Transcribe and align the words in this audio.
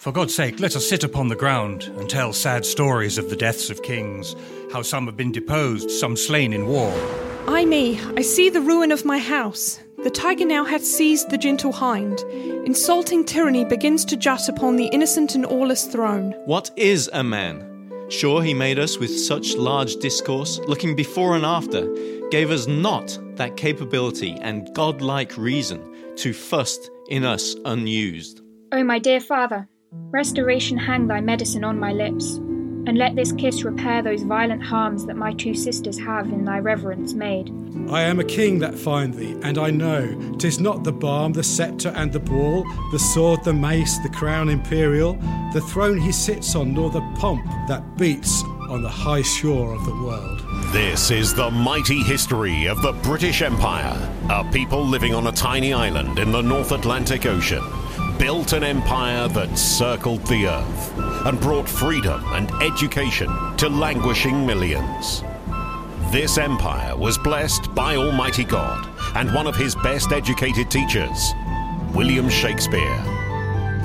For 0.00 0.12
God's 0.12 0.34
sake, 0.34 0.60
let 0.60 0.76
us 0.76 0.88
sit 0.88 1.04
upon 1.04 1.28
the 1.28 1.36
ground 1.36 1.92
and 1.98 2.08
tell 2.08 2.32
sad 2.32 2.64
stories 2.64 3.18
of 3.18 3.28
the 3.28 3.36
deaths 3.36 3.68
of 3.68 3.82
kings, 3.82 4.34
how 4.72 4.80
some 4.80 5.04
have 5.04 5.14
been 5.14 5.30
deposed, 5.30 5.90
some 5.90 6.16
slain 6.16 6.54
in 6.54 6.66
war. 6.66 6.90
Ay 7.46 7.66
me, 7.66 8.00
I 8.16 8.22
see 8.22 8.48
the 8.48 8.62
ruin 8.62 8.92
of 8.92 9.04
my 9.04 9.18
house. 9.18 9.78
The 10.02 10.08
tiger 10.08 10.46
now 10.46 10.64
hath 10.64 10.86
seized 10.86 11.28
the 11.28 11.36
gentle 11.36 11.70
hind. 11.70 12.20
Insulting 12.64 13.26
tyranny 13.26 13.66
begins 13.66 14.06
to 14.06 14.16
jut 14.16 14.48
upon 14.48 14.76
the 14.76 14.86
innocent 14.86 15.34
and 15.34 15.44
aweless 15.44 15.84
throne. 15.84 16.32
What 16.46 16.70
is 16.78 17.10
a 17.12 17.22
man? 17.22 17.66
Sure, 18.08 18.42
he 18.42 18.54
made 18.54 18.78
us 18.78 18.96
with 18.96 19.14
such 19.14 19.54
large 19.54 19.96
discourse, 19.96 20.60
looking 20.60 20.96
before 20.96 21.36
and 21.36 21.44
after, 21.44 21.86
gave 22.30 22.50
us 22.50 22.66
not 22.66 23.18
that 23.34 23.58
capability 23.58 24.38
and 24.40 24.74
godlike 24.74 25.36
reason 25.36 26.14
to 26.16 26.32
fuss 26.32 26.88
in 27.10 27.22
us 27.26 27.54
unused. 27.66 28.40
O 28.72 28.82
my 28.82 28.98
dear 28.98 29.20
father, 29.20 29.68
Restoration 29.92 30.78
hang 30.78 31.08
thy 31.08 31.20
medicine 31.20 31.64
on 31.64 31.76
my 31.76 31.92
lips, 31.92 32.36
and 32.36 32.96
let 32.96 33.16
this 33.16 33.32
kiss 33.32 33.64
repair 33.64 34.02
those 34.02 34.22
violent 34.22 34.62
harms 34.62 35.04
that 35.06 35.16
my 35.16 35.32
two 35.32 35.52
sisters 35.52 35.98
have 35.98 36.26
in 36.26 36.44
thy 36.44 36.60
reverence 36.60 37.12
made. 37.12 37.52
I 37.90 38.02
am 38.02 38.20
a 38.20 38.24
king 38.24 38.60
that 38.60 38.78
find 38.78 39.12
thee, 39.12 39.36
and 39.42 39.58
I 39.58 39.70
know 39.70 40.16
'tis 40.38 40.60
not 40.60 40.84
the 40.84 40.92
balm, 40.92 41.32
the 41.32 41.42
sceptre, 41.42 41.92
and 41.96 42.12
the 42.12 42.20
ball, 42.20 42.64
the 42.92 43.00
sword, 43.00 43.42
the 43.42 43.52
mace, 43.52 43.98
the 43.98 44.10
crown 44.10 44.48
imperial, 44.48 45.18
the 45.52 45.60
throne 45.60 45.98
he 45.98 46.12
sits 46.12 46.54
on, 46.54 46.72
nor 46.72 46.90
the 46.90 47.02
pomp 47.16 47.44
that 47.66 47.96
beats 47.96 48.44
on 48.68 48.82
the 48.82 48.88
high 48.88 49.22
shore 49.22 49.74
of 49.74 49.84
the 49.86 50.04
world. 50.04 50.40
This 50.72 51.10
is 51.10 51.34
the 51.34 51.50
mighty 51.50 52.00
history 52.04 52.66
of 52.66 52.80
the 52.80 52.92
British 52.92 53.42
Empire, 53.42 53.98
a 54.28 54.44
people 54.52 54.86
living 54.86 55.14
on 55.14 55.26
a 55.26 55.32
tiny 55.32 55.72
island 55.72 56.20
in 56.20 56.30
the 56.30 56.42
North 56.42 56.70
Atlantic 56.70 57.26
Ocean 57.26 57.64
built 58.20 58.52
an 58.52 58.62
empire 58.62 59.28
that 59.28 59.56
circled 59.56 60.22
the 60.26 60.46
earth 60.46 60.98
and 61.26 61.40
brought 61.40 61.66
freedom 61.66 62.22
and 62.34 62.50
education 62.62 63.30
to 63.56 63.66
languishing 63.66 64.44
millions. 64.44 65.24
This 66.12 66.36
empire 66.36 66.94
was 66.94 67.16
blessed 67.16 67.74
by 67.74 67.96
Almighty 67.96 68.44
God 68.44 68.86
and 69.16 69.34
one 69.34 69.46
of 69.46 69.56
his 69.56 69.74
best 69.76 70.12
educated 70.12 70.70
teachers, 70.70 71.32
William 71.94 72.28
Shakespeare. 72.28 73.02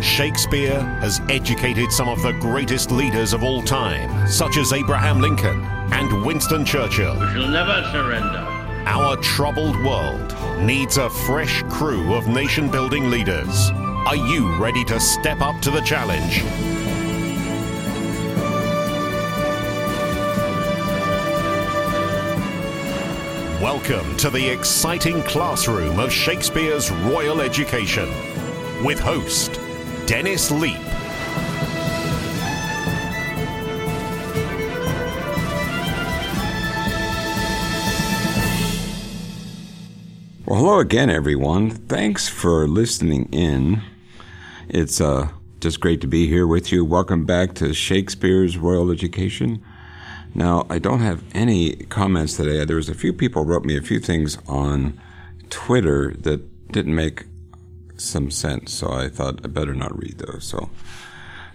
Shakespeare 0.01 0.81
has 0.99 1.21
educated 1.29 1.89
some 1.89 2.09
of 2.09 2.21
the 2.21 2.33
greatest 2.33 2.91
leaders 2.91 3.31
of 3.31 3.41
all 3.41 3.61
time, 3.61 4.27
such 4.27 4.57
as 4.57 4.73
Abraham 4.73 5.21
Lincoln 5.21 5.63
and 5.93 6.25
Winston 6.25 6.65
Churchill. 6.65 7.13
We 7.13 7.27
shall 7.27 7.47
never 7.47 7.89
surrender. 7.93 8.45
Our 8.85 9.15
troubled 9.15 9.81
world 9.85 10.35
needs 10.59 10.97
a 10.97 11.09
fresh 11.09 11.63
crew 11.69 12.13
of 12.13 12.27
nation 12.27 12.69
building 12.69 13.09
leaders. 13.09 13.71
Are 14.05 14.15
you 14.15 14.53
ready 14.57 14.85
to 14.85 14.99
step 14.99 15.41
up 15.41 15.59
to 15.61 15.71
the 15.71 15.81
challenge? 15.81 16.43
Welcome 23.59 24.15
to 24.17 24.29
the 24.29 24.47
exciting 24.47 25.23
classroom 25.23 25.99
of 25.99 26.11
Shakespeare's 26.11 26.91
Royal 26.91 27.41
Education 27.41 28.07
with 28.85 28.99
host 28.99 29.59
Dennis 30.05 30.51
Leap. 30.51 30.77
Well, 40.45 40.59
hello 40.59 40.79
again, 40.79 41.09
everyone. 41.09 41.71
Thanks 41.71 42.27
for 42.27 42.67
listening 42.67 43.29
in. 43.31 43.81
It's 44.67 44.99
uh, 44.99 45.29
just 45.59 45.79
great 45.79 46.01
to 46.01 46.07
be 46.07 46.27
here 46.27 46.47
with 46.47 46.71
you. 46.71 46.83
Welcome 46.83 47.23
back 47.23 47.53
to 47.55 47.71
Shakespeare's 47.71 48.57
Royal 48.57 48.89
Education. 48.89 49.63
Now, 50.33 50.65
I 50.71 50.79
don't 50.79 51.01
have 51.01 51.23
any 51.35 51.75
comments 51.75 52.35
today. 52.35 52.65
There 52.65 52.75
was 52.75 52.89
a 52.89 52.95
few 52.95 53.13
people 53.13 53.45
wrote 53.45 53.63
me 53.63 53.77
a 53.77 53.81
few 53.81 53.99
things 53.99 54.39
on 54.47 54.99
Twitter 55.51 56.15
that 56.21 56.71
didn't 56.71 56.95
make 56.95 57.25
some 57.97 58.31
sense, 58.31 58.73
so 58.73 58.91
I 58.91 59.07
thought 59.07 59.39
I 59.43 59.49
better 59.49 59.75
not 59.75 59.95
read 59.97 60.17
those. 60.17 60.45
So, 60.45 60.71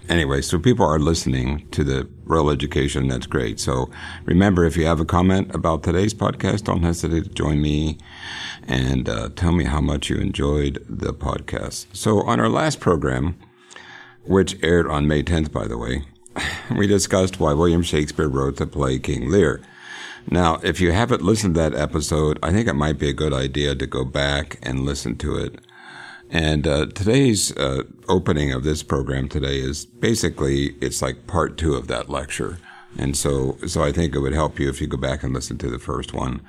anyway, 0.07 0.41
so 0.41 0.57
people 0.57 0.85
are 0.85 0.97
listening 0.97 1.67
to 1.71 1.83
the 1.83 2.09
Royal 2.23 2.49
Education. 2.49 3.09
That's 3.09 3.27
great. 3.27 3.59
So, 3.59 3.91
remember, 4.23 4.63
if 4.63 4.77
you 4.77 4.85
have 4.85 5.01
a 5.01 5.05
comment 5.05 5.53
about 5.53 5.83
today's 5.83 6.13
podcast, 6.13 6.63
don't 6.63 6.83
hesitate 6.83 7.25
to 7.25 7.29
join 7.29 7.61
me 7.61 7.97
and 8.67 9.09
uh, 9.09 9.29
tell 9.35 9.51
me 9.51 9.65
how 9.65 9.81
much 9.81 10.09
you 10.09 10.17
enjoyed 10.17 10.83
the 10.87 11.13
podcast. 11.13 11.87
So, 11.93 12.21
on 12.21 12.39
our 12.39 12.49
last 12.49 12.79
program, 12.79 13.37
which 14.23 14.61
aired 14.63 14.87
on 14.87 15.07
May 15.07 15.23
10th, 15.23 15.51
by 15.51 15.67
the 15.67 15.77
way, 15.77 16.03
we 16.75 16.87
discussed 16.87 17.39
why 17.39 17.53
William 17.53 17.81
Shakespeare 17.81 18.29
wrote 18.29 18.57
the 18.57 18.67
play 18.67 18.99
King 18.99 19.29
Lear. 19.29 19.61
Now, 20.29 20.59
if 20.63 20.79
you 20.79 20.91
haven't 20.91 21.23
listened 21.23 21.55
to 21.55 21.61
that 21.61 21.75
episode, 21.75 22.37
I 22.43 22.51
think 22.51 22.67
it 22.67 22.73
might 22.73 22.99
be 22.99 23.09
a 23.09 23.13
good 23.13 23.33
idea 23.33 23.75
to 23.75 23.87
go 23.87 24.05
back 24.05 24.59
and 24.61 24.85
listen 24.85 25.17
to 25.17 25.35
it. 25.37 25.59
And 26.29 26.65
uh, 26.65 26.85
today's 26.85 27.55
uh, 27.57 27.83
opening 28.07 28.53
of 28.53 28.63
this 28.63 28.83
program 28.83 29.27
today 29.27 29.57
is 29.57 29.85
basically 29.85 30.75
it's 30.79 31.01
like 31.01 31.27
part 31.27 31.57
two 31.57 31.73
of 31.73 31.87
that 31.87 32.09
lecture, 32.09 32.57
and 32.97 33.17
so 33.17 33.57
so 33.67 33.83
I 33.83 33.91
think 33.91 34.15
it 34.15 34.19
would 34.19 34.33
help 34.33 34.57
you 34.57 34.69
if 34.69 34.79
you 34.79 34.87
go 34.87 34.95
back 34.95 35.23
and 35.23 35.33
listen 35.33 35.57
to 35.57 35.69
the 35.69 35.77
first 35.77 36.13
one, 36.13 36.39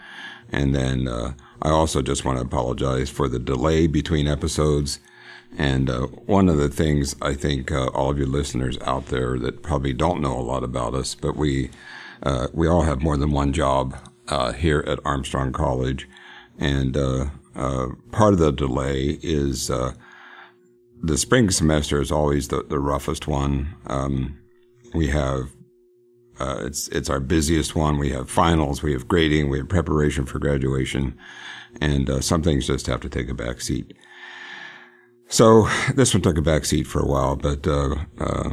and 0.52 0.72
then 0.72 1.08
uh, 1.08 1.32
I 1.62 1.70
also 1.70 2.02
just 2.02 2.24
want 2.24 2.38
to 2.38 2.44
apologize 2.44 3.08
for 3.08 3.28
the 3.28 3.38
delay 3.38 3.86
between 3.86 4.26
episodes. 4.26 4.98
And 5.56 5.88
uh, 5.88 6.06
one 6.06 6.48
of 6.48 6.56
the 6.56 6.68
things 6.68 7.14
I 7.22 7.34
think 7.34 7.70
uh, 7.70 7.86
all 7.88 8.10
of 8.10 8.18
you 8.18 8.26
listeners 8.26 8.78
out 8.80 9.06
there 9.06 9.38
that 9.38 9.62
probably 9.62 9.92
don't 9.92 10.20
know 10.20 10.38
a 10.38 10.42
lot 10.42 10.64
about 10.64 10.94
us, 10.94 11.14
but 11.14 11.36
we 11.36 11.70
uh, 12.22 12.48
we 12.52 12.68
all 12.68 12.82
have 12.82 13.02
more 13.02 13.16
than 13.16 13.32
one 13.32 13.52
job 13.52 13.96
uh, 14.28 14.52
here 14.52 14.84
at 14.86 15.00
Armstrong 15.04 15.52
College, 15.52 16.08
and 16.58 16.96
uh, 16.96 17.26
uh, 17.56 17.88
part 18.12 18.32
of 18.32 18.38
the 18.38 18.52
delay 18.52 19.18
is 19.22 19.66
the 19.66 21.18
spring 21.18 21.50
semester 21.50 22.00
is 22.00 22.12
always 22.12 22.48
the, 22.48 22.62
the 22.62 22.78
roughest 22.78 23.26
one. 23.26 23.74
Um, 23.88 24.38
we 24.94 25.08
have 25.08 25.50
uh, 26.42 26.64
it's 26.66 26.88
it's 26.88 27.08
our 27.08 27.20
busiest 27.20 27.76
one. 27.76 27.98
We 27.98 28.10
have 28.10 28.28
finals, 28.28 28.82
we 28.82 28.92
have 28.92 29.06
grading, 29.06 29.48
we 29.48 29.58
have 29.58 29.68
preparation 29.68 30.26
for 30.26 30.40
graduation, 30.40 31.16
and 31.80 32.10
uh, 32.10 32.20
some 32.20 32.42
things 32.42 32.66
just 32.66 32.86
have 32.86 33.00
to 33.02 33.08
take 33.08 33.28
a 33.28 33.34
back 33.34 33.60
seat. 33.60 33.96
So 35.28 35.68
this 35.94 36.12
one 36.12 36.22
took 36.22 36.36
a 36.36 36.42
back 36.42 36.64
seat 36.64 36.86
for 36.86 37.00
a 37.00 37.06
while, 37.06 37.36
but 37.36 37.66
uh, 37.66 37.94
uh 38.18 38.50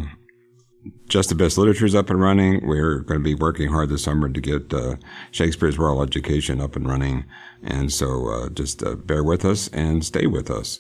just 1.08 1.30
the 1.30 1.36
best 1.36 1.58
literature 1.58 1.86
is 1.86 1.96
up 1.96 2.10
and 2.10 2.22
running. 2.22 2.66
We're 2.66 3.00
going 3.00 3.20
to 3.20 3.24
be 3.24 3.36
working 3.36 3.70
hard 3.70 3.90
this 3.90 4.04
summer 4.04 4.30
to 4.30 4.42
get 4.42 4.74
uh, 4.74 4.96
Shakespeare's 5.32 5.78
Royal 5.78 6.04
Education 6.04 6.62
up 6.62 6.76
and 6.76 6.88
running, 6.88 7.26
and 7.64 7.92
so 7.92 8.30
uh, 8.30 8.50
just 8.50 8.84
bear 9.08 9.24
with 9.24 9.44
us 9.44 9.68
and 9.70 10.06
stay 10.06 10.28
with 10.28 10.52
us. 10.52 10.80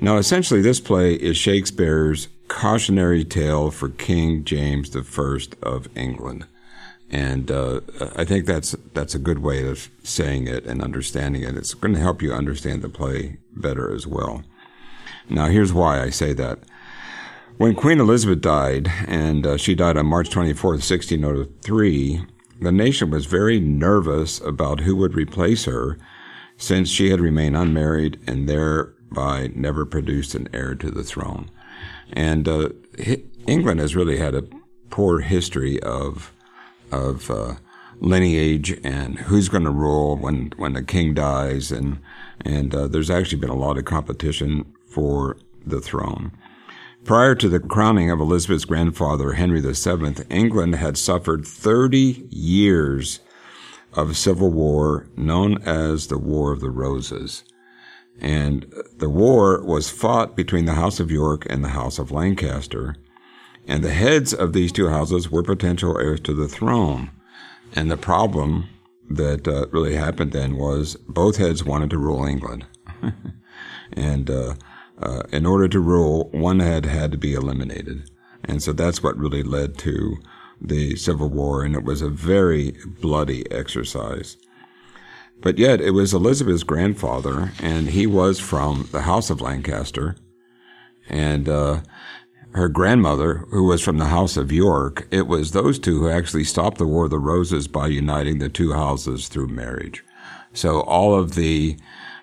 Now, 0.00 0.16
essentially, 0.16 0.60
this 0.60 0.80
play 0.80 1.14
is 1.14 1.36
Shakespeare's 1.36 2.28
cautionary 2.48 3.24
tale 3.24 3.70
for 3.70 3.88
King 3.88 4.44
James 4.44 4.94
I 4.94 5.36
of 5.62 5.88
England. 5.96 6.46
And 7.10 7.50
uh, 7.50 7.80
I 8.16 8.24
think 8.24 8.46
that's 8.46 8.72
that's 8.92 9.14
a 9.14 9.20
good 9.20 9.38
way 9.38 9.68
of 9.68 9.88
saying 10.02 10.48
it 10.48 10.64
and 10.64 10.82
understanding 10.82 11.42
it. 11.42 11.56
It's 11.56 11.74
going 11.74 11.94
to 11.94 12.00
help 12.00 12.22
you 12.22 12.32
understand 12.32 12.82
the 12.82 12.88
play 12.88 13.38
better 13.54 13.94
as 13.94 14.06
well. 14.06 14.42
Now, 15.28 15.46
here's 15.46 15.72
why 15.72 16.02
I 16.02 16.10
say 16.10 16.32
that. 16.34 16.58
When 17.56 17.76
Queen 17.76 18.00
Elizabeth 18.00 18.40
died, 18.40 18.90
and 19.06 19.46
uh, 19.46 19.56
she 19.56 19.76
died 19.76 19.96
on 19.96 20.06
March 20.06 20.28
24th, 20.28 20.82
1603, 20.82 22.26
the 22.60 22.72
nation 22.72 23.10
was 23.10 23.26
very 23.26 23.60
nervous 23.60 24.40
about 24.40 24.80
who 24.80 24.96
would 24.96 25.14
replace 25.14 25.66
her 25.66 25.96
since 26.56 26.88
she 26.88 27.10
had 27.10 27.20
remained 27.20 27.56
unmarried 27.56 28.18
and 28.26 28.48
thereby 29.14 29.50
never 29.54 29.86
produced 29.86 30.34
an 30.34 30.48
heir 30.52 30.74
to 30.74 30.90
the 30.90 31.04
throne. 31.04 31.50
And 32.12 32.48
uh, 32.48 32.70
England 33.46 33.80
has 33.80 33.96
really 33.96 34.18
had 34.18 34.34
a 34.34 34.44
poor 34.90 35.20
history 35.20 35.80
of 35.82 36.32
of 36.92 37.30
uh, 37.30 37.54
lineage 37.98 38.78
and 38.84 39.18
who's 39.18 39.48
going 39.48 39.64
to 39.64 39.70
rule 39.70 40.16
when 40.16 40.52
when 40.56 40.74
the 40.74 40.82
king 40.82 41.14
dies, 41.14 41.72
and 41.72 41.98
and 42.44 42.74
uh, 42.74 42.88
there's 42.88 43.10
actually 43.10 43.38
been 43.38 43.50
a 43.50 43.56
lot 43.56 43.78
of 43.78 43.84
competition 43.84 44.72
for 44.86 45.36
the 45.66 45.80
throne. 45.80 46.32
Prior 47.04 47.34
to 47.34 47.48
the 47.48 47.60
crowning 47.60 48.10
of 48.10 48.20
Elizabeth's 48.20 48.64
grandfather, 48.64 49.32
Henry 49.32 49.60
VII, 49.60 50.24
England 50.30 50.76
had 50.76 50.96
suffered 50.96 51.46
30 51.46 52.28
years 52.30 53.20
of 53.92 54.16
civil 54.16 54.50
war 54.50 55.06
known 55.14 55.60
as 55.62 56.06
the 56.06 56.18
War 56.18 56.50
of 56.50 56.60
the 56.60 56.70
Roses. 56.70 57.44
And 58.20 58.72
the 58.96 59.10
war 59.10 59.62
was 59.64 59.90
fought 59.90 60.36
between 60.36 60.64
the 60.64 60.74
House 60.74 61.00
of 61.00 61.10
York 61.10 61.46
and 61.50 61.64
the 61.64 61.70
House 61.70 61.98
of 61.98 62.10
Lancaster. 62.10 62.96
And 63.66 63.82
the 63.82 63.92
heads 63.92 64.32
of 64.32 64.52
these 64.52 64.72
two 64.72 64.88
houses 64.88 65.30
were 65.30 65.42
potential 65.42 65.98
heirs 65.98 66.20
to 66.20 66.34
the 66.34 66.48
throne. 66.48 67.10
And 67.74 67.90
the 67.90 67.96
problem 67.96 68.68
that 69.10 69.48
uh, 69.48 69.66
really 69.70 69.94
happened 69.94 70.32
then 70.32 70.56
was 70.56 70.96
both 71.08 71.36
heads 71.36 71.64
wanted 71.64 71.90
to 71.90 71.98
rule 71.98 72.24
England. 72.24 72.66
and 73.92 74.30
uh, 74.30 74.54
uh, 75.02 75.22
in 75.32 75.44
order 75.46 75.68
to 75.68 75.80
rule, 75.80 76.28
one 76.30 76.60
head 76.60 76.86
had 76.86 77.12
to 77.12 77.18
be 77.18 77.34
eliminated. 77.34 78.10
And 78.44 78.62
so 78.62 78.72
that's 78.72 79.02
what 79.02 79.16
really 79.18 79.42
led 79.42 79.78
to 79.78 80.16
the 80.60 80.96
Civil 80.96 81.28
War, 81.28 81.62
and 81.62 81.74
it 81.74 81.84
was 81.84 82.00
a 82.00 82.08
very 82.08 82.76
bloody 83.00 83.50
exercise. 83.50 84.36
But 85.40 85.58
yet, 85.58 85.80
it 85.80 85.90
was 85.90 86.14
Elizabeth's 86.14 86.62
grandfather, 86.62 87.52
and 87.60 87.90
he 87.90 88.06
was 88.06 88.40
from 88.40 88.88
the 88.92 89.02
House 89.02 89.30
of 89.30 89.40
Lancaster. 89.40 90.16
And 91.08 91.48
uh, 91.48 91.80
her 92.54 92.68
grandmother, 92.68 93.46
who 93.50 93.64
was 93.64 93.82
from 93.82 93.98
the 93.98 94.06
House 94.06 94.36
of 94.36 94.52
York, 94.52 95.06
it 95.10 95.26
was 95.26 95.50
those 95.50 95.78
two 95.78 96.00
who 96.00 96.08
actually 96.08 96.44
stopped 96.44 96.78
the 96.78 96.86
War 96.86 97.04
of 97.04 97.10
the 97.10 97.18
Roses 97.18 97.68
by 97.68 97.88
uniting 97.88 98.38
the 98.38 98.48
two 98.48 98.72
houses 98.72 99.28
through 99.28 99.48
marriage. 99.48 100.04
So 100.52 100.80
all 100.82 101.18
of 101.18 101.34
the 101.34 101.76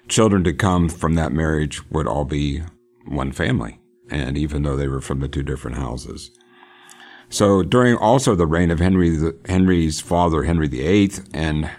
children 0.08 0.44
to 0.46 0.54
come 0.54 0.90
from 0.90 1.16
that 1.16 1.34
marriage 1.34 1.88
would 1.92 2.08
all 2.08 2.26
be 2.26 2.64
one 3.06 3.32
family, 3.32 3.80
and 4.10 4.38
even 4.38 4.64
though 4.64 4.78
they 4.78 4.88
were 4.88 5.02
from 5.02 5.20
the 5.20 5.28
two 5.28 5.44
different 5.44 5.78
houses. 5.78 6.32
So 7.30 7.64
during 7.64 7.96
also 7.96 8.36
the 8.36 8.48
reign 8.48 8.72
of 8.72 8.80
Henry, 8.80 9.18
Henry's 9.48 10.00
father, 10.00 10.44
Henry 10.44 10.68
VIII, 10.68 11.12
and 11.34 11.70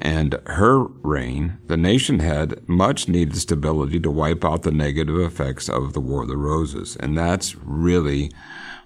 and 0.00 0.38
her 0.46 0.84
reign, 0.84 1.58
the 1.66 1.76
nation 1.76 2.20
had 2.20 2.68
much 2.68 3.08
needed 3.08 3.36
stability 3.36 3.98
to 4.00 4.10
wipe 4.10 4.44
out 4.44 4.62
the 4.62 4.70
negative 4.70 5.18
effects 5.18 5.68
of 5.68 5.92
the 5.92 6.00
War 6.00 6.22
of 6.22 6.28
the 6.28 6.36
Roses. 6.36 6.96
And 6.96 7.16
that's 7.16 7.56
really 7.56 8.30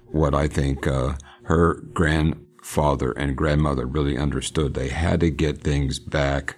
what 0.06 0.34
I 0.34 0.46
think 0.46 0.86
uh, 0.86 1.14
her 1.44 1.74
grandfather 1.92 3.12
and 3.12 3.36
grandmother 3.36 3.86
really 3.86 4.16
understood. 4.16 4.74
They 4.74 4.88
had 4.88 5.20
to 5.20 5.30
get 5.30 5.62
things 5.62 5.98
back 5.98 6.56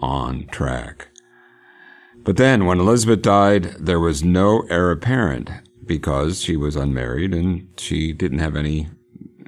on 0.00 0.46
track. 0.48 1.08
But 2.24 2.36
then, 2.36 2.64
when 2.64 2.80
Elizabeth 2.80 3.22
died, 3.22 3.64
there 3.78 4.00
was 4.00 4.24
no 4.24 4.62
heir 4.70 4.90
apparent 4.90 5.50
because 5.84 6.40
she 6.40 6.56
was 6.56 6.74
unmarried 6.74 7.34
and 7.34 7.68
she 7.76 8.12
didn't 8.12 8.38
have 8.38 8.56
any 8.56 8.88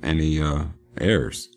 any 0.02 0.40
uh, 0.40 0.66
heirs. 1.00 1.48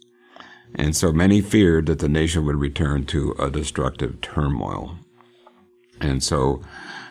And 0.75 0.95
so 0.95 1.11
many 1.11 1.41
feared 1.41 1.87
that 1.87 1.99
the 1.99 2.09
nation 2.09 2.45
would 2.45 2.55
return 2.55 3.05
to 3.07 3.33
a 3.39 3.49
destructive 3.49 4.21
turmoil. 4.21 4.97
And 5.99 6.23
so, 6.23 6.61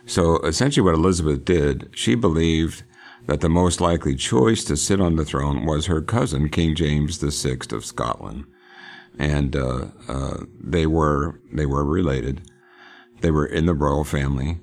so 0.06 0.38
essentially 0.38 0.84
what 0.84 0.94
Elizabeth 0.94 1.44
did, 1.44 1.90
she 1.92 2.14
believed 2.14 2.84
that 3.26 3.40
the 3.40 3.48
most 3.48 3.80
likely 3.80 4.14
choice 4.14 4.64
to 4.64 4.76
sit 4.76 5.00
on 5.00 5.16
the 5.16 5.24
throne 5.24 5.66
was 5.66 5.86
her 5.86 6.00
cousin, 6.00 6.48
King 6.48 6.74
James 6.74 7.18
VI 7.18 7.58
of 7.72 7.84
Scotland. 7.84 8.44
And, 9.18 9.54
uh, 9.56 9.88
uh, 10.06 10.44
they 10.58 10.86
were, 10.86 11.40
they 11.52 11.66
were 11.66 11.84
related. 11.84 12.42
They 13.20 13.30
were 13.30 13.46
in 13.46 13.66
the 13.66 13.74
royal 13.74 14.04
family. 14.04 14.60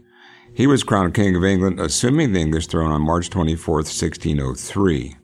He 0.53 0.67
was 0.67 0.83
crowned 0.83 1.13
King 1.13 1.35
of 1.35 1.43
England, 1.43 1.81
assuming 1.81 2.31
the 2.31 2.39
English 2.39 2.67
throne 2.67 2.89
on 2.89 3.01
March 3.01 3.29
24th, 3.29 3.91
1603. 3.91 5.17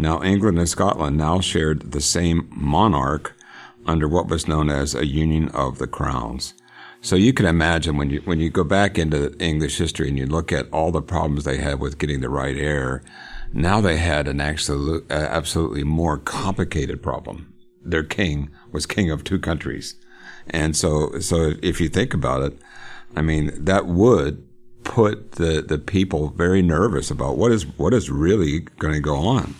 Now, 0.00 0.22
England 0.22 0.58
and 0.58 0.68
Scotland 0.68 1.18
now 1.18 1.40
shared 1.40 1.92
the 1.92 2.00
same 2.00 2.48
monarch 2.50 3.36
under 3.84 4.08
what 4.08 4.28
was 4.28 4.48
known 4.48 4.70
as 4.70 4.94
a 4.94 5.06
Union 5.06 5.50
of 5.50 5.76
the 5.76 5.86
Crowns. 5.86 6.54
So 7.02 7.16
you 7.16 7.34
can 7.34 7.44
imagine 7.44 7.98
when 7.98 8.08
you 8.08 8.20
when 8.24 8.40
you 8.40 8.50
go 8.50 8.64
back 8.64 8.98
into 8.98 9.36
English 9.38 9.76
history 9.76 10.08
and 10.08 10.18
you 10.18 10.26
look 10.26 10.52
at 10.52 10.70
all 10.70 10.90
the 10.90 11.02
problems 11.02 11.44
they 11.44 11.58
had 11.58 11.80
with 11.80 11.98
getting 11.98 12.20
the 12.20 12.30
right 12.30 12.56
heir, 12.56 13.02
now 13.52 13.80
they 13.80 13.96
had 13.96 14.26
an 14.26 14.40
absolute, 14.40 15.10
uh, 15.10 15.14
absolutely 15.14 15.84
more 15.84 16.16
complicated 16.18 17.02
problem. 17.02 17.52
Their 17.82 18.02
king 18.02 18.50
was 18.72 18.86
king 18.86 19.10
of 19.10 19.24
two 19.24 19.38
countries, 19.38 19.96
and 20.48 20.76
so 20.76 21.18
so 21.20 21.54
if 21.62 21.80
you 21.80 21.88
think 21.88 22.14
about 22.14 22.42
it, 22.42 22.58
I 23.16 23.22
mean 23.22 23.50
that 23.54 23.86
would 23.86 24.46
put 24.84 25.32
the 25.32 25.62
the 25.62 25.78
people 25.78 26.30
very 26.30 26.62
nervous 26.62 27.10
about 27.10 27.36
what 27.36 27.52
is 27.52 27.66
what 27.78 27.92
is 27.92 28.10
really 28.10 28.60
going 28.78 28.94
to 28.94 29.00
go 29.00 29.16
on. 29.16 29.54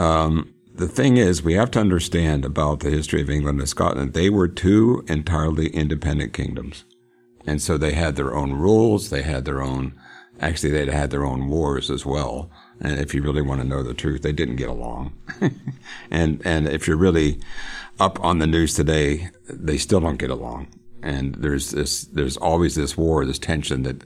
Um, 0.00 0.54
the 0.74 0.88
thing 0.88 1.18
is, 1.18 1.42
we 1.42 1.52
have 1.54 1.70
to 1.72 1.78
understand 1.78 2.46
about 2.46 2.80
the 2.80 2.88
history 2.88 3.20
of 3.20 3.28
England 3.28 3.58
and 3.58 3.68
Scotland. 3.68 4.14
They 4.14 4.30
were 4.30 4.48
two 4.48 5.04
entirely 5.08 5.68
independent 5.68 6.32
kingdoms. 6.32 6.84
And 7.46 7.60
so 7.60 7.76
they 7.76 7.92
had 7.92 8.16
their 8.16 8.34
own 8.34 8.54
rules. 8.54 9.10
They 9.10 9.20
had 9.20 9.44
their 9.44 9.60
own, 9.60 9.92
actually, 10.40 10.70
they'd 10.70 10.88
had 10.88 11.10
their 11.10 11.26
own 11.26 11.48
wars 11.48 11.90
as 11.90 12.06
well. 12.06 12.50
And 12.80 12.98
if 12.98 13.12
you 13.12 13.20
really 13.20 13.42
want 13.42 13.60
to 13.60 13.66
know 13.66 13.82
the 13.82 13.92
truth, 13.92 14.22
they 14.22 14.32
didn't 14.32 14.56
get 14.56 14.70
along. 14.70 15.12
and, 16.10 16.40
and 16.46 16.66
if 16.66 16.88
you're 16.88 16.96
really 16.96 17.38
up 17.98 18.18
on 18.24 18.38
the 18.38 18.46
news 18.46 18.72
today, 18.72 19.28
they 19.50 19.76
still 19.76 20.00
don't 20.00 20.16
get 20.16 20.30
along 20.30 20.68
and 21.02 21.34
there's 21.36 21.70
this 21.70 22.02
there's 22.04 22.36
always 22.36 22.74
this 22.74 22.96
war, 22.96 23.24
this 23.24 23.38
tension 23.38 23.82
that 23.82 24.04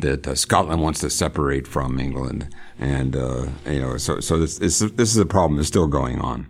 that 0.00 0.26
uh, 0.26 0.34
Scotland 0.34 0.82
wants 0.82 1.00
to 1.00 1.10
separate 1.10 1.66
from 1.66 1.98
England, 1.98 2.48
and 2.78 3.16
uh, 3.16 3.46
you 3.66 3.80
know 3.80 3.96
so 3.96 4.20
so 4.20 4.38
this, 4.38 4.58
this 4.58 4.78
this 4.78 5.10
is 5.10 5.16
a 5.16 5.26
problem 5.26 5.56
that's 5.56 5.68
still 5.68 5.86
going 5.86 6.20
on. 6.20 6.46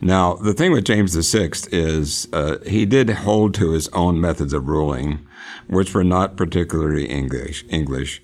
Now 0.00 0.34
the 0.34 0.54
thing 0.54 0.72
with 0.72 0.84
James 0.84 1.14
VI 1.14 1.50
is 1.72 2.28
uh, 2.32 2.58
he 2.66 2.84
did 2.86 3.10
hold 3.10 3.54
to 3.54 3.72
his 3.72 3.88
own 3.88 4.20
methods 4.20 4.52
of 4.52 4.68
ruling, 4.68 5.26
which 5.66 5.94
were 5.94 6.04
not 6.04 6.36
particularly 6.36 7.06
English 7.06 7.64
English, 7.68 8.22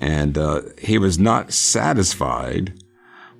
and 0.00 0.38
uh, 0.38 0.62
he 0.78 0.98
was 0.98 1.18
not 1.18 1.52
satisfied 1.52 2.74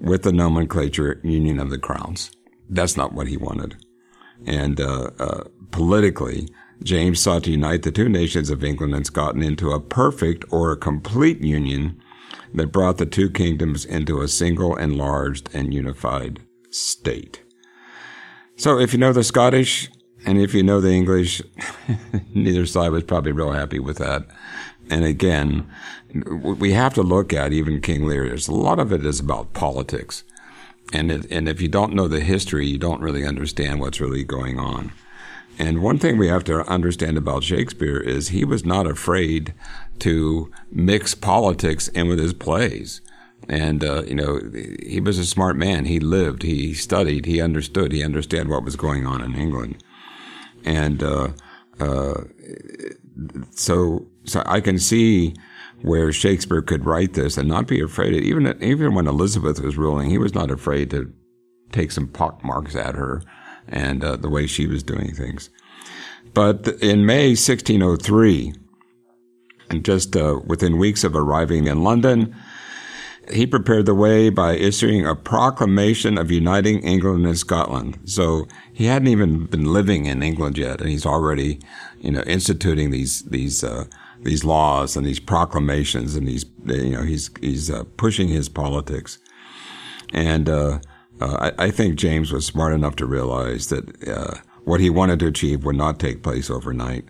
with 0.00 0.22
the 0.22 0.32
nomenclature 0.32 1.20
Union 1.22 1.58
of 1.58 1.70
the 1.70 1.78
Crowns. 1.78 2.30
That's 2.68 2.96
not 2.96 3.12
what 3.12 3.28
he 3.28 3.36
wanted. 3.36 3.76
And 4.48 4.80
uh, 4.80 5.10
uh, 5.18 5.44
politically, 5.72 6.48
James 6.82 7.20
sought 7.20 7.44
to 7.44 7.50
unite 7.50 7.82
the 7.82 7.92
two 7.92 8.08
nations 8.08 8.48
of 8.48 8.64
England 8.64 8.94
and 8.94 9.04
Scotland 9.04 9.44
into 9.44 9.72
a 9.72 9.80
perfect 9.80 10.46
or 10.50 10.72
a 10.72 10.76
complete 10.76 11.42
union 11.42 12.00
that 12.54 12.72
brought 12.72 12.96
the 12.96 13.04
two 13.04 13.28
kingdoms 13.28 13.84
into 13.84 14.22
a 14.22 14.28
single, 14.28 14.74
enlarged, 14.76 15.50
and 15.52 15.74
unified 15.74 16.40
state. 16.70 17.42
So 18.56 18.78
if 18.78 18.94
you 18.94 18.98
know 18.98 19.12
the 19.12 19.22
Scottish 19.22 19.90
and 20.24 20.38
if 20.38 20.54
you 20.54 20.62
know 20.62 20.80
the 20.80 20.92
English, 20.92 21.42
neither 22.34 22.64
side 22.64 22.90
was 22.90 23.04
probably 23.04 23.32
real 23.32 23.52
happy 23.52 23.78
with 23.78 23.98
that. 23.98 24.26
And 24.88 25.04
again, 25.04 25.70
we 26.42 26.72
have 26.72 26.94
to 26.94 27.02
look 27.02 27.34
at 27.34 27.52
even 27.52 27.82
King 27.82 28.06
Lear. 28.06 28.26
There's 28.26 28.48
a 28.48 28.54
lot 28.54 28.78
of 28.78 28.92
it 28.94 29.04
is 29.04 29.20
about 29.20 29.52
politics. 29.52 30.24
And, 30.92 31.10
it, 31.10 31.30
and 31.30 31.48
if 31.48 31.60
you 31.60 31.68
don't 31.68 31.94
know 31.94 32.08
the 32.08 32.20
history, 32.20 32.66
you 32.66 32.78
don't 32.78 33.00
really 33.00 33.26
understand 33.26 33.80
what's 33.80 34.00
really 34.00 34.24
going 34.24 34.58
on. 34.58 34.92
And 35.58 35.82
one 35.82 35.98
thing 35.98 36.18
we 36.18 36.28
have 36.28 36.44
to 36.44 36.60
understand 36.68 37.18
about 37.18 37.42
Shakespeare 37.42 37.98
is 37.98 38.28
he 38.28 38.44
was 38.44 38.64
not 38.64 38.86
afraid 38.86 39.54
to 39.98 40.52
mix 40.70 41.14
politics 41.14 41.88
in 41.88 42.08
with 42.08 42.20
his 42.20 42.32
plays. 42.32 43.00
And, 43.48 43.82
uh, 43.82 44.02
you 44.02 44.14
know, 44.14 44.40
he 44.82 45.00
was 45.00 45.18
a 45.18 45.26
smart 45.26 45.56
man. 45.56 45.84
He 45.84 46.00
lived, 46.00 46.42
he 46.42 46.74
studied, 46.74 47.26
he 47.26 47.40
understood, 47.40 47.92
he 47.92 48.04
understood 48.04 48.48
what 48.48 48.64
was 48.64 48.76
going 48.76 49.06
on 49.06 49.20
in 49.22 49.34
England. 49.34 49.82
And, 50.64 51.02
uh, 51.02 51.28
uh, 51.80 52.22
so, 53.50 54.06
so 54.24 54.42
I 54.46 54.60
can 54.60 54.78
see 54.78 55.34
where 55.82 56.12
Shakespeare 56.12 56.62
could 56.62 56.84
write 56.84 57.14
this 57.14 57.36
and 57.36 57.48
not 57.48 57.66
be 57.66 57.80
afraid 57.80 58.14
of 58.14 58.20
even, 58.20 58.62
even 58.62 58.94
when 58.94 59.06
Elizabeth 59.06 59.60
was 59.60 59.76
ruling, 59.76 60.10
he 60.10 60.18
was 60.18 60.34
not 60.34 60.50
afraid 60.50 60.90
to 60.90 61.12
take 61.72 61.92
some 61.92 62.08
pock 62.08 62.44
marks 62.44 62.74
at 62.74 62.94
her 62.94 63.22
and 63.68 64.02
uh, 64.02 64.16
the 64.16 64.30
way 64.30 64.46
she 64.46 64.66
was 64.66 64.82
doing 64.82 65.14
things. 65.14 65.50
But 66.34 66.68
in 66.80 67.06
May 67.06 67.30
1603, 67.30 68.54
and 69.70 69.84
just 69.84 70.16
uh, 70.16 70.40
within 70.44 70.78
weeks 70.78 71.04
of 71.04 71.14
arriving 71.14 71.66
in 71.66 71.82
London, 71.84 72.34
he 73.30 73.46
prepared 73.46 73.86
the 73.86 73.94
way 73.94 74.30
by 74.30 74.54
issuing 74.54 75.06
a 75.06 75.14
proclamation 75.14 76.16
of 76.16 76.30
uniting 76.30 76.80
England 76.80 77.26
and 77.26 77.38
Scotland. 77.38 77.98
So 78.04 78.46
he 78.78 78.84
hadn't 78.84 79.08
even 79.08 79.46
been 79.46 79.72
living 79.72 80.06
in 80.06 80.22
England 80.22 80.56
yet, 80.56 80.80
and 80.80 80.88
he's 80.88 81.04
already, 81.04 81.58
you 82.00 82.12
know, 82.12 82.22
instituting 82.28 82.92
these 82.92 83.22
these 83.22 83.64
uh, 83.64 83.86
these 84.22 84.44
laws 84.44 84.96
and 84.96 85.04
these 85.04 85.18
proclamations, 85.18 86.14
and 86.14 86.28
these 86.28 86.46
you 86.64 86.90
know 86.90 87.02
he's 87.02 87.28
he's 87.40 87.72
uh, 87.72 87.82
pushing 87.96 88.28
his 88.28 88.48
politics. 88.48 89.18
And 90.12 90.48
uh, 90.48 90.78
uh, 91.20 91.50
I, 91.58 91.64
I, 91.64 91.70
think 91.72 91.96
James 91.96 92.30
was 92.30 92.46
smart 92.46 92.72
enough 92.72 92.94
to 92.96 93.06
realize 93.06 93.66
that 93.66 94.08
uh, 94.08 94.36
what 94.62 94.78
he 94.78 94.90
wanted 94.90 95.18
to 95.18 95.26
achieve 95.26 95.64
would 95.64 95.74
not 95.74 95.98
take 95.98 96.22
place 96.22 96.48
overnight, 96.48 97.04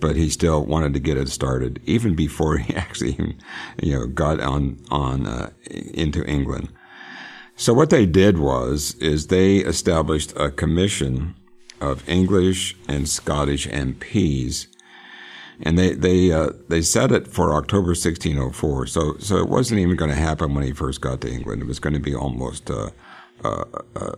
but 0.00 0.16
he 0.16 0.28
still 0.28 0.66
wanted 0.66 0.92
to 0.94 1.00
get 1.00 1.16
it 1.16 1.28
started 1.28 1.80
even 1.84 2.16
before 2.16 2.56
he 2.64 2.74
actually, 2.74 3.36
you 3.80 3.96
know, 3.96 4.06
got 4.08 4.40
on 4.40 4.76
on 4.90 5.28
uh, 5.28 5.50
into 5.70 6.24
England. 6.24 6.68
So 7.62 7.72
what 7.72 7.90
they 7.90 8.06
did 8.06 8.38
was 8.38 8.96
is 8.96 9.28
they 9.28 9.58
established 9.58 10.32
a 10.34 10.50
commission 10.50 11.36
of 11.80 12.08
English 12.08 12.76
and 12.88 13.08
Scottish 13.08 13.68
MPs, 13.68 14.66
and 15.60 15.78
they 15.78 15.92
they 15.94 16.32
uh, 16.32 16.50
they 16.68 16.82
set 16.82 17.12
it 17.12 17.28
for 17.28 17.54
October 17.54 17.90
1604. 17.90 18.86
So 18.88 19.16
so 19.18 19.36
it 19.36 19.48
wasn't 19.48 19.78
even 19.78 19.94
going 19.94 20.10
to 20.10 20.16
happen 20.16 20.56
when 20.56 20.64
he 20.64 20.72
first 20.72 21.00
got 21.00 21.20
to 21.20 21.30
England. 21.30 21.62
It 21.62 21.68
was 21.68 21.78
going 21.78 21.94
to 21.94 22.00
be 22.00 22.16
almost 22.16 22.68
uh, 22.68 22.90
uh, 23.44 23.64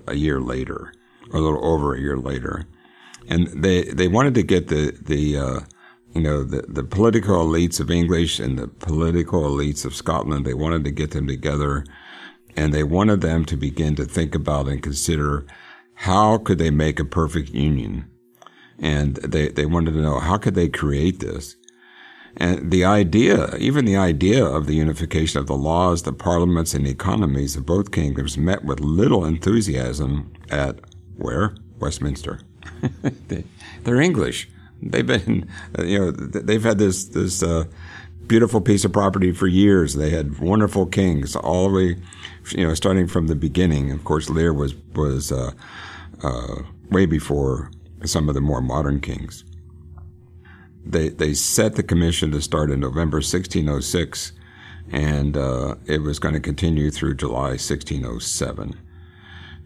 a 0.07 0.15
year 0.15 0.41
later, 0.41 0.95
a 1.31 1.39
little 1.39 1.63
over 1.63 1.95
a 1.95 2.01
year 2.01 2.17
later, 2.17 2.67
and 3.29 3.49
they 3.49 3.83
they 3.83 4.09
wanted 4.09 4.33
to 4.37 4.43
get 4.43 4.69
the 4.69 4.97
the 4.99 5.37
uh, 5.37 5.61
you 6.15 6.23
know, 6.23 6.45
the, 6.45 6.63
the 6.63 6.85
political 6.85 7.45
elites 7.45 7.79
of 7.79 7.91
English 7.91 8.39
and 8.41 8.59
the 8.59 8.69
political 8.69 9.43
elites 9.43 9.85
of 9.85 9.95
Scotland, 9.95 10.47
they 10.47 10.55
wanted 10.55 10.85
to 10.85 10.93
get 10.93 11.11
them 11.11 11.27
together 11.27 11.85
and 12.57 12.73
they 12.73 12.83
wanted 12.83 13.21
them 13.21 13.45
to 13.47 13.57
begin 13.57 13.95
to 13.97 14.05
think 14.05 14.35
about 14.35 14.69
and 14.69 14.83
consider 14.83 15.47
how 15.95 16.39
could 16.39 16.59
they 16.59 16.71
make 16.71 16.99
a 16.99 17.05
perfect 17.05 17.51
union? 17.51 18.11
And 18.79 19.17
they, 19.17 19.49
they 19.49 19.67
wanted 19.67 19.93
to 19.93 20.03
know 20.03 20.19
how 20.19 20.37
could 20.39 20.55
they 20.55 20.69
create 20.69 21.21
this? 21.21 21.57
And 22.37 22.73
the 22.73 22.85
idea, 22.85 23.55
even 23.57 23.85
the 23.85 23.97
idea 23.97 24.45
of 24.45 24.67
the 24.67 24.75
unification 24.75 25.39
of 25.39 25.47
the 25.47 25.57
laws, 25.57 26.03
the 26.03 26.13
parliaments, 26.13 26.75
and 26.75 26.85
the 26.85 26.91
economies 26.91 27.55
of 27.55 27.65
both 27.65 27.93
kingdoms 27.93 28.37
met 28.37 28.65
with 28.65 28.81
little 28.81 29.25
enthusiasm 29.25 30.33
at 30.51 30.81
where? 31.17 31.55
Westminster. 31.79 32.41
they, 33.29 33.45
are 33.87 34.01
English. 34.01 34.49
They've 34.83 35.07
been, 35.07 35.49
you 35.79 35.99
know, 35.99 36.11
they've 36.11 36.63
had 36.63 36.79
this, 36.79 37.05
this, 37.05 37.43
uh, 37.43 37.65
beautiful 38.27 38.61
piece 38.61 38.85
of 38.85 38.93
property 38.93 39.33
for 39.33 39.47
years. 39.47 39.95
They 39.95 40.11
had 40.11 40.41
wonderful 40.41 40.87
kings 40.87 41.37
all 41.37 41.69
the 41.69 41.75
way, 41.75 41.97
you 42.53 42.67
know, 42.67 42.75
starting 42.75 43.07
from 43.07 43.27
the 43.27 43.35
beginning. 43.35 43.91
Of 43.91 44.05
course, 44.05 44.29
Lear 44.29 44.53
was, 44.53 44.75
was, 44.95 45.33
uh, 45.33 45.53
uh, 46.23 46.63
way 46.91 47.07
before 47.07 47.71
some 48.05 48.29
of 48.29 48.35
the 48.35 48.41
more 48.41 48.61
modern 48.61 49.01
kings. 49.01 49.45
They, 50.85 51.09
they 51.09 51.35
set 51.35 51.77
the 51.77 51.83
commission 51.83 52.31
to 52.33 52.43
start 52.43 52.71
in 52.71 52.81
November 52.81 53.17
1606, 53.17 54.33
and 54.93 55.37
uh, 55.37 55.77
it 55.87 56.03
was 56.03 56.19
going 56.19 56.35
to 56.35 56.41
continue 56.41 56.91
through 56.91 57.15
July 57.15 57.57
1607. 57.57 58.79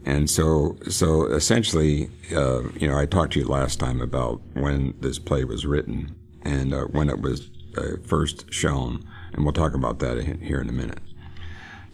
And 0.05 0.31
so, 0.31 0.77
so 0.89 1.27
essentially, 1.27 2.09
uh, 2.35 2.71
you 2.71 2.89
know, 2.89 2.97
I 2.97 3.05
talked 3.07 3.33
to 3.33 3.41
you 3.41 3.47
last 3.47 3.81
time 3.81 4.01
about 4.01 4.41
when 4.55 4.95
this 5.01 5.19
play 5.19 5.45
was 5.45 5.67
written 5.67 6.15
and 6.43 6.73
uh, 6.73 6.85
when 6.85 7.11
it 7.11 7.21
was 7.21 7.51
uh, 7.77 7.97
first 8.05 8.53
shown, 8.53 9.05
and 9.33 9.45
we'll 9.45 9.53
talk 9.53 9.75
about 9.75 9.99
that 9.99 10.39
here 10.41 10.61
in 10.61 10.69
a 10.69 10.73
minute. 10.73 11.01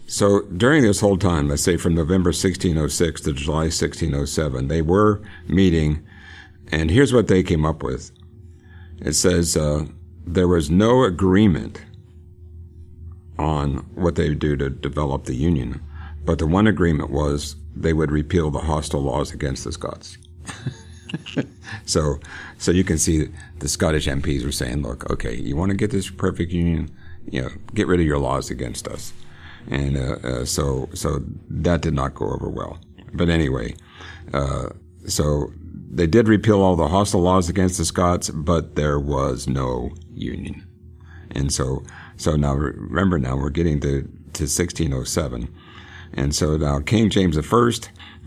So 0.07 0.41
during 0.43 0.83
this 0.83 0.99
whole 0.99 1.17
time, 1.17 1.47
let's 1.47 1.63
say 1.63 1.77
from 1.77 1.95
November 1.95 2.29
1606 2.29 3.21
to 3.21 3.33
July 3.33 3.65
1607, 3.65 4.67
they 4.67 4.81
were 4.81 5.21
meeting, 5.47 6.05
and 6.71 6.91
here's 6.91 7.13
what 7.13 7.27
they 7.27 7.41
came 7.41 7.65
up 7.65 7.81
with. 7.81 8.11
It 9.01 9.13
says 9.13 9.57
uh, 9.57 9.85
there 10.25 10.47
was 10.47 10.69
no 10.69 11.03
agreement 11.03 11.81
on 13.39 13.77
what 13.95 14.15
they 14.15 14.29
would 14.29 14.39
do 14.39 14.55
to 14.55 14.69
develop 14.69 15.25
the 15.25 15.35
Union, 15.35 15.81
but 16.23 16.37
the 16.37 16.47
one 16.47 16.67
agreement 16.67 17.09
was 17.09 17.55
they 17.75 17.93
would 17.93 18.11
repeal 18.11 18.51
the 18.51 18.59
hostile 18.59 19.01
laws 19.01 19.33
against 19.33 19.63
the 19.63 19.71
Scots. 19.71 20.17
so, 21.85 22.19
so 22.59 22.71
you 22.71 22.83
can 22.83 22.99
see 22.99 23.27
the 23.59 23.67
Scottish 23.67 24.07
MPs 24.07 24.45
were 24.45 24.51
saying, 24.51 24.83
"Look, 24.83 25.09
okay, 25.11 25.35
you 25.35 25.55
want 25.55 25.71
to 25.71 25.75
get 25.75 25.91
this 25.91 26.09
perfect 26.09 26.51
union, 26.51 26.95
you 27.29 27.41
know, 27.41 27.49
get 27.73 27.87
rid 27.87 27.99
of 27.99 28.05
your 28.05 28.19
laws 28.19 28.49
against 28.49 28.87
us." 28.87 29.11
And 29.69 29.97
uh, 29.97 30.17
uh, 30.23 30.45
so 30.45 30.89
so 30.93 31.21
that 31.49 31.81
did 31.81 31.93
not 31.93 32.13
go 32.13 32.31
over 32.31 32.49
well. 32.49 32.79
But 33.13 33.29
anyway, 33.29 33.75
uh, 34.33 34.69
so 35.07 35.51
they 35.91 36.07
did 36.07 36.27
repeal 36.27 36.61
all 36.61 36.75
the 36.75 36.87
hostile 36.87 37.21
laws 37.21 37.49
against 37.49 37.77
the 37.77 37.85
Scots, 37.85 38.29
but 38.29 38.75
there 38.75 38.99
was 38.99 39.47
no 39.47 39.91
union, 40.13 40.65
and 41.31 41.51
so 41.51 41.83
so 42.17 42.35
now 42.35 42.53
remember 42.53 43.17
now 43.19 43.35
we're 43.35 43.49
getting 43.49 43.79
to 43.81 44.01
to 44.33 44.43
1607, 44.43 45.53
and 46.13 46.35
so 46.35 46.57
now 46.57 46.79
King 46.79 47.09
James 47.09 47.37
I, 47.37 47.71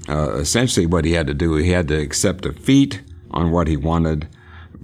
uh, 0.09 0.35
essentially 0.37 0.87
what 0.87 1.05
he 1.05 1.13
had 1.13 1.27
to 1.27 1.35
do, 1.35 1.55
he 1.55 1.71
had 1.71 1.89
to 1.89 2.01
accept 2.01 2.45
defeat 2.45 3.03
on 3.31 3.51
what 3.51 3.69
he 3.69 3.77
wanted 3.77 4.29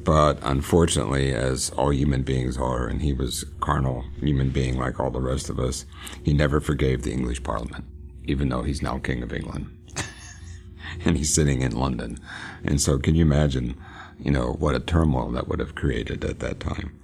but 0.04 0.38
unfortunately, 0.42 1.32
as 1.32 1.70
all 1.70 1.90
human 1.90 2.22
beings 2.22 2.58
are, 2.58 2.86
and 2.86 3.00
he 3.00 3.12
was 3.12 3.42
a 3.42 3.46
carnal 3.60 4.04
human 4.20 4.50
being 4.50 4.78
like 4.78 5.00
all 5.00 5.10
the 5.10 5.20
rest 5.20 5.48
of 5.48 5.58
us, 5.58 5.86
he 6.22 6.32
never 6.32 6.60
forgave 6.60 7.02
the 7.02 7.12
English 7.12 7.42
Parliament, 7.42 7.84
even 8.24 8.50
though 8.50 8.62
he's 8.62 8.82
now 8.82 8.98
King 8.98 9.22
of 9.22 9.32
England. 9.32 9.66
and 11.04 11.16
he's 11.16 11.32
sitting 11.32 11.62
in 11.62 11.76
London. 11.76 12.18
And 12.64 12.80
so 12.80 12.98
can 12.98 13.14
you 13.14 13.22
imagine, 13.22 13.76
you 14.18 14.30
know, 14.30 14.52
what 14.52 14.74
a 14.74 14.80
turmoil 14.80 15.30
that 15.32 15.48
would 15.48 15.60
have 15.60 15.74
created 15.74 16.24
at 16.24 16.40
that 16.40 16.60
time? 16.60 16.98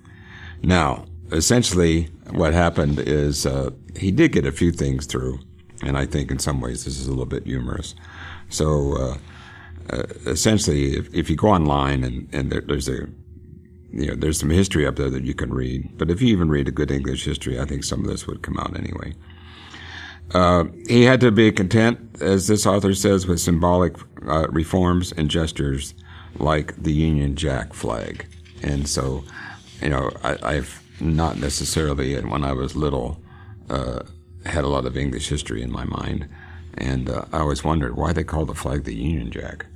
Now, 0.62 1.06
essentially, 1.32 2.10
what 2.30 2.52
happened 2.52 2.98
is 2.98 3.46
uh, 3.46 3.70
he 3.96 4.10
did 4.10 4.32
get 4.32 4.46
a 4.46 4.52
few 4.52 4.72
things 4.72 5.06
through, 5.06 5.40
and 5.82 5.96
I 5.96 6.04
think 6.04 6.30
in 6.30 6.38
some 6.38 6.60
ways 6.60 6.84
this 6.84 6.98
is 6.98 7.06
a 7.06 7.10
little 7.10 7.24
bit 7.26 7.46
humorous. 7.46 7.94
So, 8.50 8.96
uh, 8.96 9.18
uh, 9.92 10.02
essentially, 10.26 10.96
if, 10.96 11.12
if 11.14 11.30
you 11.30 11.36
go 11.36 11.48
online 11.48 12.04
and, 12.04 12.28
and 12.32 12.50
there, 12.50 12.60
there's 12.60 12.88
a 12.88 13.08
you 13.92 14.06
know, 14.06 14.14
there's 14.14 14.38
some 14.38 14.50
history 14.50 14.86
up 14.86 14.96
there 14.96 15.10
that 15.10 15.24
you 15.24 15.34
can 15.34 15.52
read. 15.52 15.98
But 15.98 16.10
if 16.10 16.22
you 16.22 16.28
even 16.28 16.48
read 16.48 16.68
a 16.68 16.72
good 16.72 16.90
English 16.90 17.24
history, 17.24 17.58
I 17.58 17.64
think 17.64 17.84
some 17.84 18.00
of 18.00 18.06
this 18.06 18.26
would 18.26 18.42
come 18.42 18.58
out 18.58 18.76
anyway. 18.76 19.14
Uh, 20.32 20.64
he 20.88 21.02
had 21.02 21.20
to 21.20 21.32
be 21.32 21.50
content, 21.50 21.98
as 22.20 22.46
this 22.46 22.66
author 22.66 22.94
says, 22.94 23.26
with 23.26 23.40
symbolic 23.40 23.96
uh, 24.28 24.46
reforms 24.50 25.12
and 25.12 25.28
gestures 25.28 25.94
like 26.38 26.80
the 26.80 26.92
Union 26.92 27.34
Jack 27.34 27.74
flag. 27.74 28.26
And 28.62 28.88
so, 28.88 29.24
you 29.82 29.88
know, 29.88 30.10
I, 30.22 30.54
have 30.54 30.82
not 31.00 31.38
necessarily, 31.38 32.14
when 32.20 32.44
I 32.44 32.52
was 32.52 32.76
little, 32.76 33.20
uh, 33.68 34.00
had 34.46 34.62
a 34.62 34.68
lot 34.68 34.86
of 34.86 34.96
English 34.96 35.28
history 35.28 35.62
in 35.62 35.72
my 35.72 35.84
mind. 35.84 36.28
And 36.78 37.10
uh, 37.10 37.24
I 37.32 37.38
always 37.38 37.64
wondered 37.64 37.96
why 37.96 38.12
they 38.12 38.22
called 38.22 38.48
the 38.48 38.54
flag 38.54 38.84
the 38.84 38.94
Union 38.94 39.32
Jack. 39.32 39.66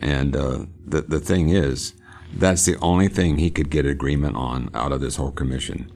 And 0.00 0.36
uh, 0.36 0.66
the 0.86 1.02
the 1.02 1.20
thing 1.20 1.50
is, 1.50 1.94
that's 2.34 2.64
the 2.64 2.76
only 2.78 3.08
thing 3.08 3.38
he 3.38 3.50
could 3.50 3.70
get 3.70 3.86
agreement 3.86 4.36
on 4.36 4.70
out 4.74 4.92
of 4.92 5.00
this 5.00 5.16
whole 5.16 5.32
commission, 5.32 5.90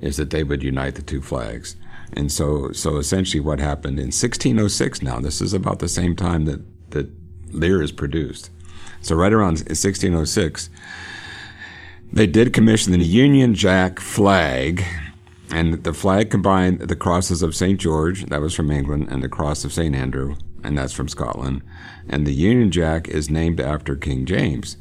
is 0.00 0.16
that 0.16 0.30
they 0.30 0.44
would 0.44 0.62
unite 0.62 0.94
the 0.94 1.02
two 1.02 1.22
flags. 1.22 1.76
And 2.12 2.32
so, 2.32 2.72
so 2.72 2.96
essentially, 2.96 3.40
what 3.40 3.60
happened 3.60 3.98
in 3.98 4.06
1606? 4.06 5.02
Now, 5.02 5.20
this 5.20 5.40
is 5.40 5.52
about 5.52 5.78
the 5.78 5.88
same 5.88 6.16
time 6.16 6.44
that 6.46 6.60
that 6.90 7.10
Lear 7.50 7.82
is 7.82 7.92
produced. 7.92 8.50
So, 9.00 9.14
right 9.14 9.32
around 9.32 9.58
1606, 9.58 10.70
they 12.12 12.26
did 12.26 12.52
commission 12.52 12.92
the 12.92 13.04
Union 13.04 13.54
Jack 13.54 14.00
flag 14.00 14.84
and 15.50 15.82
the 15.84 15.94
flag 15.94 16.30
combined 16.30 16.80
the 16.80 16.96
crosses 16.96 17.42
of 17.42 17.56
St. 17.56 17.80
George, 17.80 18.26
that 18.26 18.40
was 18.40 18.54
from 18.54 18.70
England, 18.70 19.08
and 19.10 19.22
the 19.22 19.28
cross 19.28 19.64
of 19.64 19.72
St. 19.72 19.94
Andrew, 19.94 20.36
and 20.62 20.76
that's 20.76 20.92
from 20.92 21.08
Scotland. 21.08 21.62
And 22.08 22.26
the 22.26 22.34
Union 22.34 22.70
Jack 22.70 23.08
is 23.08 23.30
named 23.30 23.60
after 23.60 23.96
King 23.96 24.26
James. 24.26 24.76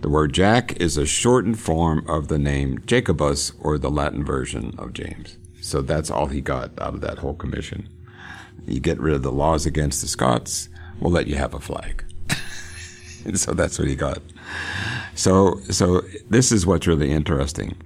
The 0.00 0.08
word 0.08 0.32
Jack 0.32 0.80
is 0.80 0.96
a 0.96 1.06
shortened 1.06 1.58
form 1.58 2.04
of 2.08 2.28
the 2.28 2.38
name 2.38 2.80
Jacobus, 2.86 3.52
or 3.60 3.78
the 3.78 3.90
Latin 3.90 4.24
version 4.24 4.74
of 4.78 4.92
James. 4.92 5.36
So 5.60 5.82
that's 5.82 6.10
all 6.10 6.26
he 6.26 6.40
got 6.40 6.70
out 6.80 6.94
of 6.94 7.00
that 7.00 7.18
whole 7.18 7.34
commission. 7.34 7.88
You 8.66 8.80
get 8.80 9.00
rid 9.00 9.14
of 9.14 9.22
the 9.22 9.32
laws 9.32 9.66
against 9.66 10.00
the 10.02 10.08
Scots, 10.08 10.68
we'll 11.00 11.12
let 11.12 11.26
you 11.26 11.36
have 11.36 11.54
a 11.54 11.60
flag. 11.60 12.04
and 13.24 13.38
so 13.40 13.52
that's 13.52 13.78
what 13.78 13.88
he 13.88 13.96
got. 13.96 14.22
So, 15.14 15.60
so 15.70 16.02
this 16.30 16.52
is 16.52 16.64
what's 16.66 16.86
really 16.86 17.10
interesting 17.10 17.76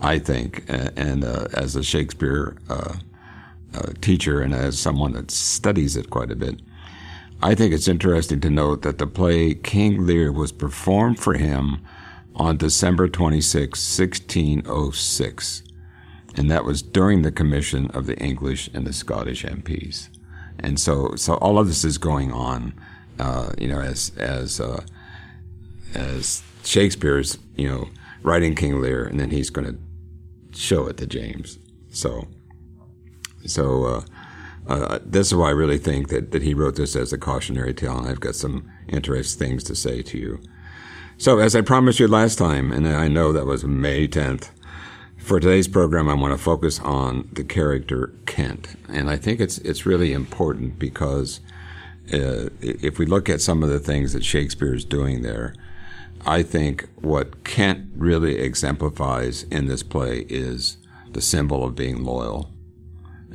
I 0.00 0.18
think, 0.18 0.64
and 0.68 1.24
uh, 1.24 1.48
as 1.54 1.74
a 1.74 1.82
Shakespeare 1.82 2.56
uh, 2.68 2.94
uh, 3.74 3.92
teacher 4.00 4.40
and 4.40 4.54
as 4.54 4.78
someone 4.78 5.12
that 5.12 5.30
studies 5.30 5.96
it 5.96 6.10
quite 6.10 6.30
a 6.30 6.36
bit, 6.36 6.60
I 7.42 7.54
think 7.54 7.74
it's 7.74 7.88
interesting 7.88 8.40
to 8.40 8.50
note 8.50 8.82
that 8.82 8.98
the 8.98 9.06
play 9.06 9.54
King 9.54 10.06
Lear 10.06 10.32
was 10.32 10.52
performed 10.52 11.20
for 11.20 11.34
him 11.34 11.82
on 12.34 12.56
December 12.56 13.08
26, 13.08 13.78
1606. 13.98 15.62
And 16.36 16.50
that 16.50 16.64
was 16.64 16.82
during 16.82 17.22
the 17.22 17.32
commission 17.32 17.90
of 17.92 18.06
the 18.06 18.18
English 18.18 18.68
and 18.72 18.86
the 18.86 18.92
Scottish 18.92 19.44
MPs. 19.44 20.08
And 20.58 20.80
so, 20.80 21.14
so 21.16 21.34
all 21.34 21.58
of 21.58 21.66
this 21.66 21.84
is 21.84 21.98
going 21.98 22.32
on, 22.32 22.74
uh, 23.18 23.52
you 23.58 23.68
know, 23.68 23.80
as, 23.80 24.12
as, 24.16 24.60
uh, 24.60 24.84
as 25.94 26.42
Shakespeare's, 26.64 27.38
you 27.56 27.68
know, 27.68 27.88
writing 28.22 28.54
King 28.54 28.80
Lear, 28.80 29.04
and 29.04 29.20
then 29.20 29.30
he's 29.30 29.50
going 29.50 29.66
to 29.66 30.58
show 30.58 30.86
it 30.86 30.96
to 30.98 31.06
James. 31.06 31.58
So, 31.90 32.26
so 33.44 33.84
uh, 33.84 34.00
uh, 34.68 34.98
this 35.04 35.28
is 35.28 35.34
why 35.34 35.48
I 35.48 35.52
really 35.52 35.78
think 35.78 36.08
that, 36.08 36.32
that 36.32 36.42
he 36.42 36.54
wrote 36.54 36.76
this 36.76 36.96
as 36.96 37.12
a 37.12 37.18
cautionary 37.18 37.74
tale, 37.74 37.98
and 37.98 38.08
I've 38.08 38.20
got 38.20 38.34
some 38.34 38.70
interesting 38.88 39.48
things 39.48 39.64
to 39.64 39.74
say 39.74 40.02
to 40.02 40.18
you. 40.18 40.40
So, 41.18 41.38
as 41.38 41.56
I 41.56 41.60
promised 41.62 42.00
you 42.00 42.08
last 42.08 42.36
time, 42.36 42.72
and 42.72 42.86
I 42.86 43.08
know 43.08 43.32
that 43.32 43.46
was 43.46 43.64
May 43.64 44.06
10th, 44.06 44.50
for 45.16 45.40
today's 45.40 45.66
program, 45.66 46.08
I 46.08 46.14
want 46.14 46.32
to 46.36 46.38
focus 46.38 46.78
on 46.80 47.28
the 47.32 47.42
character 47.42 48.12
Kent, 48.26 48.76
and 48.88 49.10
I 49.10 49.16
think 49.16 49.40
it's 49.40 49.58
it's 49.58 49.84
really 49.84 50.12
important 50.12 50.78
because 50.78 51.40
uh, 52.12 52.50
if 52.60 53.00
we 53.00 53.06
look 53.06 53.28
at 53.28 53.40
some 53.40 53.64
of 53.64 53.68
the 53.68 53.80
things 53.80 54.12
that 54.12 54.24
Shakespeare 54.24 54.72
is 54.72 54.84
doing 54.84 55.22
there, 55.22 55.54
I 56.24 56.44
think 56.44 56.88
what 56.96 57.42
Kent 57.42 57.90
really 57.96 58.38
exemplifies 58.38 59.42
in 59.44 59.66
this 59.66 59.82
play 59.82 60.26
is 60.28 60.76
the 61.10 61.20
symbol 61.20 61.64
of 61.64 61.74
being 61.74 62.04
loyal. 62.04 62.52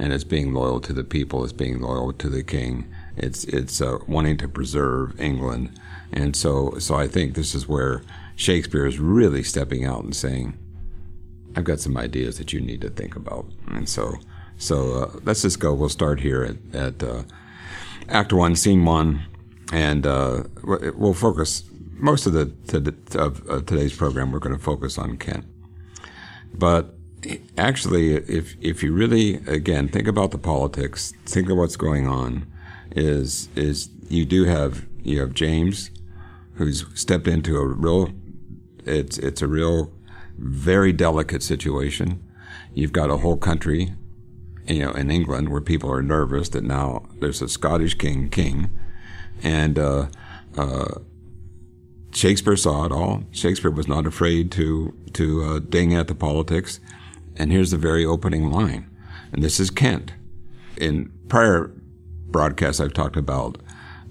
And 0.02 0.12
it's 0.12 0.24
being 0.24 0.52
loyal 0.52 0.80
to 0.82 0.94
the 0.94 1.04
people, 1.04 1.44
it's 1.44 1.54
being 1.54 1.80
loyal 1.80 2.12
to 2.12 2.28
the 2.28 2.44
king, 2.44 2.92
it's, 3.16 3.44
it's 3.44 3.80
uh, 3.82 4.00
wanting 4.08 4.36
to 4.38 4.48
preserve 4.48 5.20
England. 5.22 5.80
And 6.12 6.36
so, 6.36 6.80
so 6.80 6.96
I 6.96 7.08
think 7.08 7.36
this 7.36 7.54
is 7.54 7.68
where 7.68 8.02
Shakespeare 8.36 8.88
is 8.88 8.98
really 8.98 9.44
stepping 9.44 9.86
out 9.86 10.04
and 10.04 10.16
saying, 10.16 10.58
I've 11.56 11.66
got 11.66 11.80
some 11.80 11.98
ideas 11.98 12.40
that 12.40 12.52
you 12.52 12.62
need 12.62 12.82
to 12.82 12.90
think 12.90 13.16
about. 13.16 13.46
And 13.68 13.88
so, 13.88 14.16
so 14.58 15.04
uh, 15.04 15.20
let's 15.24 15.44
just 15.44 15.60
go. 15.60 15.74
We'll 15.74 15.90
start 15.90 16.20
here 16.20 16.44
at, 16.44 16.76
at 16.76 17.04
uh, 17.04 17.24
Act 18.10 18.34
One, 18.34 18.56
Scene 18.56 18.86
One, 18.86 19.24
and 19.72 20.08
uh, 20.08 20.44
we'll 20.64 21.14
focus 21.14 21.64
most 21.94 22.26
of 22.26 22.34
the 22.34 22.52
of, 23.20 23.48
of 23.48 23.66
today's 23.68 23.96
program. 23.96 24.32
We're 24.32 24.40
going 24.40 24.58
to 24.58 24.64
focus 24.64 24.98
on 24.98 25.18
Kent, 25.18 25.46
but 26.54 26.96
actually, 27.58 28.16
if 28.16 28.56
if 28.62 28.84
you 28.84 28.94
really 28.94 29.36
again 29.48 29.88
think 29.88 30.08
about 30.08 30.32
the 30.32 30.38
politics, 30.38 31.14
think 31.26 31.50
of 31.50 31.58
what's 31.58 31.76
going 31.76 32.08
on, 32.08 32.52
is 32.96 33.50
is 33.56 33.90
you 34.10 34.26
do 34.26 34.46
have 34.46 34.86
you 35.04 35.20
have 35.20 35.34
James, 35.34 35.92
who's 36.56 36.86
stepped 36.94 37.28
into 37.28 37.58
a 37.58 37.66
real, 37.66 38.12
it's 38.86 39.18
it's 39.18 39.42
a 39.42 39.48
real 39.48 39.92
very 40.38 40.92
delicate 40.92 41.44
situation. 41.44 42.24
You've 42.74 42.94
got 42.94 43.10
a 43.10 43.18
whole 43.18 43.38
country, 43.38 43.94
you 44.68 44.80
know, 44.80 44.92
in 44.92 45.12
England 45.12 45.50
where 45.50 45.62
people 45.62 45.92
are 45.92 46.02
nervous 46.02 46.50
that 46.50 46.64
now 46.64 47.06
there's 47.20 47.42
a 47.42 47.50
Scottish 47.50 47.96
king, 47.96 48.30
king, 48.30 48.70
and 49.44 49.78
uh, 49.78 50.08
uh, 50.58 51.00
Shakespeare 52.14 52.56
saw 52.56 52.86
it 52.86 52.92
all. 52.92 53.24
Shakespeare 53.32 53.72
was 53.72 53.88
not 53.88 54.06
afraid 54.06 54.52
to 54.54 54.94
to 55.14 55.44
uh, 55.44 55.60
ding 55.60 55.94
at 55.94 56.08
the 56.08 56.16
politics. 56.16 56.80
And 57.42 57.52
here's 57.52 57.72
the 57.72 57.78
very 57.78 58.06
opening 58.06 58.52
line, 58.52 58.88
and 59.34 59.42
this 59.42 59.60
is 59.60 59.72
Kent. 59.72 60.14
In 60.78 61.12
prior 61.28 61.72
broadcasts, 62.28 62.80
I've 62.80 62.94
talked 62.94 63.18
about, 63.18 63.58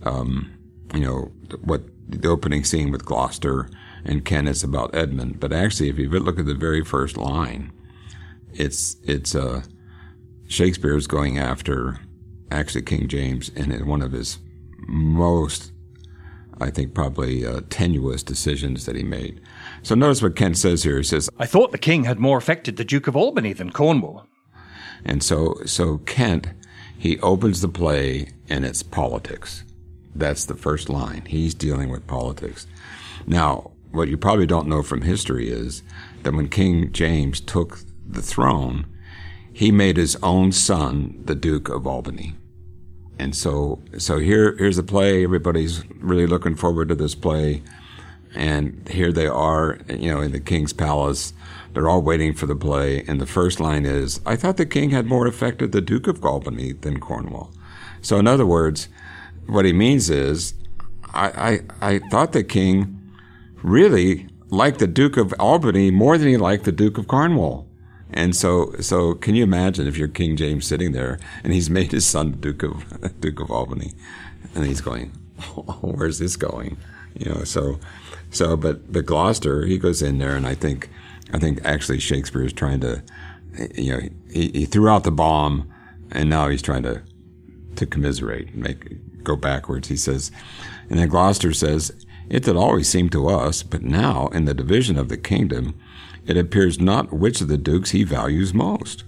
um, 0.03 0.51
you 0.93 0.99
know, 0.99 1.31
what 1.63 1.85
the 2.09 2.27
opening 2.27 2.65
scene 2.65 2.91
with 2.91 3.05
Gloucester 3.05 3.69
and 4.05 4.25
Kent 4.25 4.49
is 4.49 4.65
about 4.65 4.97
Edmund. 4.97 5.39
But 5.39 5.53
actually, 5.53 5.91
if 5.91 5.97
you 5.97 6.09
look 6.11 6.41
at 6.41 6.47
the 6.47 6.57
very 6.57 6.85
first 6.85 7.17
line, 7.17 7.71
it's 8.53 8.97
it's 9.05 9.37
uh, 9.37 9.63
Shakespeare's 10.49 11.07
going 11.07 11.39
after 11.39 12.01
actually 12.51 12.83
King 12.83 13.07
James 13.07 13.49
in 13.51 13.87
one 13.87 14.03
of 14.03 14.11
his 14.11 14.39
most, 14.89 15.71
I 16.61 16.71
think, 16.71 16.95
probably 16.95 17.47
uh, 17.47 17.61
tenuous 17.71 18.25
decisions 18.25 18.87
that 18.87 18.97
he 18.97 19.05
made. 19.05 19.41
So 19.83 19.95
notice 19.95 20.23
what 20.23 20.37
Kent 20.37 20.59
says 20.59 20.83
here. 20.83 20.99
He 20.99 21.05
says, 21.05 21.31
"I 21.39 21.47
thought 21.47 21.73
the 21.73 21.79
king 21.79 22.05
had 22.05 22.19
more 22.19 22.39
affected 22.39 22.77
the 22.77 22.85
Duke 22.85 23.07
of 23.07 23.17
Albany 23.17 23.53
than 23.53 23.71
Cornwall." 23.71 24.27
And 25.05 25.23
so, 25.23 25.57
so 25.65 25.99
Kent, 25.99 26.49
he 26.99 27.19
opens 27.21 27.61
the 27.61 27.69
play 27.69 28.29
and 28.49 28.65
it's 28.65 28.83
politics. 28.83 29.65
That's 30.15 30.45
the 30.45 30.57
first 30.57 30.89
line. 30.89 31.25
He's 31.27 31.55
dealing 31.55 31.89
with 31.89 32.07
politics. 32.07 32.67
Now, 33.27 33.71
what 33.91 34.09
you 34.09 34.17
probably 34.17 34.47
don't 34.47 34.69
know 34.69 34.83
from 34.83 35.03
history 35.03 35.49
is 35.49 35.83
that 36.23 36.35
when 36.35 36.49
King 36.49 36.93
James 36.93 37.41
took 37.41 37.79
the 38.07 38.23
throne, 38.23 38.87
he 39.53 39.73
made 39.73 39.97
his 39.97 40.17
own 40.23 40.53
son 40.53 41.21
the 41.25 41.35
Duke 41.35 41.69
of 41.69 41.87
Albany. 41.87 42.35
And 43.19 43.35
so, 43.35 43.83
so 43.99 44.19
here, 44.19 44.57
here's 44.57 44.79
a 44.79 44.83
play. 44.83 45.25
Everybody's 45.25 45.85
really 45.97 46.27
looking 46.27 46.55
forward 46.55 46.89
to 46.89 46.95
this 46.95 47.15
play. 47.15 47.63
And 48.35 48.89
here 48.89 49.13
they 49.13 49.27
are, 49.27 49.79
you 49.89 50.13
know, 50.13 50.21
in 50.21 50.33
the 50.33 50.41
king's 50.41 50.73
palace. 50.73 51.33
They're 51.73 51.89
all 51.89 52.03
waiting 52.03 52.35
for 52.35 52.47
the 52.47 52.57
play. 52.57 53.05
And 53.07 53.21
the 53.21 53.27
first 53.27 53.61
line 53.61 53.85
is, 53.85 54.21
I 54.25 54.37
thought 54.37 54.57
the 54.57 54.67
king 54.67 54.91
had 54.91 55.07
more 55.07 55.27
affected 55.27 55.73
the 55.73 55.81
Duke 55.81 56.07
of 56.07 56.25
Albany 56.25 56.73
than 56.73 57.01
Cornwall. 57.01 57.53
So 58.03 58.19
in 58.19 58.27
other 58.27 58.47
words, 58.47 58.89
what 59.47 59.65
he 59.65 59.73
means 59.73 60.11
is, 60.11 60.55
I, 61.13 61.61
I, 61.81 61.95
I 61.95 61.99
thought 62.11 62.33
the 62.33 62.45
king 62.45 62.97
really 63.63 64.29
liked 64.49 64.79
the 64.79 64.87
Duke 64.87 65.17
of 65.17 65.35
Albany 65.39 65.91
more 65.91 66.19
than 66.19 66.29
he 66.29 66.37
liked 66.37 66.65
the 66.65 66.73
Duke 66.73 66.99
of 66.99 67.09
Cornwall. 67.09 67.67
And 68.13 68.35
so, 68.35 68.73
so 68.81 69.15
can 69.15 69.35
you 69.35 69.45
imagine 69.45 69.87
if 69.87 69.97
you're 69.97 70.09
King 70.09 70.37
James 70.37 70.67
sitting 70.67 70.93
there 70.93 71.19
and 71.45 71.53
he's 71.53 71.71
made 71.71 71.93
his 71.93 72.07
son 72.07 72.33
Duke 72.33 72.63
of 72.63 73.21
Duke 73.21 73.41
of 73.41 73.51
Albany, 73.51 73.93
and 74.55 74.67
he's 74.67 74.81
going, 74.81 75.11
"Where's 75.81 76.19
this 76.19 76.37
going?" 76.37 76.77
You 77.15 77.33
know. 77.33 77.45
So, 77.45 77.79
so, 78.31 78.57
but 78.57 78.93
but 78.93 79.07
Gloucester, 79.07 79.67
he 79.67 79.79
goes 79.79 80.03
in 80.03 80.19
there, 80.19 80.37
and 80.37 80.47
I 80.47 80.55
think, 80.55 80.89
I 81.33 81.39
think 81.39 81.61
actually 81.65 82.01
Shakespeare 82.01 82.45
is 82.45 82.53
trying 82.53 82.81
to, 82.81 83.03
you 83.75 83.93
know, 83.93 84.01
he, 84.31 84.51
he 84.51 84.65
threw 84.65 84.89
out 84.89 85.05
the 85.05 85.11
bomb, 85.11 85.71
and 86.13 86.31
now 86.31 86.49
he's 86.49 86.63
trying 86.63 86.85
to 86.85 87.03
to 87.77 87.87
commiserate, 87.87 88.49
and 88.49 88.63
make 88.63 89.23
go 89.25 89.37
backwards. 89.37 89.89
He 89.89 89.97
says, 89.97 90.31
and 90.89 90.99
then 90.99 91.09
Gloucester 91.09 91.53
says, 91.53 91.93
it 92.29 92.47
had 92.47 92.57
always 92.57 92.89
seemed 92.89 93.13
to 93.13 93.29
us, 93.29 93.63
but 93.63 93.83
now, 93.83 94.29
in 94.29 94.45
the 94.45 94.55
division 94.55 94.97
of 94.99 95.09
the 95.09 95.17
kingdom, 95.17 95.79
it 96.27 96.37
appears 96.37 96.79
not 96.79 97.13
which 97.13 97.41
of 97.41 97.49
the 97.49 97.59
dukes 97.59 97.91
he 97.91 98.05
values 98.05 98.55
most. 98.55 99.05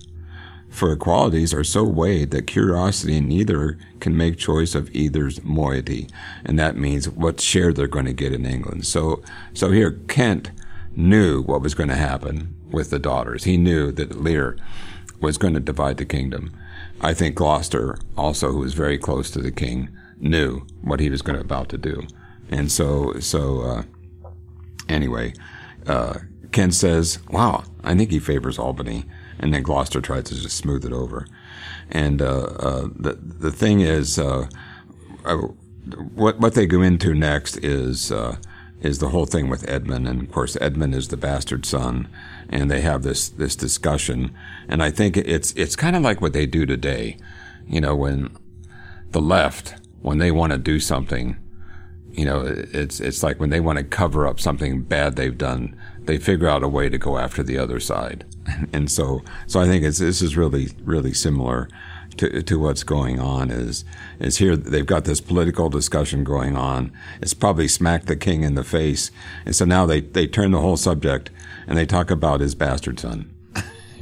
For 0.72 0.90
equalities 0.90 1.52
are 1.52 1.64
so 1.64 1.84
weighed 1.84 2.30
that 2.30 2.46
curiosity 2.46 3.18
in 3.18 3.30
either 3.30 3.78
can 4.00 4.16
make 4.16 4.38
choice 4.38 4.74
of 4.74 4.92
either's 4.94 5.44
moiety, 5.44 6.08
and 6.46 6.58
that 6.58 6.76
means 6.76 7.10
what 7.10 7.42
share 7.42 7.74
they're 7.74 7.86
going 7.86 8.06
to 8.06 8.14
get 8.14 8.32
in 8.32 8.46
England. 8.46 8.86
So, 8.86 9.22
so 9.52 9.70
here 9.70 9.92
Kent 10.08 10.50
knew 10.96 11.42
what 11.42 11.60
was 11.60 11.74
going 11.74 11.90
to 11.90 11.94
happen 11.94 12.54
with 12.70 12.88
the 12.88 12.98
daughters. 12.98 13.44
He 13.44 13.58
knew 13.58 13.92
that 13.92 14.22
Lear 14.22 14.56
was 15.20 15.36
going 15.36 15.52
to 15.52 15.60
divide 15.60 15.98
the 15.98 16.06
kingdom. 16.06 16.50
I 17.02 17.12
think 17.12 17.34
Gloucester, 17.34 17.98
also, 18.16 18.50
who 18.50 18.60
was 18.60 18.72
very 18.72 18.96
close 18.96 19.30
to 19.32 19.42
the 19.42 19.52
king, 19.52 19.90
knew 20.18 20.66
what 20.80 21.00
he 21.00 21.10
was 21.10 21.20
going 21.20 21.36
to 21.36 21.44
about 21.44 21.68
to 21.68 21.78
do. 21.78 22.06
And 22.50 22.72
so, 22.72 23.20
so 23.20 23.60
uh, 23.60 23.82
anyway, 24.88 25.34
uh, 25.86 26.20
Kent 26.50 26.74
says, 26.74 27.18
"Wow, 27.28 27.64
I 27.84 27.94
think 27.94 28.10
he 28.10 28.18
favors 28.18 28.58
Albany," 28.58 29.04
and 29.42 29.52
then 29.52 29.62
Gloucester 29.62 30.00
tries 30.00 30.24
to 30.24 30.34
just 30.34 30.56
smooth 30.56 30.84
it 30.84 30.92
over. 30.92 31.26
And 31.90 32.22
uh, 32.22 32.42
uh 32.58 32.88
the 32.94 33.18
the 33.20 33.50
thing 33.50 33.80
is, 33.80 34.18
uh, 34.18 34.46
what 36.14 36.40
what 36.40 36.54
they 36.54 36.66
go 36.66 36.80
into 36.80 37.12
next 37.12 37.58
is 37.58 38.10
is 38.82 38.98
the 38.98 39.10
whole 39.10 39.26
thing 39.26 39.48
with 39.48 39.68
Edmund, 39.68 40.08
and 40.08 40.22
of 40.22 40.32
course 40.32 40.56
Edmund 40.60 40.94
is 40.94 41.08
the 41.08 41.16
bastard 41.16 41.64
son, 41.64 42.08
and 42.48 42.70
they 42.70 42.80
have 42.80 43.02
this 43.02 43.28
this 43.28 43.56
discussion, 43.56 44.34
and 44.68 44.82
I 44.82 44.90
think 44.90 45.16
it's 45.16 45.52
it's 45.52 45.76
kind 45.76 45.96
of 45.96 46.02
like 46.02 46.20
what 46.20 46.32
they 46.32 46.46
do 46.46 46.66
today, 46.66 47.16
you 47.66 47.80
know, 47.80 47.94
when 47.94 48.36
the 49.10 49.20
left 49.20 49.74
when 50.00 50.18
they 50.18 50.30
want 50.30 50.52
to 50.52 50.58
do 50.58 50.80
something 50.80 51.36
you 52.12 52.24
know, 52.24 52.42
it's 52.46 53.00
it's 53.00 53.22
like 53.22 53.40
when 53.40 53.50
they 53.50 53.60
want 53.60 53.78
to 53.78 53.84
cover 53.84 54.26
up 54.26 54.38
something 54.38 54.82
bad 54.82 55.16
they've 55.16 55.36
done, 55.36 55.76
they 56.00 56.18
figure 56.18 56.48
out 56.48 56.62
a 56.62 56.68
way 56.68 56.88
to 56.88 56.98
go 56.98 57.18
after 57.18 57.42
the 57.42 57.58
other 57.58 57.80
side, 57.80 58.24
and 58.72 58.90
so 58.90 59.22
so 59.46 59.60
I 59.60 59.66
think 59.66 59.84
it's 59.84 59.98
this 59.98 60.22
is 60.22 60.36
really 60.36 60.70
really 60.84 61.14
similar 61.14 61.68
to 62.18 62.42
to 62.42 62.58
what's 62.58 62.84
going 62.84 63.18
on. 63.18 63.50
Is 63.50 63.84
is 64.20 64.36
here 64.36 64.56
they've 64.56 64.86
got 64.86 65.04
this 65.04 65.20
political 65.20 65.70
discussion 65.70 66.24
going 66.24 66.56
on. 66.56 66.92
It's 67.20 67.34
probably 67.34 67.68
smacked 67.68 68.06
the 68.06 68.16
king 68.16 68.42
in 68.42 68.54
the 68.54 68.64
face, 68.64 69.10
and 69.46 69.56
so 69.56 69.64
now 69.64 69.86
they 69.86 70.00
they 70.00 70.26
turn 70.26 70.50
the 70.50 70.60
whole 70.60 70.76
subject 70.76 71.30
and 71.66 71.78
they 71.78 71.86
talk 71.86 72.10
about 72.10 72.40
his 72.40 72.54
bastard 72.54 73.00
son. 73.00 73.32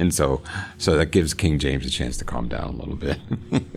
And 0.01 0.11
so, 0.11 0.41
so 0.79 0.97
that 0.97 1.11
gives 1.11 1.35
King 1.35 1.59
James 1.59 1.85
a 1.85 1.89
chance 1.91 2.17
to 2.17 2.25
calm 2.25 2.47
down 2.49 2.63
a 2.63 2.71
little 2.71 2.95
bit. 2.95 3.19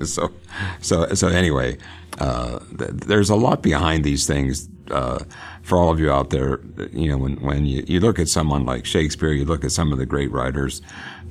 so, 0.08 0.32
so, 0.80 1.06
so 1.12 1.28
anyway, 1.28 1.76
uh, 2.18 2.60
th- 2.78 2.92
there's 2.92 3.28
a 3.28 3.36
lot 3.36 3.62
behind 3.62 4.04
these 4.04 4.26
things 4.26 4.66
uh, 4.90 5.22
for 5.62 5.76
all 5.76 5.90
of 5.90 6.00
you 6.00 6.10
out 6.10 6.30
there. 6.30 6.60
You 6.92 7.08
know, 7.08 7.18
when 7.18 7.36
when 7.42 7.66
you, 7.66 7.84
you 7.86 8.00
look 8.00 8.18
at 8.18 8.28
someone 8.28 8.64
like 8.64 8.86
Shakespeare, 8.86 9.32
you 9.32 9.44
look 9.44 9.64
at 9.64 9.72
some 9.72 9.92
of 9.92 9.98
the 9.98 10.06
great 10.06 10.30
writers. 10.32 10.80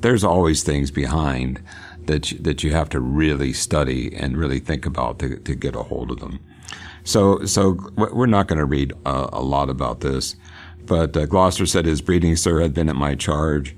There's 0.01 0.23
always 0.23 0.61
things 0.61 0.91
behind 0.91 1.59
that 2.05 2.31
you, 2.31 2.37
that 2.39 2.63
you 2.63 2.71
have 2.71 2.89
to 2.89 2.99
really 2.99 3.51
study 3.51 4.15
and 4.15 4.37
really 4.37 4.59
think 4.59 4.85
about 4.85 5.17
to 5.19 5.37
to 5.37 5.55
get 5.55 5.75
a 5.75 5.81
hold 5.81 6.11
of 6.11 6.19
them. 6.19 6.39
So 7.03 7.45
so 7.45 7.79
we're 7.95 8.27
not 8.27 8.47
going 8.47 8.59
to 8.59 8.65
read 8.65 8.93
uh, 9.07 9.29
a 9.33 9.41
lot 9.41 9.71
about 9.71 10.01
this, 10.01 10.35
but 10.85 11.17
uh, 11.17 11.25
Gloucester 11.25 11.65
said 11.65 11.85
his 11.85 12.01
breeding, 12.01 12.35
sir, 12.35 12.61
had 12.61 12.75
been 12.75 12.89
at 12.89 12.95
my 12.95 13.15
charge. 13.15 13.75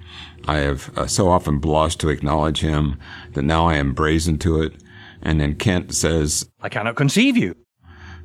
I 0.48 0.58
have 0.58 0.96
uh, 0.98 1.08
so 1.08 1.30
often 1.30 1.60
blushed 1.60 2.00
to 2.02 2.10
acknowledge 2.10 2.60
him 2.62 3.00
that 3.34 3.44
now 3.44 3.68
I 3.68 3.76
am 3.76 3.94
brazen 3.94 4.38
to 4.40 4.62
it. 4.62 4.74
And 5.22 5.42
then 5.42 5.56
Kent 5.56 5.94
says, 5.94 6.50
I 6.62 6.70
cannot 6.70 6.96
conceive 6.96 7.36
you. 7.36 7.56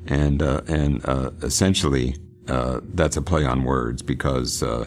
And, 0.07 0.41
uh, 0.41 0.61
and, 0.67 1.03
uh, 1.05 1.31
essentially, 1.41 2.15
uh, 2.47 2.81
that's 2.93 3.17
a 3.17 3.21
play 3.21 3.45
on 3.45 3.63
words 3.63 4.01
because, 4.01 4.61
uh, 4.61 4.85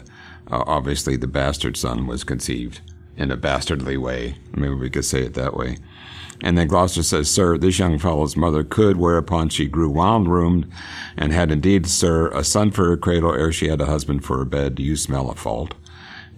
uh, 0.51 0.63
obviously 0.67 1.17
the 1.17 1.27
bastard 1.27 1.75
son 1.77 2.07
was 2.07 2.23
conceived 2.23 2.81
in 3.17 3.31
a 3.31 3.37
bastardly 3.37 3.97
way. 3.97 4.37
Maybe 4.55 4.73
we 4.73 4.89
could 4.89 5.05
say 5.05 5.23
it 5.23 5.33
that 5.33 5.55
way. 5.55 5.77
And 6.41 6.57
then 6.57 6.67
Gloucester 6.67 7.03
says, 7.03 7.31
Sir, 7.31 7.57
this 7.57 7.79
young 7.79 7.97
fellow's 7.97 8.35
mother 8.35 8.63
could, 8.63 8.97
whereupon 8.97 9.49
she 9.49 9.67
grew 9.67 9.89
wild 9.89 10.27
roomed, 10.27 10.69
and 11.15 11.31
had 11.31 11.49
indeed, 11.49 11.87
sir, 11.87 12.27
a 12.29 12.43
son 12.43 12.71
for 12.71 12.85
her 12.85 12.97
cradle 12.97 13.33
ere 13.33 13.51
she 13.51 13.69
had 13.69 13.81
a 13.81 13.85
husband 13.85 14.25
for 14.25 14.37
her 14.37 14.45
bed. 14.45 14.75
Do 14.75 14.83
you 14.83 14.97
smell 14.97 15.29
a 15.29 15.35
fault? 15.35 15.73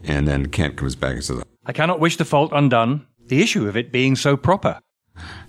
And 0.04 0.28
then 0.28 0.48
Kent 0.48 0.78
comes 0.78 0.96
back 0.96 1.16
and 1.16 1.24
says, 1.24 1.44
I 1.66 1.74
cannot 1.74 2.00
wish 2.00 2.18
the 2.18 2.26
fault 2.26 2.52
undone, 2.54 3.06
the 3.28 3.42
issue 3.42 3.68
of 3.68 3.76
it 3.76 3.92
being 3.92 4.16
so 4.16 4.38
proper. 4.38 4.80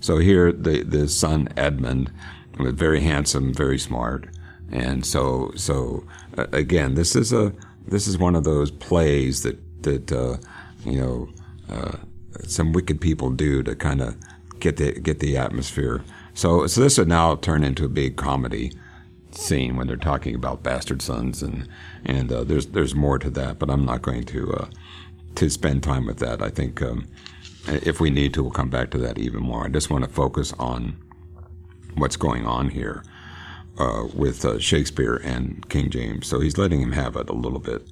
So 0.00 0.18
here, 0.18 0.52
the, 0.52 0.82
the 0.82 1.08
son 1.08 1.48
Edmund, 1.56 2.10
very 2.58 3.00
handsome, 3.00 3.54
very 3.54 3.78
smart, 3.78 4.28
And 4.70 5.06
so, 5.06 5.52
so 5.54 6.04
uh, 6.36 6.46
again, 6.52 6.94
this 6.94 7.14
is 7.14 7.32
a 7.32 7.52
this 7.86 8.06
is 8.06 8.18
one 8.18 8.36
of 8.36 8.44
those 8.44 8.70
plays 8.70 9.42
that 9.42 9.58
that 9.82 10.12
uh, 10.12 10.36
you 10.84 10.98
know 11.00 11.28
uh, 11.70 11.96
some 12.46 12.72
wicked 12.72 13.00
people 13.00 13.30
do 13.30 13.62
to 13.62 13.74
kind 13.74 14.00
of 14.00 14.16
get 14.60 14.76
the 14.76 14.92
get 14.92 15.20
the 15.20 15.36
atmosphere. 15.36 16.02
So, 16.34 16.66
so 16.66 16.80
this 16.80 16.98
would 16.98 17.08
now 17.08 17.36
turn 17.36 17.64
into 17.64 17.84
a 17.84 17.88
big 17.88 18.16
comedy 18.16 18.72
scene 19.38 19.76
when 19.76 19.86
they're 19.86 19.96
talking 19.96 20.34
about 20.34 20.62
bastard 20.62 21.00
sons, 21.00 21.42
and 21.42 21.68
and 22.04 22.30
uh, 22.32 22.44
there's 22.44 22.66
there's 22.66 22.94
more 22.94 23.18
to 23.18 23.30
that, 23.30 23.58
but 23.58 23.70
I'm 23.70 23.84
not 23.84 24.02
going 24.02 24.24
to 24.24 24.52
uh, 24.52 24.66
to 25.36 25.48
spend 25.48 25.82
time 25.82 26.06
with 26.06 26.18
that. 26.18 26.42
I 26.42 26.50
think 26.50 26.82
um, 26.82 27.06
if 27.68 28.00
we 28.00 28.10
need 28.10 28.34
to, 28.34 28.42
we'll 28.42 28.52
come 28.52 28.70
back 28.70 28.90
to 28.90 28.98
that 28.98 29.18
even 29.18 29.42
more. 29.42 29.64
I 29.64 29.68
just 29.68 29.90
want 29.90 30.04
to 30.04 30.10
focus 30.10 30.52
on 30.58 30.96
what's 31.94 32.16
going 32.16 32.46
on 32.46 32.70
here 32.70 33.02
uh, 33.78 34.04
with 34.14 34.44
uh, 34.44 34.58
Shakespeare 34.58 35.16
and 35.16 35.68
King 35.68 35.90
James. 35.90 36.26
So 36.26 36.40
he's 36.40 36.58
letting 36.58 36.80
him 36.80 36.92
have 36.92 37.16
it 37.16 37.30
a 37.30 37.34
little 37.34 37.60
bit. 37.60 37.82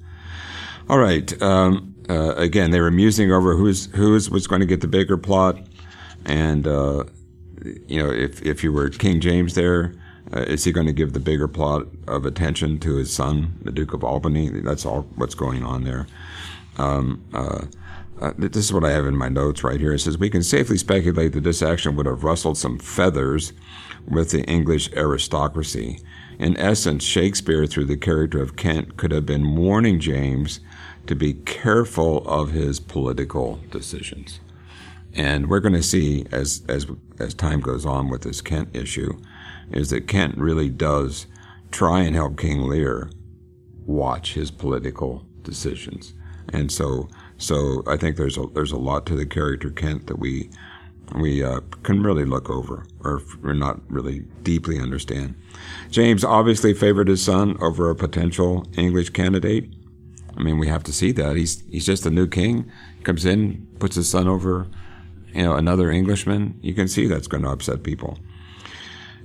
All 0.89 0.99
right. 0.99 1.41
Um, 1.41 1.95
uh, 2.09 2.33
again, 2.35 2.71
they 2.71 2.79
were 2.79 2.91
musing 2.91 3.31
over 3.31 3.55
who's 3.55 3.87
who's 3.87 4.29
was 4.29 4.47
going 4.47 4.61
to 4.61 4.67
get 4.67 4.81
the 4.81 4.87
bigger 4.87 5.17
plot, 5.17 5.57
and 6.25 6.65
uh, 6.67 7.03
you 7.87 8.01
know, 8.01 8.11
if 8.11 8.41
if 8.41 8.63
you 8.63 8.71
were 8.71 8.89
King 8.89 9.19
James 9.19 9.55
there, 9.55 9.93
uh, 10.35 10.41
is 10.41 10.63
he 10.63 10.71
going 10.71 10.87
to 10.87 10.93
give 10.93 11.13
the 11.13 11.19
bigger 11.19 11.47
plot 11.47 11.87
of 12.07 12.25
attention 12.25 12.79
to 12.79 12.95
his 12.95 13.13
son, 13.13 13.57
the 13.61 13.71
Duke 13.71 13.93
of 13.93 14.03
Albany? 14.03 14.49
That's 14.49 14.85
all 14.85 15.03
what's 15.15 15.35
going 15.35 15.63
on 15.63 15.83
there. 15.83 16.07
Um, 16.77 17.23
uh, 17.33 17.65
uh, 18.19 18.33
this 18.37 18.65
is 18.65 18.73
what 18.73 18.83
I 18.83 18.91
have 18.91 19.05
in 19.05 19.15
my 19.15 19.29
notes 19.29 19.63
right 19.63 19.79
here. 19.79 19.93
It 19.93 19.99
says, 19.99 20.17
We 20.17 20.29
can 20.29 20.43
safely 20.43 20.77
speculate 20.77 21.33
that 21.33 21.43
this 21.43 21.61
action 21.61 21.95
would 21.95 22.07
have 22.07 22.23
rustled 22.23 22.57
some 22.57 22.79
feathers 22.79 23.53
with 24.07 24.31
the 24.31 24.43
English 24.43 24.91
aristocracy. 24.93 25.99
In 26.39 26.57
essence, 26.57 27.03
Shakespeare, 27.03 27.65
through 27.65 27.85
the 27.85 27.97
character 27.97 28.41
of 28.41 28.55
Kent, 28.55 28.97
could 28.97 29.11
have 29.11 29.25
been 29.25 29.55
warning 29.55 29.99
James 29.99 30.59
to 31.05 31.15
be 31.15 31.33
careful 31.33 32.27
of 32.27 32.51
his 32.51 32.79
political 32.79 33.59
decisions. 33.71 34.39
And 35.13 35.49
we're 35.49 35.61
going 35.61 35.73
to 35.73 35.83
see 35.83 36.25
as, 36.31 36.63
as, 36.67 36.85
as 37.19 37.33
time 37.33 37.59
goes 37.59 37.85
on 37.85 38.09
with 38.09 38.21
this 38.21 38.41
Kent 38.41 38.75
issue, 38.75 39.19
is 39.71 39.89
that 39.89 40.07
Kent 40.07 40.37
really 40.37 40.69
does 40.69 41.27
try 41.71 42.01
and 42.01 42.15
help 42.15 42.37
King 42.37 42.61
Lear 42.63 43.09
watch 43.85 44.33
his 44.33 44.51
political 44.51 45.25
decisions. 45.43 46.13
And 46.53 46.71
so, 46.71 47.09
so 47.37 47.83
I 47.87 47.97
think 47.97 48.15
there's 48.15 48.37
a, 48.37 48.45
there's 48.53 48.71
a 48.71 48.77
lot 48.77 49.05
to 49.07 49.15
the 49.15 49.25
character 49.25 49.69
Kent 49.69 50.07
that 50.07 50.19
we, 50.19 50.49
we 51.15 51.43
uh, 51.43 51.61
can 51.83 52.03
really 52.03 52.25
look 52.25 52.49
over 52.49 52.85
or, 53.03 53.21
or 53.43 53.53
not 53.53 53.79
really 53.89 54.19
deeply 54.43 54.79
understand. 54.79 55.35
James 55.89 56.23
obviously 56.23 56.73
favored 56.73 57.07
his 57.07 57.23
son 57.23 57.57
over 57.61 57.89
a 57.89 57.95
potential 57.95 58.65
English 58.77 59.09
candidate. 59.11 59.73
I 60.37 60.43
mean, 60.43 60.59
we 60.59 60.67
have 60.67 60.83
to 60.83 60.93
see 60.93 61.11
that. 61.13 61.35
He's, 61.35 61.63
he's 61.69 61.85
just 61.85 62.05
a 62.05 62.11
new 62.11 62.27
king, 62.27 62.71
comes 63.03 63.25
in, 63.25 63.67
puts 63.79 63.95
his 63.95 64.09
son 64.09 64.27
over, 64.27 64.67
you 65.33 65.43
know, 65.43 65.55
another 65.55 65.89
Englishman. 65.89 66.59
You 66.61 66.73
can 66.73 66.87
see 66.87 67.07
that's 67.07 67.27
going 67.27 67.43
to 67.43 67.49
upset 67.49 67.83
people. 67.83 68.19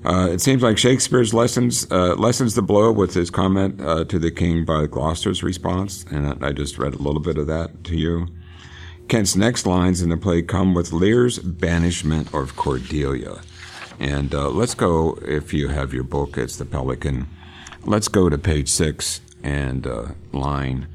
Uh, 0.04 0.28
it 0.32 0.40
seems 0.40 0.62
like 0.62 0.78
Shakespeare's 0.78 1.32
lessons 1.32 1.86
uh, 1.92 2.16
lessens 2.16 2.54
the 2.54 2.62
blow 2.62 2.90
with 2.90 3.14
his 3.14 3.30
comment 3.30 3.80
uh, 3.80 4.04
to 4.04 4.18
the 4.18 4.32
king 4.32 4.64
by 4.64 4.86
Gloucester's 4.86 5.44
response, 5.44 6.04
and 6.10 6.44
I 6.44 6.50
just 6.52 6.76
read 6.76 6.94
a 6.94 6.98
little 6.98 7.20
bit 7.20 7.38
of 7.38 7.46
that 7.46 7.84
to 7.84 7.96
you. 7.96 8.26
Kent's 9.06 9.36
next 9.36 9.64
lines 9.64 10.02
in 10.02 10.08
the 10.08 10.16
play 10.16 10.42
come 10.42 10.74
with 10.74 10.92
Lear's 10.92 11.38
banishment 11.38 12.34
of 12.34 12.56
Cordelia. 12.56 13.42
And 14.00 14.34
uh, 14.34 14.48
let's 14.48 14.74
go, 14.74 15.18
if 15.22 15.52
you 15.54 15.68
have 15.68 15.94
your 15.94 16.02
book, 16.02 16.36
it's 16.36 16.56
The 16.56 16.64
Pelican. 16.64 17.28
Let's 17.84 18.08
go 18.08 18.28
to 18.28 18.38
page 18.38 18.68
six 18.68 19.20
and 19.44 19.86
uh, 19.86 20.06
line 20.32 20.88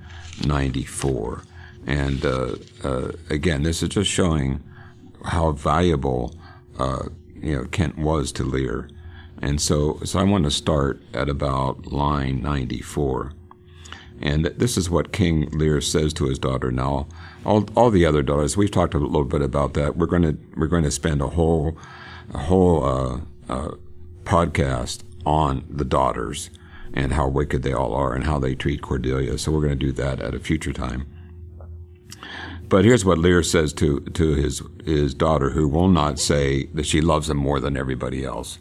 94. 0.45 1.43
And 1.85 2.25
uh, 2.25 2.55
again, 3.29 3.63
this 3.63 3.81
is 3.81 3.89
just 3.89 4.09
showing 4.09 4.61
how 5.23 5.51
valuable 5.51 6.35
you 7.41 7.55
know 7.55 7.65
Kent 7.65 7.97
was 7.97 8.33
to 8.33 8.43
Lear 8.43 8.89
and 9.41 9.61
so, 9.61 9.99
so 10.03 10.19
I 10.19 10.23
want 10.23 10.45
to 10.45 10.51
start 10.51 11.01
at 11.13 11.29
about 11.29 11.87
line 11.87 12.41
94. 12.41 13.33
And 14.19 14.45
this 14.45 14.77
is 14.77 14.89
what 14.89 15.13
King 15.13 15.47
Lear 15.51 15.79
says 15.79 16.11
to 16.13 16.25
his 16.25 16.39
daughter. 16.39 16.71
Now, 16.71 17.07
all, 17.45 17.69
all 17.75 17.91
the 17.91 18.05
other 18.05 18.23
daughters, 18.23 18.57
we've 18.57 18.71
talked 18.71 18.95
a 18.95 18.99
little 18.99 19.25
bit 19.25 19.43
about 19.43 19.75
that. 19.75 19.95
We're 19.95 20.07
going 20.07 20.23
to, 20.23 20.37
we're 20.55 20.67
going 20.67 20.83
to 20.83 20.91
spend 20.91 21.21
a 21.21 21.27
whole, 21.27 21.77
a 22.33 22.39
whole, 22.39 22.83
uh, 22.83 23.19
uh, 23.47 23.71
podcast 24.23 25.03
on 25.25 25.65
the 25.69 25.85
daughters 25.85 26.49
and 26.93 27.13
how 27.13 27.27
wicked 27.27 27.61
they 27.61 27.73
all 27.73 27.93
are 27.93 28.13
and 28.13 28.23
how 28.23 28.39
they 28.39 28.55
treat 28.55 28.81
Cordelia. 28.81 29.37
So 29.37 29.51
we're 29.51 29.61
going 29.61 29.77
to 29.77 29.85
do 29.85 29.91
that 29.93 30.19
at 30.19 30.33
a 30.33 30.39
future 30.39 30.73
time. 30.73 31.05
But 32.67 32.83
here's 32.83 33.05
what 33.05 33.19
Lear 33.19 33.43
says 33.43 33.71
to, 33.73 33.99
to 34.01 34.33
his, 34.33 34.61
his 34.83 35.13
daughter, 35.13 35.51
who 35.51 35.67
will 35.67 35.87
not 35.87 36.19
say 36.19 36.65
that 36.73 36.85
she 36.85 36.99
loves 36.99 37.29
him 37.29 37.37
more 37.37 37.59
than 37.59 37.77
everybody 37.77 38.25
else 38.25 38.57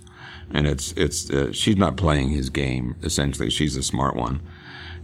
and 0.51 0.67
it's 0.67 0.93
it's 0.93 1.31
uh, 1.31 1.53
she's 1.53 1.77
not 1.77 1.97
playing 1.97 2.31
his 2.31 2.51
game. 2.51 2.97
Essentially, 3.03 3.51
she's 3.51 3.77
a 3.77 3.83
smart 3.83 4.17
one. 4.17 4.41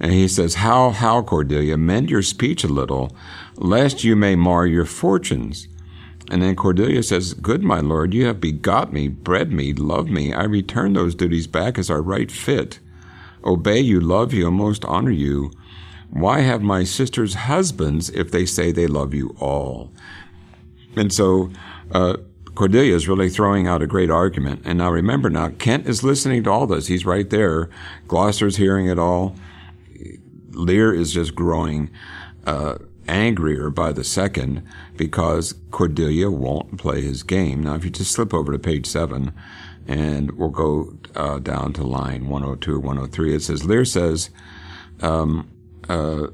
And 0.00 0.12
he 0.12 0.28
says, 0.28 0.56
"How 0.56 0.90
how 0.90 1.22
Cordelia, 1.22 1.76
mend 1.76 2.10
your 2.10 2.22
speech 2.22 2.64
a 2.64 2.68
little, 2.68 3.16
lest 3.56 4.04
you 4.04 4.16
may 4.16 4.36
mar 4.36 4.66
your 4.66 4.86
fortunes." 4.86 5.68
And 6.30 6.42
then 6.42 6.56
Cordelia 6.56 7.02
says, 7.02 7.34
Good, 7.34 7.62
my 7.62 7.80
lord, 7.80 8.14
you 8.14 8.24
have 8.26 8.40
begot 8.40 8.92
me, 8.92 9.08
bred 9.08 9.52
me, 9.52 9.74
loved 9.74 10.10
me. 10.10 10.32
I 10.32 10.44
return 10.44 10.94
those 10.94 11.14
duties 11.14 11.46
back 11.46 11.78
as 11.78 11.90
are 11.90 12.00
right 12.00 12.30
fit. 12.30 12.78
Obey 13.44 13.80
you, 13.80 14.00
love 14.00 14.32
you, 14.32 14.48
and 14.48 14.56
most 14.56 14.84
honor 14.86 15.10
you. 15.10 15.50
Why 16.10 16.40
have 16.40 16.62
my 16.62 16.84
sisters 16.84 17.34
husbands 17.34 18.08
if 18.10 18.30
they 18.30 18.46
say 18.46 18.70
they 18.70 18.86
love 18.86 19.12
you 19.12 19.36
all? 19.40 19.90
And 20.96 21.12
so, 21.12 21.50
uh, 21.90 22.18
Cordelia 22.54 22.94
is 22.94 23.08
really 23.08 23.30
throwing 23.30 23.66
out 23.66 23.82
a 23.82 23.86
great 23.86 24.10
argument. 24.10 24.62
And 24.64 24.78
now 24.78 24.90
remember, 24.90 25.30
now 25.30 25.48
Kent 25.50 25.86
is 25.86 26.02
listening 26.02 26.44
to 26.44 26.50
all 26.50 26.66
this. 26.66 26.86
He's 26.86 27.06
right 27.06 27.28
there. 27.28 27.70
Gloucester's 28.08 28.56
hearing 28.56 28.86
it 28.86 28.98
all. 28.98 29.36
Lear 30.50 30.92
is 30.92 31.12
just 31.12 31.34
growing 31.34 31.90
uh, 32.44 32.76
angrier 33.08 33.70
by 33.70 33.92
the 33.92 34.04
second 34.04 34.66
because 34.96 35.54
Cordelia 35.70 36.30
won't 36.30 36.78
play 36.78 37.00
his 37.00 37.22
game. 37.22 37.62
Now, 37.62 37.74
if 37.74 37.84
you 37.84 37.90
just 37.90 38.12
slip 38.12 38.34
over 38.34 38.52
to 38.52 38.58
page 38.58 38.86
seven, 38.86 39.32
and 39.86 40.32
we'll 40.32 40.50
go 40.50 40.96
uh, 41.16 41.38
down 41.38 41.72
to 41.74 41.82
line 41.82 42.28
102 42.28 42.74
or 42.74 42.78
103, 42.78 43.34
it 43.34 43.42
says 43.42 43.64
Lear 43.64 43.84
says 43.84 44.30
um, 45.00 45.50
uh, 45.88 46.28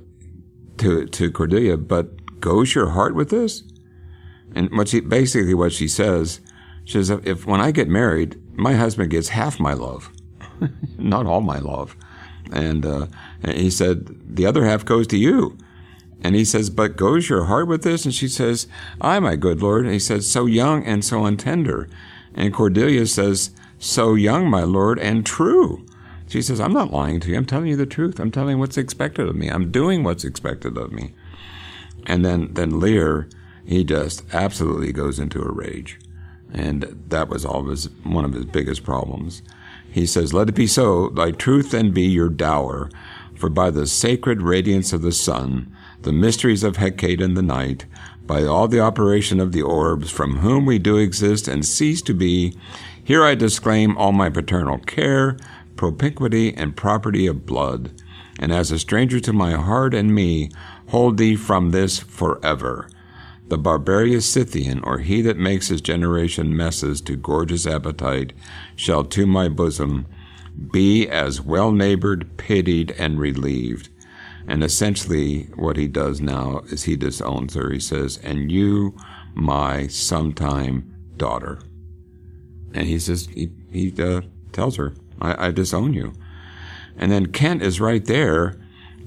to 0.78 1.06
to 1.06 1.30
Cordelia, 1.30 1.76
"But 1.76 2.40
goes 2.40 2.74
your 2.74 2.90
heart 2.90 3.14
with 3.14 3.30
this?" 3.30 3.62
And 4.54 4.70
what 4.76 4.88
she 4.88 5.00
basically 5.00 5.54
what 5.54 5.72
she 5.72 5.88
says, 5.88 6.40
she 6.84 7.02
says, 7.02 7.10
if 7.24 7.46
when 7.46 7.60
I 7.60 7.70
get 7.70 7.88
married, 7.88 8.40
my 8.56 8.74
husband 8.74 9.10
gets 9.10 9.28
half 9.28 9.60
my 9.60 9.74
love, 9.74 10.10
not 10.98 11.26
all 11.26 11.40
my 11.40 11.58
love. 11.58 11.96
And, 12.50 12.86
uh, 12.86 13.06
and 13.42 13.58
he 13.58 13.70
said, 13.70 14.36
the 14.36 14.46
other 14.46 14.64
half 14.64 14.84
goes 14.84 15.06
to 15.08 15.18
you. 15.18 15.56
And 16.22 16.34
he 16.34 16.44
says, 16.44 16.70
but 16.70 16.96
goes 16.96 17.28
your 17.28 17.44
heart 17.44 17.68
with 17.68 17.82
this? 17.82 18.04
And 18.04 18.14
she 18.14 18.26
says, 18.26 18.66
I, 19.00 19.20
my 19.20 19.36
good 19.36 19.62
Lord. 19.62 19.84
And 19.84 19.92
he 19.92 20.00
says, 20.00 20.30
so 20.30 20.46
young 20.46 20.84
and 20.84 21.04
so 21.04 21.20
untender. 21.20 21.88
And 22.34 22.52
Cordelia 22.52 23.06
says, 23.06 23.50
so 23.78 24.14
young, 24.14 24.48
my 24.48 24.64
Lord, 24.64 24.98
and 24.98 25.24
true. 25.24 25.86
She 26.26 26.42
says, 26.42 26.60
I'm 26.60 26.72
not 26.72 26.92
lying 26.92 27.20
to 27.20 27.30
you. 27.30 27.36
I'm 27.36 27.46
telling 27.46 27.68
you 27.68 27.76
the 27.76 27.86
truth. 27.86 28.18
I'm 28.18 28.30
telling 28.30 28.58
what's 28.58 28.76
expected 28.76 29.28
of 29.28 29.36
me. 29.36 29.48
I'm 29.48 29.70
doing 29.70 30.02
what's 30.02 30.24
expected 30.24 30.76
of 30.76 30.92
me. 30.92 31.14
And 32.06 32.24
then, 32.24 32.52
then 32.52 32.80
Lear 32.80 33.28
he 33.68 33.84
just 33.84 34.24
absolutely 34.32 34.94
goes 34.94 35.18
into 35.18 35.42
a 35.42 35.52
rage. 35.52 35.98
And 36.50 37.04
that 37.08 37.28
was 37.28 37.44
always 37.44 37.90
one 38.02 38.24
of 38.24 38.32
his 38.32 38.46
biggest 38.46 38.82
problems. 38.82 39.42
He 39.90 40.06
says, 40.06 40.32
Let 40.32 40.48
it 40.48 40.54
be 40.54 40.66
so, 40.66 41.10
thy 41.10 41.32
truth 41.32 41.72
then 41.72 41.90
be 41.90 42.04
your 42.04 42.30
dower, 42.30 42.88
for 43.34 43.50
by 43.50 43.70
the 43.70 43.86
sacred 43.86 44.40
radiance 44.40 44.94
of 44.94 45.02
the 45.02 45.12
sun, 45.12 45.70
the 46.00 46.14
mysteries 46.14 46.62
of 46.62 46.78
Hecate 46.78 47.20
and 47.20 47.36
the 47.36 47.42
night, 47.42 47.84
by 48.26 48.42
all 48.42 48.68
the 48.68 48.80
operation 48.80 49.38
of 49.38 49.52
the 49.52 49.62
orbs, 49.62 50.10
from 50.10 50.38
whom 50.38 50.64
we 50.64 50.78
do 50.78 50.96
exist 50.96 51.46
and 51.46 51.66
cease 51.66 52.00
to 52.02 52.14
be, 52.14 52.56
here 53.04 53.22
I 53.22 53.34
disclaim 53.34 53.98
all 53.98 54.12
my 54.12 54.30
paternal 54.30 54.78
care, 54.78 55.36
propinquity, 55.76 56.54
and 56.56 56.74
property 56.74 57.26
of 57.26 57.44
blood, 57.44 57.90
and 58.38 58.50
as 58.50 58.70
a 58.70 58.78
stranger 58.78 59.20
to 59.20 59.32
my 59.34 59.52
heart 59.52 59.92
and 59.92 60.14
me, 60.14 60.50
hold 60.88 61.18
thee 61.18 61.36
from 61.36 61.70
this 61.70 61.98
forever 61.98 62.88
the 63.48 63.58
barbarous 63.58 64.26
Scythian, 64.26 64.80
or 64.84 64.98
he 64.98 65.22
that 65.22 65.36
makes 65.36 65.68
his 65.68 65.80
generation 65.80 66.56
messes 66.56 67.00
to 67.02 67.16
gorge 67.16 67.50
his 67.50 67.66
appetite, 67.66 68.32
shall 68.76 69.04
to 69.04 69.26
my 69.26 69.48
bosom 69.48 70.06
be 70.72 71.08
as 71.08 71.40
well 71.40 71.72
neighbored, 71.72 72.36
pitied, 72.36 72.90
and 72.92 73.18
relieved. 73.18 73.88
And 74.46 74.64
essentially, 74.64 75.44
what 75.54 75.76
he 75.76 75.88
does 75.88 76.20
now 76.20 76.62
is 76.70 76.84
he 76.84 76.96
disowns 76.96 77.54
her. 77.54 77.70
He 77.70 77.80
says, 77.80 78.18
And 78.22 78.50
you, 78.50 78.96
my 79.34 79.86
sometime 79.86 80.94
daughter. 81.16 81.60
And 82.74 82.86
he 82.86 82.98
says, 82.98 83.26
he, 83.26 83.50
he 83.70 83.94
uh, 84.02 84.22
tells 84.52 84.76
her, 84.76 84.94
I, 85.20 85.48
I 85.48 85.50
disown 85.50 85.94
you. 85.94 86.12
And 86.96 87.12
then 87.12 87.26
Kent 87.26 87.62
is 87.62 87.80
right 87.80 88.04
there, 88.04 88.58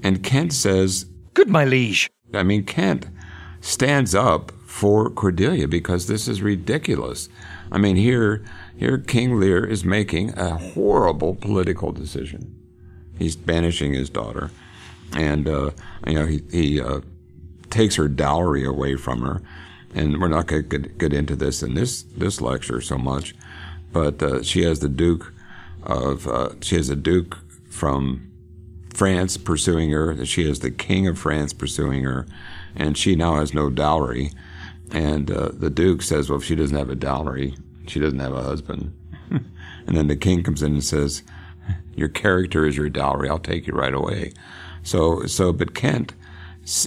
and 0.02 0.22
Kent 0.22 0.52
says, 0.52 1.06
Good, 1.34 1.48
my 1.48 1.64
liege. 1.64 2.10
I 2.34 2.42
mean, 2.42 2.64
Kent 2.64 3.06
stands 3.62 4.14
up 4.14 4.52
for 4.66 5.08
Cordelia 5.08 5.66
because 5.66 6.06
this 6.06 6.28
is 6.28 6.42
ridiculous. 6.42 7.30
I 7.70 7.78
mean, 7.78 7.96
here, 7.96 8.44
here 8.76 8.98
King 8.98 9.40
Lear 9.40 9.64
is 9.64 9.84
making 9.84 10.36
a 10.38 10.58
horrible 10.58 11.34
political 11.34 11.92
decision. 11.92 12.58
He's 13.18 13.36
banishing 13.36 13.94
his 13.94 14.10
daughter, 14.10 14.50
and 15.16 15.48
uh, 15.48 15.70
you 16.06 16.14
know 16.14 16.26
he 16.26 16.42
he 16.50 16.80
uh, 16.80 17.00
takes 17.70 17.94
her 17.96 18.08
dowry 18.08 18.64
away 18.64 18.96
from 18.96 19.22
her. 19.22 19.40
And 19.94 20.20
we're 20.20 20.28
not 20.28 20.46
going 20.46 20.68
to 20.70 20.78
get 20.78 21.12
into 21.12 21.36
this 21.36 21.62
in 21.62 21.74
this 21.74 22.02
this 22.02 22.40
lecture 22.40 22.80
so 22.80 22.98
much, 22.98 23.34
but 23.92 24.22
uh, 24.22 24.42
she 24.42 24.62
has 24.62 24.80
the 24.80 24.88
Duke 24.88 25.32
of 25.82 26.26
uh, 26.26 26.50
she 26.62 26.76
has 26.76 26.88
a 26.88 26.96
Duke 26.96 27.38
from 27.68 28.32
France 28.92 29.36
pursuing 29.36 29.90
her. 29.90 30.24
She 30.24 30.46
has 30.48 30.60
the 30.60 30.70
King 30.70 31.06
of 31.06 31.18
France 31.18 31.52
pursuing 31.52 32.04
her, 32.04 32.26
and 32.76 32.96
she 32.96 33.16
now 33.16 33.36
has 33.36 33.54
no 33.54 33.70
dowry. 33.70 34.32
And 34.90 35.30
uh, 35.30 35.50
the 35.52 35.70
Duke 35.70 36.02
says, 36.02 36.28
"Well, 36.28 36.38
if 36.38 36.44
she 36.44 36.54
doesn't 36.54 36.76
have 36.76 36.90
a 36.90 36.94
dowry, 36.94 37.54
she 37.86 38.00
doesn't 38.00 38.18
have 38.18 38.34
a 38.34 38.42
husband." 38.42 38.92
and 39.30 39.96
then 39.96 40.08
the 40.08 40.16
King 40.16 40.42
comes 40.42 40.62
in 40.62 40.74
and 40.74 40.84
says, 40.84 41.22
"Your 41.94 42.08
character 42.08 42.66
is 42.66 42.76
your 42.76 42.88
dowry. 42.88 43.28
I'll 43.28 43.38
take 43.38 43.66
you 43.66 43.72
right 43.72 43.94
away." 43.94 44.32
So, 44.82 45.26
so, 45.26 45.52
but 45.52 45.74
Kent 45.74 46.14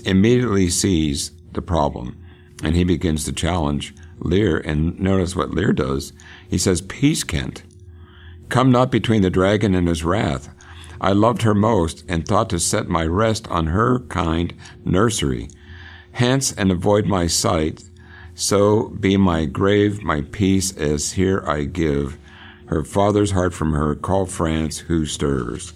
immediately 0.04 0.70
sees 0.70 1.32
the 1.54 1.62
problem, 1.62 2.22
and 2.64 2.76
he 2.76 2.84
begins 2.84 3.24
to 3.26 3.34
challenge 3.34 3.96
Lear. 4.20 4.58
And 4.58 5.00
notice 5.00 5.36
what 5.36 5.52
Lear 5.52 5.74
does. 5.74 6.14
He 6.48 6.58
says, 6.58 6.82
"Peace, 6.82 7.24
Kent. 7.24 7.64
Come 8.50 8.72
not 8.72 8.92
between 8.92 9.24
the 9.24 9.30
dragon 9.30 9.74
and 9.74 9.88
his 9.88 10.04
wrath." 10.04 10.50
I 11.02 11.12
loved 11.12 11.42
her 11.42 11.54
most, 11.54 12.04
and 12.08 12.26
thought 12.26 12.50
to 12.52 12.60
set 12.60 12.88
my 12.88 13.06
rest 13.06 13.48
on 13.50 13.68
her 13.68 14.00
kind 14.08 14.54
nursery. 14.84 15.50
Hence, 16.16 16.54
and 16.54 16.72
avoid 16.72 17.08
my 17.08 17.28
sight, 17.28 17.84
so 18.36 18.88
be 18.88 19.18
my 19.18 19.44
grave 19.44 20.02
my 20.02 20.22
peace 20.22 20.76
as 20.78 21.12
here 21.12 21.44
I 21.46 21.66
give. 21.66 22.18
Her 22.68 22.86
father's 22.86 23.32
heart 23.32 23.54
from 23.54 23.74
her, 23.74 23.96
call 23.96 24.26
France 24.26 24.78
who 24.78 25.06
stirs. 25.06 25.74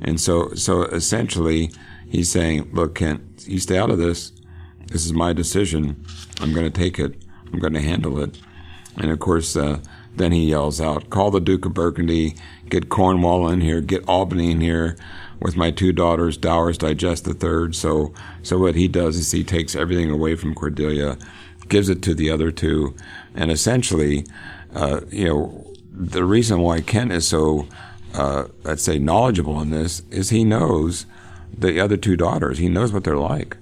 And 0.00 0.20
so, 0.20 0.54
so 0.54 0.82
essentially, 0.82 1.72
he's 2.08 2.30
saying, 2.30 2.70
look, 2.72 2.94
Kent, 2.94 3.44
you 3.48 3.58
stay 3.58 3.78
out 3.78 3.90
of 3.90 3.98
this. 3.98 4.30
This 4.86 5.04
is 5.04 5.12
my 5.12 5.32
decision. 5.32 6.06
I'm 6.40 6.54
going 6.54 6.70
to 6.70 6.80
take 6.80 7.00
it. 7.00 7.16
I'm 7.52 7.58
going 7.58 7.72
to 7.72 7.82
handle 7.82 8.20
it. 8.22 8.38
And 8.96 9.10
of 9.10 9.18
course, 9.18 9.56
uh, 9.56 9.80
then 10.14 10.30
he 10.30 10.50
yells 10.50 10.80
out, 10.80 11.10
call 11.10 11.32
the 11.32 11.40
Duke 11.40 11.66
of 11.66 11.74
Burgundy, 11.74 12.36
get 12.68 12.90
Cornwall 12.90 13.48
in 13.48 13.60
here, 13.60 13.80
get 13.80 14.08
Albany 14.08 14.52
in 14.52 14.60
here 14.60 14.96
with 15.40 15.56
my 15.56 15.70
two 15.70 15.92
daughters, 15.92 16.36
Dowers 16.36 16.78
Digest 16.78 17.24
the 17.24 17.34
third. 17.34 17.74
So, 17.74 18.12
so 18.42 18.58
what 18.58 18.74
he 18.74 18.88
does 18.88 19.16
is 19.16 19.30
he 19.32 19.44
takes 19.44 19.74
everything 19.74 20.10
away 20.10 20.34
from 20.34 20.54
Cordelia, 20.54 21.16
gives 21.68 21.88
it 21.88 22.02
to 22.02 22.14
the 22.14 22.30
other 22.30 22.50
two, 22.50 22.94
and 23.34 23.50
essentially, 23.50 24.26
uh, 24.74 25.00
you 25.10 25.24
know, 25.24 25.66
the 25.92 26.24
reason 26.24 26.60
why 26.60 26.80
Kent 26.80 27.12
is 27.12 27.26
so, 27.26 27.66
uh, 28.14 28.44
let's 28.64 28.82
say, 28.82 28.98
knowledgeable 28.98 29.60
in 29.60 29.70
this 29.70 30.02
is 30.10 30.30
he 30.30 30.44
knows 30.44 31.06
the 31.56 31.80
other 31.80 31.96
two 31.96 32.16
daughters. 32.16 32.58
He 32.58 32.68
knows 32.68 32.92
what 32.92 33.04
they're 33.04 33.16
like. 33.16 33.56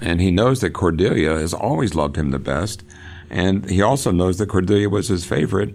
And 0.00 0.20
he 0.20 0.30
knows 0.30 0.60
that 0.60 0.70
Cordelia 0.70 1.30
has 1.30 1.52
always 1.52 1.94
loved 1.94 2.16
him 2.16 2.30
the 2.30 2.38
best. 2.38 2.84
And 3.30 3.68
he 3.68 3.82
also 3.82 4.12
knows 4.12 4.38
that 4.38 4.48
Cordelia 4.48 4.88
was 4.88 5.08
his 5.08 5.24
favorite. 5.24 5.74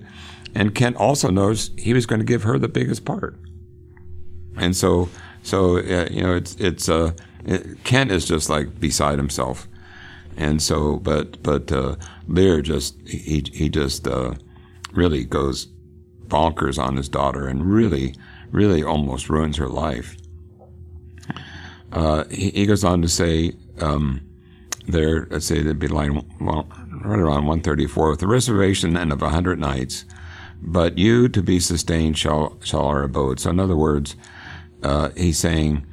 And 0.55 0.73
Kent 0.73 0.95
also 0.95 1.29
knows 1.29 1.71
he 1.77 1.93
was 1.93 2.05
going 2.05 2.19
to 2.19 2.25
give 2.25 2.43
her 2.43 2.57
the 2.57 2.69
biggest 2.69 3.05
part. 3.05 3.35
And 4.57 4.75
so, 4.75 5.09
so 5.41 5.77
uh, 5.77 6.07
you 6.09 6.23
know, 6.23 6.35
it's 6.35 6.55
it's 6.55 6.89
uh, 6.89 7.11
it, 7.45 7.83
Kent 7.83 8.11
is 8.11 8.25
just 8.25 8.49
like 8.49 8.79
beside 8.79 9.17
himself. 9.17 9.67
And 10.37 10.61
so, 10.61 10.97
but 10.97 11.41
but 11.43 11.71
uh, 11.71 11.95
Lear 12.27 12.61
just 12.61 12.97
he 13.07 13.43
he 13.53 13.69
just 13.69 14.07
uh, 14.07 14.33
really 14.93 15.23
goes 15.23 15.67
bonkers 16.27 16.81
on 16.81 16.97
his 16.97 17.09
daughter 17.09 17.47
and 17.47 17.65
really 17.65 18.15
really 18.51 18.83
almost 18.83 19.29
ruins 19.29 19.57
her 19.57 19.67
life. 19.67 20.15
Uh, 21.91 22.23
he, 22.29 22.49
he, 22.51 22.65
goes 22.65 22.83
on 22.83 23.01
to 23.03 23.07
say 23.07 23.53
um, 23.79 24.21
there, 24.87 25.27
let's 25.29 25.45
say 25.45 25.61
there'd 25.61 25.77
be 25.77 25.87
line 25.87 26.25
well, 26.39 26.67
right 27.03 27.19
around 27.19 27.45
134 27.45 28.09
with 28.09 28.19
the 28.19 28.27
reservation 28.27 28.97
and 28.97 29.11
of 29.11 29.21
a 29.21 29.29
hundred 29.29 29.59
knights, 29.59 30.05
but 30.61 30.97
you 30.97 31.29
to 31.29 31.43
be 31.43 31.59
sustained 31.59 32.17
shall 32.17 32.57
shall 32.63 32.85
our 32.85 33.03
abode. 33.03 33.39
So 33.39 33.51
in 33.51 33.59
other 33.59 33.77
words, 33.77 34.15
uh, 34.83 35.09
he's 35.15 35.37
saying, 35.37 35.85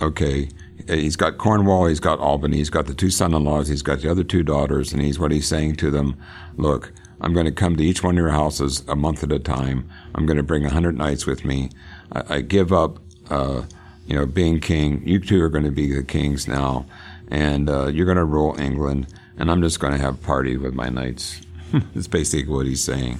okay, 0.00 0.48
he's 0.86 1.16
got 1.16 1.38
Cornwall, 1.38 1.86
he's 1.86 2.00
got 2.00 2.18
Albany, 2.18 2.56
he's 2.56 2.70
got 2.70 2.86
the 2.86 2.94
two 2.94 3.10
son-in-laws, 3.10 3.68
he's 3.68 3.82
got 3.82 4.00
the 4.00 4.10
other 4.10 4.24
two 4.24 4.42
daughters, 4.42 4.92
and 4.92 5.02
he's 5.02 5.18
what 5.18 5.30
he's 5.30 5.46
saying 5.46 5.76
to 5.76 5.90
them, 5.90 6.16
look, 6.56 6.92
I'm 7.20 7.32
going 7.32 7.46
to 7.46 7.52
come 7.52 7.76
to 7.76 7.84
each 7.84 8.02
one 8.02 8.16
of 8.16 8.18
your 8.18 8.30
houses 8.30 8.84
a 8.88 8.94
month 8.94 9.22
at 9.24 9.32
a 9.32 9.38
time. 9.38 9.88
I'm 10.14 10.24
going 10.24 10.36
to 10.36 10.42
bring 10.42 10.64
a 10.64 10.70
hundred 10.70 10.96
knights 10.96 11.26
with 11.26 11.44
me. 11.44 11.70
I, 12.12 12.36
I 12.36 12.40
give 12.40 12.72
up, 12.72 13.00
uh, 13.28 13.62
you 14.06 14.16
know, 14.16 14.24
being 14.24 14.60
king. 14.60 15.02
You 15.06 15.18
two 15.18 15.42
are 15.42 15.48
going 15.48 15.64
to 15.64 15.72
be 15.72 15.92
the 15.92 16.04
kings 16.04 16.46
now, 16.46 16.86
and 17.28 17.68
uh, 17.68 17.88
you're 17.88 18.06
going 18.06 18.18
to 18.18 18.24
rule 18.24 18.58
England, 18.58 19.08
and 19.36 19.50
I'm 19.50 19.62
just 19.62 19.80
going 19.80 19.92
to 19.92 19.98
have 19.98 20.14
a 20.14 20.18
party 20.18 20.56
with 20.56 20.74
my 20.74 20.88
knights. 20.88 21.40
That's 21.94 22.06
basically 22.06 22.52
what 22.52 22.66
he's 22.66 22.82
saying, 22.82 23.18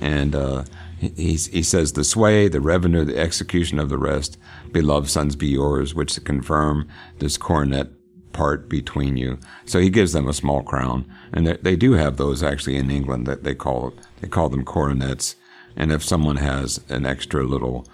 and 0.00 0.34
uh, 0.34 0.64
he, 0.98 1.34
he 1.34 1.62
says 1.62 1.92
the 1.92 2.04
sway, 2.04 2.48
the 2.48 2.60
revenue, 2.60 3.04
the 3.04 3.18
execution 3.18 3.78
of 3.78 3.88
the 3.88 3.98
rest, 3.98 4.38
beloved 4.72 5.10
sons, 5.10 5.36
be 5.36 5.48
yours, 5.48 5.94
which 5.94 6.14
to 6.14 6.20
confirm 6.20 6.88
this 7.18 7.36
coronet 7.36 7.88
part 8.32 8.68
between 8.68 9.16
you. 9.16 9.38
So 9.64 9.78
he 9.78 9.90
gives 9.90 10.12
them 10.12 10.28
a 10.28 10.32
small 10.32 10.62
crown, 10.62 11.10
and 11.32 11.46
they, 11.46 11.56
they 11.56 11.76
do 11.76 11.92
have 11.92 12.16
those 12.16 12.42
actually 12.42 12.76
in 12.76 12.90
England 12.90 13.26
that 13.26 13.44
they 13.44 13.54
call 13.54 13.94
they 14.20 14.28
call 14.28 14.48
them 14.48 14.64
coronets. 14.64 15.36
And 15.76 15.92
if 15.92 16.02
someone 16.02 16.36
has 16.36 16.80
an 16.88 17.04
extra 17.04 17.44
little 17.44 17.86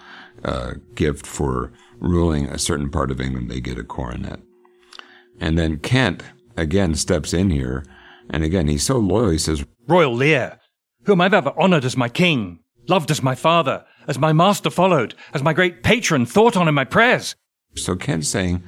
uh, 0.44 0.74
gift 0.94 1.26
for 1.26 1.72
ruling 1.98 2.46
a 2.46 2.58
certain 2.58 2.90
part 2.90 3.10
of 3.10 3.20
England, 3.20 3.50
they 3.50 3.60
get 3.60 3.78
a 3.78 3.84
coronet. 3.84 4.40
And 5.40 5.58
then 5.58 5.78
Kent 5.78 6.22
again 6.56 6.94
steps 6.94 7.32
in 7.32 7.50
here, 7.50 7.84
and 8.30 8.44
again 8.44 8.68
he's 8.68 8.84
so 8.84 8.98
loyal. 8.98 9.30
He 9.30 9.38
says, 9.38 9.64
"Royal 9.88 10.14
Lear, 10.14 10.60
whom 11.04 11.20
I've 11.20 11.34
ever 11.34 11.52
honoured 11.58 11.84
as 11.84 11.96
my 11.96 12.08
king, 12.08 12.61
loved 12.88 13.10
as 13.10 13.22
my 13.22 13.34
father, 13.34 13.84
as 14.06 14.18
my 14.18 14.32
master 14.32 14.70
followed, 14.70 15.14
as 15.34 15.42
my 15.42 15.52
great 15.52 15.82
patron 15.82 16.26
thought 16.26 16.56
on 16.56 16.68
in 16.68 16.74
my 16.74 16.84
prayers." 16.84 17.34
So 17.74 17.96
Kent's 17.96 18.28
saying, 18.28 18.62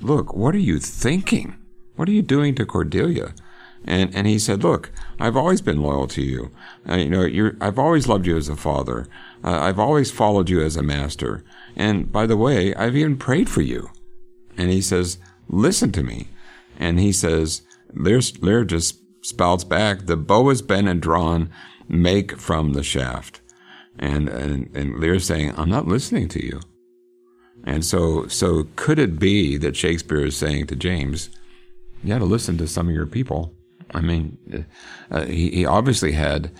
"Look, 0.00 0.34
what 0.34 0.54
are 0.54 0.58
you 0.58 0.78
thinking? 0.78 1.56
What 1.96 2.08
are 2.08 2.12
you 2.12 2.22
doing 2.22 2.54
to 2.56 2.66
Cordelia?" 2.66 3.34
And 3.84 4.14
and 4.14 4.26
he 4.26 4.38
said, 4.38 4.62
"Look, 4.62 4.90
I've 5.18 5.36
always 5.36 5.60
been 5.60 5.82
loyal 5.82 6.06
to 6.08 6.22
you. 6.22 6.50
Uh, 6.88 6.96
you 6.96 7.08
know, 7.08 7.52
I've 7.60 7.78
always 7.78 8.06
loved 8.06 8.26
you 8.26 8.36
as 8.36 8.48
a 8.48 8.56
father. 8.56 9.06
Uh, 9.42 9.58
I've 9.60 9.78
always 9.78 10.10
followed 10.10 10.50
you 10.50 10.62
as 10.62 10.76
a 10.76 10.82
master. 10.82 11.42
And 11.76 12.12
by 12.12 12.26
the 12.26 12.36
way, 12.36 12.74
I've 12.74 12.96
even 12.96 13.16
prayed 13.16 13.48
for 13.48 13.62
you." 13.62 13.88
And 14.56 14.70
he 14.70 14.82
says, 14.82 15.18
"Listen 15.48 15.92
to 15.92 16.02
me." 16.02 16.28
And 16.78 16.98
he 16.98 17.12
says, 17.12 17.62
Lear, 17.94 18.20
Lear 18.40 18.64
just 18.64 19.00
spouts 19.22 19.64
back, 19.64 20.06
"The 20.06 20.16
bow 20.16 20.48
has 20.48 20.62
been 20.62 20.88
and 20.88 21.00
drawn. 21.00 21.50
Make 21.88 22.38
from 22.38 22.72
the 22.72 22.82
shaft." 22.82 23.39
And 24.00 24.28
and 24.28 24.74
and 24.74 24.98
Lear's 24.98 25.26
saying, 25.26 25.54
"I'm 25.56 25.70
not 25.70 25.86
listening 25.86 26.28
to 26.30 26.44
you." 26.44 26.60
And 27.64 27.84
so 27.84 28.26
so 28.26 28.66
could 28.74 28.98
it 28.98 29.18
be 29.18 29.56
that 29.58 29.76
Shakespeare 29.76 30.24
is 30.24 30.36
saying 30.36 30.66
to 30.68 30.76
James, 30.76 31.30
"You 32.02 32.08
got 32.08 32.18
to 32.18 32.24
listen 32.24 32.58
to 32.58 32.66
some 32.66 32.88
of 32.88 32.94
your 32.94 33.06
people." 33.06 33.54
I 33.92 34.00
mean, 34.00 34.66
uh, 35.10 35.26
he, 35.26 35.50
he 35.50 35.66
obviously 35.66 36.12
had 36.12 36.50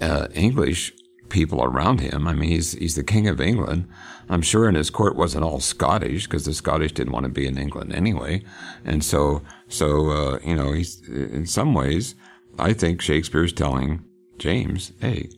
uh, 0.00 0.28
English 0.34 0.92
people 1.28 1.62
around 1.62 2.00
him. 2.00 2.26
I 2.26 2.32
mean, 2.32 2.50
he's 2.50 2.72
he's 2.72 2.96
the 2.96 3.04
king 3.04 3.28
of 3.28 3.40
England. 3.40 3.88
I'm 4.28 4.42
sure 4.42 4.68
in 4.68 4.74
his 4.74 4.90
court 4.90 5.16
wasn't 5.16 5.44
all 5.44 5.60
Scottish 5.60 6.24
because 6.24 6.44
the 6.44 6.54
Scottish 6.54 6.92
didn't 6.92 7.12
want 7.12 7.24
to 7.24 7.30
be 7.30 7.46
in 7.46 7.58
England 7.58 7.92
anyway. 7.94 8.42
And 8.84 9.04
so 9.04 9.42
so 9.68 10.10
uh, 10.10 10.38
you 10.44 10.56
know, 10.56 10.72
he's 10.72 11.06
in 11.08 11.46
some 11.46 11.74
ways, 11.74 12.14
I 12.58 12.72
think 12.72 13.00
Shakespeare's 13.00 13.52
telling 13.52 14.04
James, 14.38 14.92
hey, 15.00 15.30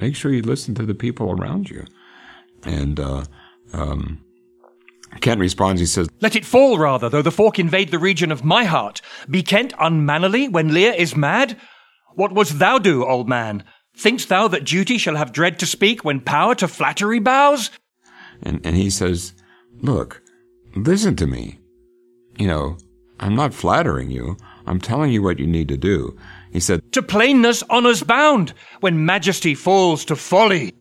make 0.00 0.16
sure 0.16 0.32
you 0.32 0.42
listen 0.42 0.74
to 0.76 0.86
the 0.86 0.94
people 0.94 1.30
around 1.30 1.70
you. 1.70 1.84
And 2.64 2.98
uh, 3.00 3.24
um, 3.72 4.24
Kent 5.20 5.40
responds, 5.40 5.80
he 5.80 5.86
says, 5.86 6.08
Let 6.20 6.36
it 6.36 6.44
fall 6.44 6.78
rather, 6.78 7.08
though 7.08 7.22
the 7.22 7.30
fork 7.30 7.58
invade 7.58 7.90
the 7.90 7.98
region 7.98 8.32
of 8.32 8.44
my 8.44 8.64
heart. 8.64 9.00
Be 9.28 9.42
Kent 9.42 9.74
unmannerly 9.78 10.48
when 10.48 10.72
Lear 10.72 10.92
is 10.92 11.16
mad? 11.16 11.56
What 12.14 12.32
wouldst 12.32 12.58
thou 12.58 12.78
do, 12.78 13.04
old 13.04 13.28
man? 13.28 13.64
Thinkst 13.96 14.28
thou 14.28 14.48
that 14.48 14.64
duty 14.64 14.98
shall 14.98 15.16
have 15.16 15.32
dread 15.32 15.58
to 15.58 15.66
speak 15.66 16.04
when 16.04 16.20
power 16.20 16.54
to 16.56 16.68
flattery 16.68 17.18
bows? 17.18 17.70
And, 18.42 18.64
and 18.64 18.76
he 18.76 18.90
says, 18.90 19.34
Look, 19.80 20.22
listen 20.74 21.16
to 21.16 21.26
me. 21.26 21.58
You 22.38 22.46
know, 22.46 22.78
I'm 23.20 23.34
not 23.34 23.54
flattering 23.54 24.10
you. 24.10 24.36
I'm 24.66 24.80
telling 24.80 25.12
you 25.12 25.22
what 25.22 25.38
you 25.38 25.46
need 25.46 25.68
to 25.68 25.76
do. 25.76 26.16
He 26.52 26.60
said, 26.60 26.92
To 26.92 27.02
plainness 27.02 27.62
honour's 27.70 28.02
bound, 28.02 28.52
when 28.80 29.06
majesty 29.06 29.54
falls 29.54 30.04
to 30.04 30.16
folly. 30.16 30.74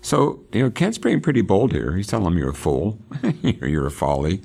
So, 0.00 0.44
you 0.52 0.64
know, 0.64 0.70
Kent's 0.70 0.98
being 0.98 1.20
pretty 1.20 1.40
bold 1.40 1.72
here. 1.72 1.96
He's 1.96 2.08
telling 2.08 2.26
him 2.26 2.36
you're 2.36 2.50
a 2.50 2.54
fool, 2.54 3.00
you're 3.42 3.86
a 3.86 3.90
folly, 3.90 4.42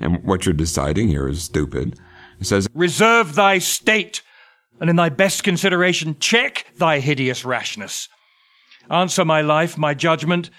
and 0.00 0.22
what 0.24 0.44
you're 0.44 0.52
deciding 0.52 1.08
here 1.08 1.28
is 1.28 1.42
stupid. 1.42 1.98
He 2.38 2.44
says, 2.44 2.68
Reserve 2.74 3.34
thy 3.34 3.58
state, 3.58 4.22
and 4.80 4.90
in 4.90 4.96
thy 4.96 5.08
best 5.08 5.44
consideration 5.44 6.16
check 6.18 6.66
thy 6.76 6.98
hideous 6.98 7.44
rashness. 7.44 8.08
Answer 8.90 9.24
my 9.24 9.40
life, 9.40 9.78
my 9.78 9.94
judgment. 9.94 10.50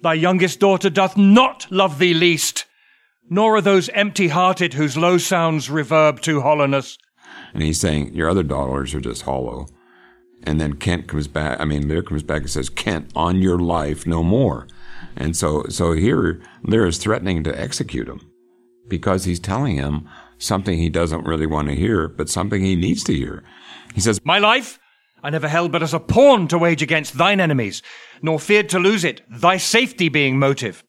Thy 0.00 0.14
youngest 0.14 0.58
daughter 0.58 0.90
doth 0.90 1.16
not 1.16 1.70
love 1.70 1.98
thee 1.98 2.14
least, 2.14 2.64
nor 3.30 3.56
are 3.56 3.60
those 3.60 3.88
empty 3.90 4.28
hearted 4.28 4.74
whose 4.74 4.96
low 4.96 5.18
sounds 5.18 5.68
reverb 5.68 6.20
to 6.22 6.40
hollowness. 6.40 6.98
And 7.52 7.62
he's 7.62 7.80
saying, 7.80 8.14
Your 8.14 8.28
other 8.28 8.42
dollars 8.42 8.94
are 8.94 9.00
just 9.00 9.22
hollow. 9.22 9.66
And 10.44 10.60
then 10.60 10.74
Kent 10.74 11.06
comes 11.06 11.28
back, 11.28 11.60
I 11.60 11.64
mean, 11.64 11.86
Lear 11.86 12.02
comes 12.02 12.22
back 12.22 12.42
and 12.42 12.50
says, 12.50 12.68
Kent, 12.68 13.12
on 13.14 13.40
your 13.40 13.58
life, 13.58 14.06
no 14.06 14.22
more. 14.22 14.66
And 15.16 15.36
so, 15.36 15.64
so 15.68 15.92
here, 15.92 16.42
Lear 16.64 16.86
is 16.86 16.98
threatening 16.98 17.44
to 17.44 17.60
execute 17.60 18.08
him 18.08 18.28
because 18.88 19.24
he's 19.24 19.38
telling 19.38 19.76
him 19.76 20.08
something 20.38 20.78
he 20.78 20.88
doesn't 20.88 21.26
really 21.26 21.46
want 21.46 21.68
to 21.68 21.76
hear, 21.76 22.08
but 22.08 22.28
something 22.28 22.62
he 22.62 22.74
needs 22.74 23.04
to 23.04 23.14
hear. 23.14 23.44
He 23.94 24.00
says, 24.00 24.20
My 24.24 24.38
life 24.38 24.80
I 25.22 25.30
never 25.30 25.48
held 25.48 25.70
but 25.70 25.82
as 25.82 25.94
a 25.94 26.00
pawn 26.00 26.48
to 26.48 26.58
wage 26.58 26.82
against 26.82 27.16
thine 27.16 27.40
enemies, 27.40 27.80
nor 28.22 28.40
feared 28.40 28.68
to 28.70 28.80
lose 28.80 29.04
it, 29.04 29.22
thy 29.30 29.56
safety 29.56 30.08
being 30.08 30.38
motive. 30.38 30.82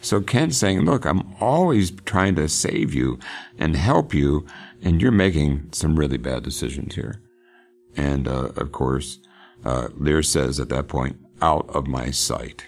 So 0.00 0.22
Kent's 0.22 0.56
saying, 0.56 0.80
Look, 0.80 1.04
I'm 1.04 1.34
always 1.40 1.90
trying 1.90 2.34
to 2.36 2.48
save 2.48 2.94
you 2.94 3.18
and 3.58 3.76
help 3.76 4.14
you, 4.14 4.46
and 4.84 5.00
you're 5.00 5.10
making 5.10 5.70
some 5.72 5.96
really 5.96 6.18
bad 6.18 6.44
decisions 6.44 6.94
here. 6.94 7.20
And 7.96 8.28
uh, 8.28 8.50
of 8.56 8.70
course, 8.70 9.18
uh, 9.64 9.88
Lear 9.94 10.22
says 10.22 10.60
at 10.60 10.68
that 10.68 10.88
point, 10.88 11.16
out 11.42 11.68
of 11.70 11.86
my 11.86 12.10
sight. 12.10 12.64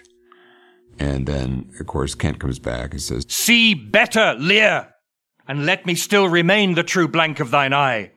And 0.99 1.27
then, 1.27 1.69
of 1.79 1.85
course, 1.85 2.15
Kent 2.15 2.39
comes 2.39 2.59
back 2.59 2.91
and 2.91 3.01
says, 3.01 3.25
See 3.29 3.73
better, 3.75 4.35
Lear, 4.37 4.89
and 5.47 5.65
let 5.65 5.85
me 5.85 5.95
still 5.95 6.27
remain 6.27 6.73
the 6.73 6.83
true 6.83 7.07
blank 7.07 7.39
of 7.39 7.51
thine 7.51 7.71
eye. 7.71 8.11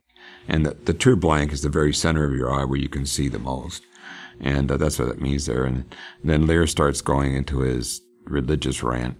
And 0.48 0.64
the, 0.64 0.74
the 0.84 0.94
true 0.94 1.16
blank 1.16 1.52
is 1.52 1.62
the 1.62 1.68
very 1.68 1.92
center 1.92 2.24
of 2.24 2.32
your 2.32 2.50
eye 2.50 2.64
where 2.64 2.78
you 2.78 2.88
can 2.88 3.06
see 3.06 3.28
the 3.28 3.38
most. 3.38 3.82
And 4.40 4.72
uh, 4.72 4.78
that's 4.78 4.98
what 4.98 5.08
it 5.08 5.20
means 5.20 5.44
there. 5.44 5.64
And 5.64 5.94
then 6.24 6.46
Lear 6.46 6.66
starts 6.66 7.02
going 7.02 7.34
into 7.34 7.60
his 7.60 8.00
religious 8.24 8.82
rant. 8.82 9.18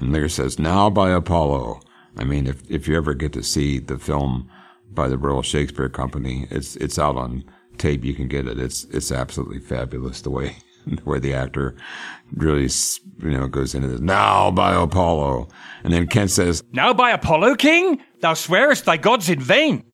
And 0.00 0.12
Lear 0.12 0.28
says, 0.28 0.58
Now 0.58 0.90
by 0.90 1.10
Apollo. 1.10 1.80
I 2.16 2.24
mean, 2.24 2.46
if, 2.46 2.68
if 2.70 2.88
you 2.88 2.96
ever 2.96 3.14
get 3.14 3.32
to 3.34 3.42
see 3.42 3.78
the 3.78 3.98
film 3.98 4.50
by 4.90 5.08
the 5.08 5.18
Royal 5.18 5.42
Shakespeare 5.42 5.88
Company, 5.88 6.46
it's, 6.50 6.76
it's 6.76 6.98
out 6.98 7.16
on 7.16 7.44
tape. 7.76 8.04
You 8.04 8.14
can 8.14 8.28
get 8.28 8.46
it. 8.48 8.58
It's, 8.58 8.84
it's 8.84 9.12
absolutely 9.12 9.60
fabulous 9.60 10.22
the 10.22 10.30
way, 10.30 10.56
the 10.86 11.04
way 11.04 11.18
the 11.18 11.34
actor 11.34 11.76
really, 12.34 12.68
you 13.22 13.30
know, 13.30 13.46
goes 13.48 13.74
into 13.74 13.88
this. 13.88 14.00
Now 14.00 14.50
by 14.50 14.74
Apollo. 14.74 15.48
And 15.84 15.92
then 15.92 16.06
Kent 16.06 16.30
says, 16.30 16.62
Now 16.72 16.92
by 16.92 17.10
Apollo, 17.10 17.56
king? 17.56 18.02
Thou 18.20 18.34
swearest 18.34 18.84
thy 18.84 18.96
gods 18.96 19.28
in 19.28 19.40
vain. 19.40 19.84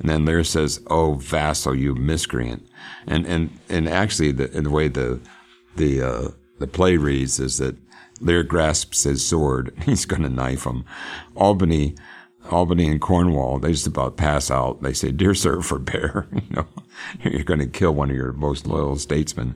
And 0.00 0.08
then 0.08 0.24
Lear 0.24 0.44
says, 0.44 0.80
"Oh, 0.86 1.14
vassal, 1.14 1.74
you 1.74 1.94
miscreant!" 1.94 2.66
And 3.06 3.26
and 3.26 3.50
and 3.68 3.86
actually, 3.86 4.32
the 4.32 4.50
in 4.56 4.64
the 4.64 4.70
way 4.70 4.88
the 4.88 5.20
the 5.76 6.02
uh, 6.02 6.28
the 6.58 6.66
play 6.66 6.96
reads 6.96 7.38
is 7.38 7.58
that 7.58 7.76
Lear 8.20 8.42
grasps 8.42 9.04
his 9.04 9.26
sword. 9.26 9.72
He's 9.84 10.04
going 10.04 10.22
to 10.22 10.28
knife 10.28 10.64
him. 10.64 10.84
Albany, 11.34 11.94
Albany 12.50 12.88
and 12.88 13.00
Cornwall, 13.00 13.58
they 13.58 13.72
just 13.72 13.86
about 13.86 14.16
pass 14.16 14.50
out. 14.50 14.82
They 14.82 14.92
say, 14.92 15.10
"Dear 15.10 15.34
sir, 15.34 15.60
forbear. 15.62 16.28
you 16.32 16.42
know, 16.50 16.66
you're 17.22 17.44
going 17.44 17.60
to 17.60 17.66
kill 17.66 17.92
one 17.92 18.10
of 18.10 18.16
your 18.16 18.32
most 18.32 18.66
loyal 18.66 18.96
statesmen." 18.96 19.54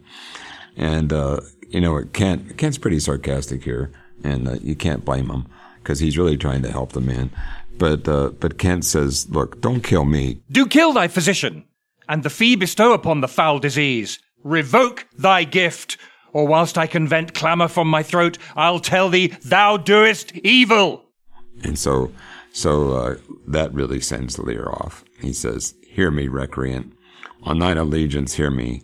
And 0.76 1.12
uh, 1.12 1.40
you 1.68 1.80
know, 1.80 2.02
Kent 2.12 2.56
Kent's 2.58 2.78
pretty 2.78 3.00
sarcastic 3.00 3.64
here, 3.64 3.92
and 4.22 4.48
uh, 4.48 4.54
you 4.62 4.74
can't 4.74 5.04
blame 5.04 5.30
him 5.30 5.46
because 5.78 6.00
he's 6.00 6.18
really 6.18 6.36
trying 6.36 6.62
to 6.62 6.72
help 6.72 6.92
the 6.92 7.00
man. 7.00 7.30
But 7.76 8.08
uh, 8.08 8.30
but 8.30 8.58
Kent 8.58 8.84
says, 8.84 9.28
"Look, 9.30 9.60
don't 9.60 9.82
kill 9.82 10.04
me. 10.04 10.40
Do 10.50 10.66
kill 10.66 10.92
thy 10.92 11.08
physician, 11.08 11.64
and 12.08 12.22
the 12.22 12.30
fee 12.30 12.56
bestow 12.56 12.92
upon 12.92 13.20
the 13.20 13.28
foul 13.28 13.58
disease. 13.58 14.18
Revoke 14.42 15.06
thy 15.16 15.44
gift, 15.44 15.96
or 16.34 16.46
whilst 16.46 16.76
I 16.76 16.86
can 16.86 17.08
vent 17.08 17.32
clamour 17.32 17.68
from 17.68 17.88
my 17.88 18.02
throat, 18.02 18.36
I'll 18.54 18.80
tell 18.80 19.08
thee 19.08 19.28
thou 19.42 19.78
doest 19.78 20.32
evil." 20.36 21.06
And 21.62 21.78
so 21.78 22.12
so 22.52 22.92
uh, 22.92 23.14
that 23.48 23.72
really 23.72 24.00
sends 24.00 24.38
Lear 24.38 24.68
off. 24.68 25.04
He 25.20 25.32
says, 25.32 25.74
"Hear 25.88 26.10
me, 26.10 26.28
recreant. 26.28 26.92
On 27.42 27.58
thine 27.58 27.78
allegiance, 27.78 28.34
hear 28.34 28.50
me. 28.50 28.82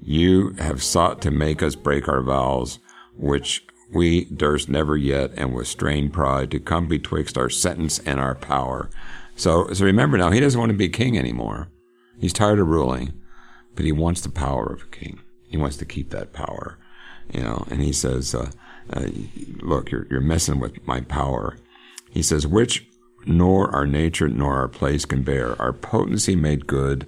You 0.00 0.50
have 0.58 0.82
sought 0.82 1.22
to 1.22 1.30
make 1.30 1.62
us 1.62 1.74
break 1.74 2.06
our 2.08 2.22
vows, 2.22 2.78
which 3.16 3.64
we 3.92 4.26
durst 4.26 4.68
never 4.68 4.96
yet, 4.96 5.32
and 5.36 5.54
with 5.54 5.66
strained 5.66 6.12
pride, 6.12 6.50
to 6.50 6.60
come 6.60 6.86
betwixt 6.86 7.38
our 7.38 7.48
sentence 7.48 7.98
and 8.00 8.20
our 8.20 8.34
power. 8.34 8.90
So, 9.34 9.72
so 9.72 9.84
remember 9.84 10.18
now, 10.18 10.30
he 10.30 10.40
doesn't 10.40 10.58
want 10.58 10.70
to 10.70 10.78
be 10.78 10.88
king 10.88 11.18
anymore. 11.18 11.68
He's 12.20 12.32
tired 12.32 12.58
of 12.58 12.68
ruling, 12.68 13.12
but 13.74 13.84
he 13.84 13.92
wants 13.92 14.20
the 14.20 14.28
power 14.28 14.66
of 14.66 14.82
a 14.82 14.86
king. 14.86 15.20
He 15.48 15.56
wants 15.56 15.76
to 15.78 15.84
keep 15.84 16.10
that 16.10 16.32
power, 16.32 16.78
you 17.32 17.40
know. 17.40 17.66
And 17.70 17.82
he 17.82 17.92
says, 17.92 18.34
uh, 18.34 18.50
uh, 18.92 19.08
"Look, 19.60 19.90
you're 19.90 20.06
you're 20.10 20.20
messing 20.20 20.60
with 20.60 20.86
my 20.86 21.00
power." 21.00 21.56
He 22.10 22.22
says, 22.22 22.46
"Which 22.46 22.86
nor 23.26 23.70
our 23.74 23.86
nature 23.86 24.28
nor 24.28 24.56
our 24.56 24.68
place 24.68 25.04
can 25.04 25.22
bear. 25.22 25.60
Our 25.60 25.72
potency 25.72 26.36
made 26.36 26.66
good. 26.66 27.06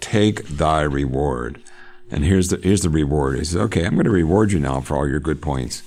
Take 0.00 0.46
thy 0.48 0.82
reward." 0.82 1.62
And 2.10 2.24
here's 2.24 2.48
the 2.48 2.58
here's 2.62 2.82
the 2.82 2.90
reward. 2.90 3.38
He 3.38 3.44
says, 3.44 3.56
"Okay, 3.56 3.84
I'm 3.84 3.94
going 3.94 4.04
to 4.04 4.10
reward 4.10 4.52
you 4.52 4.60
now 4.60 4.80
for 4.80 4.96
all 4.96 5.08
your 5.08 5.20
good 5.20 5.42
points." 5.42 5.82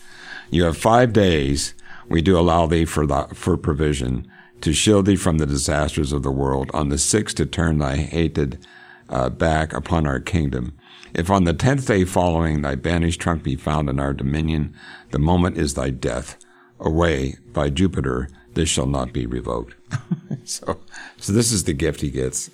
You 0.50 0.64
have 0.64 0.78
five 0.78 1.14
days. 1.14 1.74
We 2.10 2.22
do 2.22 2.40
allow 2.40 2.68
thee 2.68 2.86
for 2.86 3.06
the, 3.06 3.28
for 3.34 3.58
provision 3.58 4.28
to 4.62 4.74
shield 4.74 5.06
thee 5.06 5.16
from 5.16 5.38
the 5.38 5.46
disasters 5.46 6.14
of 6.14 6.24
the 6.24 6.32
world. 6.32 6.72
On 6.74 6.90
the 6.90 6.98
sixth, 6.98 7.36
to 7.38 7.46
turn 7.46 7.78
thy 7.78 7.98
hated 7.98 8.66
uh, 9.10 9.30
back 9.30 9.74
upon 9.74 10.08
our 10.08 10.20
kingdom. 10.20 10.78
If 11.14 11.30
on 11.30 11.46
the 11.46 11.54
tenth 11.54 11.88
day 11.88 12.06
following 12.06 12.62
thy 12.62 12.76
banished 12.76 13.22
trunk 13.22 13.44
be 13.44 13.56
found 13.56 13.90
in 13.90 14.00
our 14.00 14.14
dominion, 14.14 14.76
the 15.12 15.20
moment 15.20 15.58
is 15.58 15.74
thy 15.74 15.90
death. 15.90 16.38
Away 16.80 17.36
by 17.54 17.70
Jupiter, 17.70 18.30
this 18.54 18.70
shall 18.70 18.86
not 18.86 19.12
be 19.12 19.26
revoked. 19.26 19.76
so, 20.44 20.80
so 21.18 21.34
this 21.34 21.52
is 21.52 21.64
the 21.64 21.74
gift 21.74 22.02
he 22.02 22.12
gets. 22.12 22.52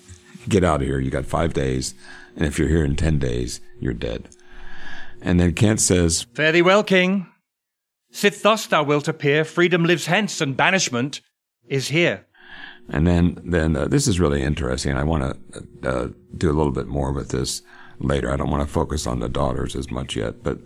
Get 0.48 0.64
out 0.64 0.80
of 0.80 0.86
here. 0.86 0.98
You 0.98 1.10
got 1.10 1.26
five 1.26 1.52
days, 1.52 1.94
and 2.36 2.46
if 2.46 2.58
you're 2.58 2.68
here 2.68 2.84
in 2.84 2.96
ten 2.96 3.18
days, 3.18 3.60
you're 3.80 3.92
dead. 3.92 4.28
And 5.20 5.40
then 5.40 5.52
Kent 5.52 5.80
says, 5.80 6.26
Fare 6.34 6.52
thee 6.52 6.62
well, 6.62 6.84
king. 6.84 7.26
Sith 8.10 8.42
thus 8.42 8.66
thou 8.66 8.82
wilt 8.82 9.08
appear, 9.08 9.44
freedom 9.44 9.84
lives 9.84 10.06
hence, 10.06 10.40
and 10.40 10.56
banishment 10.56 11.20
is 11.66 11.88
here. 11.88 12.26
And 12.88 13.06
then, 13.06 13.40
then 13.42 13.74
uh, 13.76 13.88
this 13.88 14.06
is 14.06 14.20
really 14.20 14.42
interesting. 14.42 14.96
I 14.96 15.04
want 15.04 15.36
to 15.52 15.88
uh, 15.88 16.08
do 16.36 16.50
a 16.50 16.52
little 16.52 16.72
bit 16.72 16.86
more 16.86 17.12
with 17.12 17.30
this 17.30 17.62
later. 17.98 18.32
I 18.32 18.36
don't 18.36 18.50
want 18.50 18.66
to 18.66 18.72
focus 18.72 19.06
on 19.06 19.20
the 19.20 19.28
daughters 19.28 19.76
as 19.76 19.90
much 19.90 20.16
yet. 20.16 20.42
But 20.42 20.58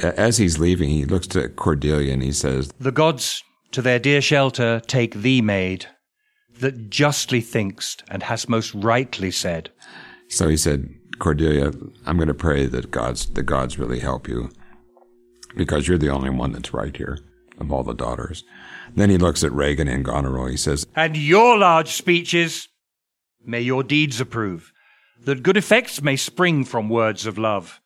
as 0.00 0.38
he's 0.38 0.58
leaving, 0.58 0.88
he 0.88 1.04
looks 1.04 1.26
to 1.28 1.48
Cordelia 1.48 2.12
and 2.12 2.22
he 2.22 2.32
says, 2.32 2.72
The 2.78 2.92
gods 2.92 3.42
to 3.72 3.82
their 3.82 3.98
dear 3.98 4.20
shelter 4.20 4.80
take 4.86 5.14
thee, 5.14 5.40
maid, 5.40 5.86
that 6.60 6.90
justly 6.90 7.40
thinkst 7.40 8.04
and 8.08 8.22
hast 8.22 8.48
most 8.48 8.74
rightly 8.74 9.30
said. 9.30 9.70
So 10.28 10.48
he 10.48 10.56
said, 10.56 10.88
Cordelia, 11.18 11.72
I'm 12.06 12.16
going 12.16 12.28
to 12.28 12.34
pray 12.34 12.66
that 12.66 12.90
God's 12.90 13.26
the 13.26 13.42
gods 13.42 13.78
really 13.78 14.00
help 14.00 14.28
you 14.28 14.50
because 15.56 15.86
you're 15.86 15.98
the 15.98 16.10
only 16.10 16.30
one 16.30 16.52
that's 16.52 16.74
right 16.74 16.96
here 16.96 17.18
of 17.58 17.72
all 17.72 17.82
the 17.82 17.94
daughters. 17.94 18.44
Then 18.94 19.10
he 19.10 19.18
looks 19.18 19.44
at 19.44 19.52
Regan 19.52 19.88
and 19.88 20.04
Goneril. 20.04 20.46
He 20.46 20.56
says, 20.56 20.86
And 20.94 21.16
your 21.16 21.58
large 21.58 21.92
speeches, 21.92 22.68
may 23.44 23.60
your 23.60 23.82
deeds 23.82 24.20
approve, 24.20 24.72
that 25.22 25.42
good 25.42 25.56
effects 25.56 26.02
may 26.02 26.16
spring 26.16 26.64
from 26.64 26.88
words 26.88 27.26
of 27.26 27.38
love. 27.38 27.80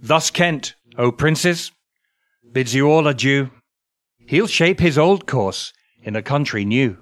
Thus 0.00 0.30
Kent, 0.30 0.74
O 0.98 1.10
princes, 1.10 1.72
bids 2.52 2.74
you 2.74 2.88
all 2.88 3.06
adieu. 3.06 3.50
He'll 4.26 4.46
shape 4.46 4.80
his 4.80 4.98
old 4.98 5.26
course 5.26 5.72
in 6.02 6.16
a 6.16 6.22
country 6.22 6.64
new. 6.64 6.98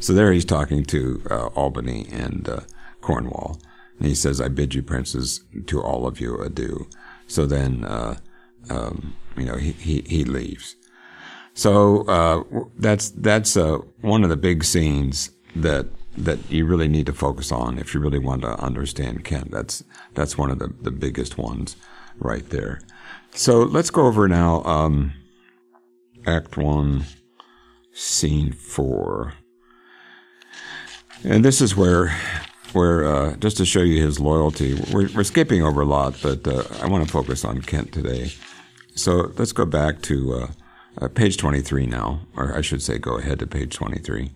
So 0.00 0.12
there 0.12 0.32
he's 0.32 0.44
talking 0.44 0.84
to 0.86 1.22
uh, 1.30 1.46
Albany 1.48 2.06
and 2.10 2.48
uh, 2.48 2.60
Cornwall. 3.00 3.60
And 3.98 4.08
he 4.08 4.14
says, 4.14 4.40
I 4.40 4.48
bid 4.48 4.74
you, 4.74 4.82
princes, 4.82 5.44
to 5.66 5.82
all 5.82 6.06
of 6.06 6.20
you 6.20 6.38
adieu. 6.38 6.88
So 7.26 7.46
then, 7.46 7.84
uh, 7.84 8.18
um, 8.70 9.14
you 9.36 9.44
know, 9.44 9.56
he, 9.56 9.72
he, 9.72 10.00
he 10.06 10.24
leaves. 10.24 10.76
So 11.54 12.02
uh, 12.08 12.42
that's 12.78 13.10
that's 13.10 13.56
uh, 13.56 13.78
one 14.00 14.24
of 14.24 14.30
the 14.30 14.36
big 14.36 14.64
scenes 14.64 15.30
that 15.54 15.86
that 16.16 16.38
you 16.50 16.66
really 16.66 16.88
need 16.88 17.06
to 17.06 17.12
focus 17.12 17.50
on 17.50 17.78
if 17.78 17.94
you 17.94 18.00
really 18.00 18.18
want 18.18 18.42
to 18.42 18.58
understand 18.60 19.24
Kent. 19.24 19.50
That's 19.50 19.84
that's 20.14 20.38
one 20.38 20.50
of 20.50 20.58
the, 20.58 20.72
the 20.82 20.90
biggest 20.90 21.38
ones 21.38 21.76
right 22.18 22.48
there. 22.50 22.80
So 23.32 23.62
let's 23.62 23.90
go 23.90 24.06
over 24.06 24.28
now 24.28 24.62
um, 24.64 25.12
Act 26.26 26.56
One, 26.56 27.04
Scene 27.92 28.52
Four, 28.52 29.34
and 31.24 31.44
this 31.44 31.60
is 31.60 31.76
where 31.76 32.16
where 32.72 33.04
uh, 33.04 33.36
just 33.36 33.56
to 33.58 33.64
show 33.64 33.82
you 33.82 34.02
his 34.02 34.18
loyalty. 34.18 34.74
We're, 34.92 35.08
we're 35.14 35.24
skipping 35.24 35.62
over 35.62 35.82
a 35.82 35.86
lot, 35.86 36.16
but 36.22 36.46
uh, 36.46 36.64
I 36.80 36.86
want 36.86 37.04
to 37.04 37.10
focus 37.10 37.44
on 37.44 37.60
Kent 37.62 37.92
today 37.92 38.32
so 38.94 39.32
let's 39.36 39.52
go 39.52 39.66
back 39.66 40.02
to 40.02 40.34
uh, 40.34 40.46
uh, 41.00 41.08
page 41.08 41.36
23 41.36 41.86
now, 41.86 42.20
or 42.36 42.56
I 42.56 42.60
should 42.60 42.82
say, 42.82 42.98
go 42.98 43.18
ahead 43.18 43.40
to 43.40 43.46
page 43.46 43.74
23. 43.74 44.30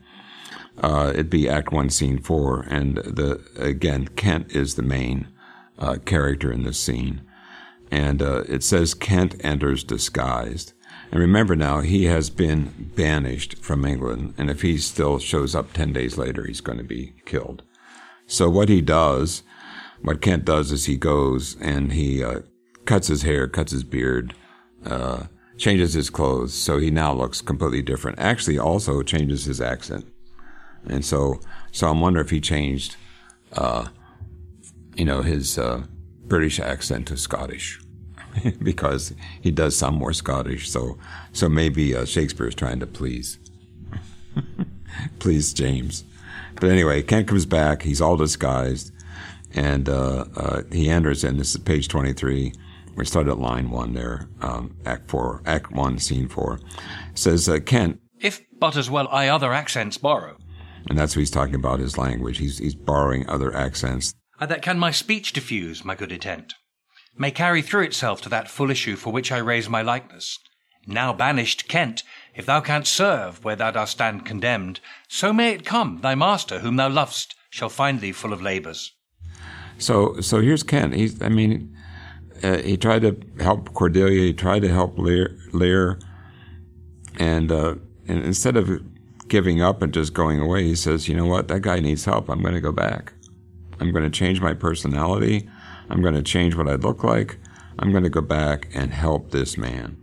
Uh, 0.81 1.11
it'd 1.13 1.31
be 1.31 1.49
Act 1.49 1.73
One, 1.73 1.91
Scene 1.91 2.19
Four, 2.19 2.61
and 2.69 2.99
the 2.99 3.45
again 3.57 4.09
Kent 4.09 4.53
is 4.53 4.75
the 4.75 4.83
main 4.83 5.29
uh, 5.79 5.97
character 6.05 6.53
in 6.53 6.63
this 6.63 6.79
scene, 6.79 7.23
and 7.91 8.23
uh, 8.23 8.45
it 8.49 8.63
says 8.63 8.95
Kent 8.95 9.35
enters 9.41 9.83
disguised. 9.83 10.73
And 11.11 11.21
remember 11.21 11.57
now, 11.57 11.81
he 11.81 12.05
has 12.05 12.31
been 12.31 12.93
banished 12.95 13.59
from 13.59 13.85
England, 13.85 14.35
and 14.39 14.51
if 14.51 14.63
he 14.63 14.79
still 14.79 15.19
shows 15.19 15.55
up 15.55 15.73
ten 15.73 15.93
days 15.93 16.17
later, 16.17 16.47
he's 16.47 16.61
going 16.61 16.79
to 16.79 16.85
be 16.85 17.15
killed. 17.25 17.63
So 18.27 18.49
what 18.49 18.69
he 18.69 18.81
does, 18.81 19.43
what 20.03 20.21
Kent 20.21 20.45
does, 20.45 20.71
is 20.71 20.85
he 20.85 20.97
goes 20.97 21.57
and 21.61 21.93
he 21.93 22.23
uh, 22.23 22.41
cuts 22.85 23.09
his 23.09 23.23
hair, 23.23 23.49
cuts 23.49 23.73
his 23.73 23.85
beard, 23.85 24.35
uh, 24.85 25.25
changes 25.57 25.95
his 25.95 26.11
clothes, 26.11 26.55
so 26.55 26.79
he 26.79 26.91
now 26.91 27.13
looks 27.13 27.41
completely 27.41 27.83
different. 27.83 28.19
Actually, 28.19 28.59
also 28.59 29.03
changes 29.03 29.47
his 29.47 29.61
accent, 29.61 30.07
and 30.91 31.05
so 31.05 31.41
so 31.73 31.89
I'm 31.89 32.01
wondering 32.01 32.25
if 32.25 32.31
he 32.31 32.41
changed, 32.41 32.97
uh, 33.53 33.89
you 34.95 35.05
know, 35.05 35.23
his 35.23 35.59
uh, 35.59 35.85
British 36.27 36.61
accent 36.61 37.09
to 37.09 37.17
Scottish. 37.17 37.81
because 38.63 39.15
he 39.41 39.51
does 39.51 39.77
sound 39.77 39.97
more 39.97 40.13
Scottish, 40.13 40.71
so 40.71 40.99
so 41.33 41.49
maybe 41.49 41.95
uh, 41.95 42.05
Shakespeare 42.05 42.47
is 42.47 42.55
trying 42.55 42.81
to 42.81 42.87
please 42.87 43.39
please 45.19 45.53
James. 45.53 46.05
But 46.55 46.71
anyway, 46.71 47.03
Kent 47.03 47.29
comes 47.29 47.47
back. 47.47 47.83
He's 47.83 48.01
all 48.01 48.17
disguised, 48.17 48.93
and 49.55 49.89
uh, 49.89 50.25
uh, 50.37 50.63
he 50.73 50.91
enters. 50.91 51.25
And 51.25 51.39
this 51.39 51.55
is 51.55 51.61
page 51.61 51.89
twenty-three. 51.89 52.53
We 52.97 53.05
started 53.05 53.31
at 53.31 53.39
line 53.39 53.71
one 53.71 53.93
there, 53.95 54.29
um, 54.41 54.77
Act 54.85 55.09
four, 55.09 55.41
Act 55.47 55.71
one, 55.71 55.99
Scene 55.99 56.29
four. 56.29 56.59
Says 57.15 57.49
uh, 57.49 57.61
Kent, 57.61 58.01
If 58.21 58.41
but 58.59 58.77
as 58.77 58.91
well 58.91 59.09
I 59.11 59.29
other 59.29 59.53
accents 59.53 59.99
borrow, 59.99 60.37
and 60.89 60.99
that's 60.99 61.15
what 61.15 61.21
he's 61.21 61.31
talking 61.31 61.55
about 61.55 61.81
his 61.81 61.99
language. 61.99 62.39
He's 62.39 62.59
he's 62.59 62.75
borrowing 62.75 63.29
other 63.29 63.55
accents. 63.55 64.15
That 64.41 64.63
can 64.63 64.79
my 64.79 64.91
speech 64.91 65.33
diffuse, 65.33 65.85
my 65.85 65.95
good 65.95 66.13
intent, 66.13 66.55
may 67.17 67.31
carry 67.31 67.63
through 67.63 67.85
itself 67.85 68.21
to 68.23 68.29
that 68.29 68.51
full 68.51 68.71
issue 68.71 68.97
for 68.97 69.13
which 69.13 69.33
I 69.33 69.39
raise 69.39 69.69
my 69.69 69.83
likeness. 69.83 70.39
Now 70.87 71.13
banished 71.13 71.69
Kent, 71.69 72.03
if 72.35 72.47
thou 72.47 72.61
canst 72.61 72.93
serve 72.93 73.45
where 73.45 73.57
thou 73.57 73.71
dost 73.73 73.93
stand 73.93 74.25
condemned, 74.25 74.81
so 75.09 75.33
may 75.33 75.53
it 75.53 75.67
come, 75.67 76.01
thy 76.03 76.15
master, 76.15 76.61
whom 76.61 76.77
thou 76.77 76.89
lovest, 76.89 77.35
shall 77.51 77.69
find 77.69 78.01
thee 78.01 78.13
full 78.13 78.33
of 78.33 78.41
labours. 78.41 78.93
So 79.79 80.21
so 80.21 80.41
here's 80.41 80.63
Kent. 80.63 80.95
He's 80.95 81.21
I 81.21 81.29
mean, 81.29 81.77
uh, 82.43 82.59
he 82.59 82.77
tried 82.77 83.03
to 83.03 83.17
help 83.41 83.75
Cordelia. 83.75 84.21
He 84.21 84.33
tried 84.33 84.63
to 84.63 84.69
help 84.69 84.99
Lear, 84.99 85.37
Lear 85.53 85.99
and 87.19 87.51
uh, 87.51 87.75
and 88.07 88.25
instead 88.25 88.57
of 88.57 88.81
giving 89.29 89.63
up 89.63 89.83
and 89.83 89.93
just 89.93 90.15
going 90.15 90.41
away, 90.41 90.65
he 90.65 90.75
says, 90.75 91.09
you 91.09 91.15
know 91.15 91.27
what, 91.27 91.49
that 91.49 91.61
guy 91.61 91.81
needs 91.81 92.05
help. 92.05 92.29
I'm 92.29 92.43
going 92.43 92.55
to 92.55 92.61
go 92.61 92.73
back. 92.73 93.13
I'm 93.81 93.93
going 93.93 94.05
to 94.05 94.11
change 94.11 94.41
my 94.41 94.55
personality. 94.55 95.49
I'm 95.89 96.03
going 96.03 96.15
to 96.15 96.23
change 96.23 96.55
what 96.55 96.69
I 96.69 96.75
look 96.75 97.05
like. 97.05 97.39
I'm 97.79 97.93
going 97.93 98.05
to 98.05 98.11
go 98.11 98.21
back 98.21 98.69
and 98.75 98.93
help 98.93 99.31
this 99.31 99.57
man. 99.57 99.97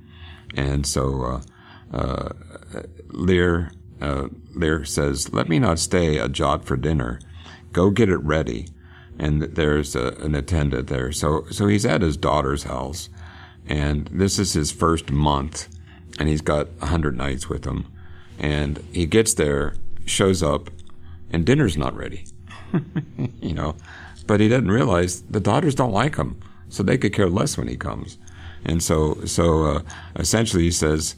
And 0.55 0.85
so 0.85 1.23
uh, 1.23 1.41
uh, 1.93 2.29
Lear, 3.09 3.71
uh, 4.01 4.29
Lear 4.53 4.85
says, 4.85 5.33
Let 5.33 5.49
me 5.49 5.59
not 5.59 5.79
stay 5.79 6.17
a 6.17 6.29
jot 6.29 6.65
for 6.65 6.77
dinner. 6.77 7.19
Go 7.73 7.89
get 7.89 8.09
it 8.09 8.17
ready. 8.17 8.67
And 9.17 9.41
there's 9.41 9.95
a, 9.95 10.13
an 10.19 10.35
attendant 10.35 10.87
there. 10.87 11.11
So, 11.11 11.45
so 11.49 11.67
he's 11.67 11.85
at 11.85 12.01
his 12.01 12.17
daughter's 12.17 12.63
house. 12.63 13.09
And 13.65 14.07
this 14.07 14.39
is 14.39 14.53
his 14.53 14.71
first 14.71 15.11
month. 15.11 15.69
And 16.17 16.29
he's 16.29 16.41
got 16.41 16.69
a 16.81 16.87
hundred 16.87 17.17
knights 17.17 17.49
with 17.49 17.65
him. 17.65 17.87
And 18.39 18.83
he 18.91 19.05
gets 19.05 19.33
there, 19.33 19.75
shows 20.05 20.43
up, 20.43 20.69
and 21.31 21.45
dinner's 21.45 21.77
not 21.77 21.95
ready. 21.95 22.25
you 23.41 23.53
know, 23.53 23.75
but 24.27 24.39
he 24.39 24.47
doesn't 24.47 24.71
realize 24.71 25.21
the 25.23 25.39
daughters 25.39 25.75
don't 25.75 25.91
like 25.91 26.15
him, 26.15 26.39
so 26.69 26.83
they 26.83 26.97
could 26.97 27.13
care 27.13 27.29
less 27.29 27.57
when 27.57 27.67
he 27.67 27.77
comes. 27.77 28.17
And 28.65 28.81
so, 28.81 29.23
so 29.25 29.63
uh, 29.65 29.81
essentially, 30.15 30.63
he 30.63 30.71
says, 30.71 31.15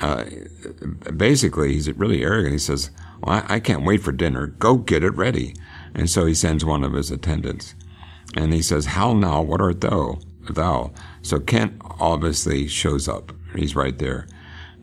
uh, 0.00 0.24
basically, 1.16 1.72
he's 1.74 1.90
really 1.92 2.22
arrogant. 2.22 2.52
He 2.52 2.58
says, 2.58 2.90
well, 3.20 3.42
I, 3.48 3.56
I 3.56 3.60
can't 3.60 3.84
wait 3.84 4.02
for 4.02 4.12
dinner. 4.12 4.46
Go 4.46 4.76
get 4.76 5.02
it 5.02 5.14
ready. 5.16 5.54
And 5.94 6.08
so 6.08 6.26
he 6.26 6.34
sends 6.34 6.64
one 6.64 6.84
of 6.84 6.92
his 6.92 7.10
attendants, 7.10 7.74
and 8.36 8.52
he 8.52 8.62
says, 8.62 8.86
How 8.86 9.14
now? 9.14 9.42
What 9.42 9.60
art 9.60 9.80
thou? 9.80 10.18
Thou. 10.48 10.92
So 11.22 11.40
Kent 11.40 11.80
obviously 11.98 12.68
shows 12.68 13.08
up. 13.08 13.32
He's 13.56 13.74
right 13.74 13.98
there, 13.98 14.26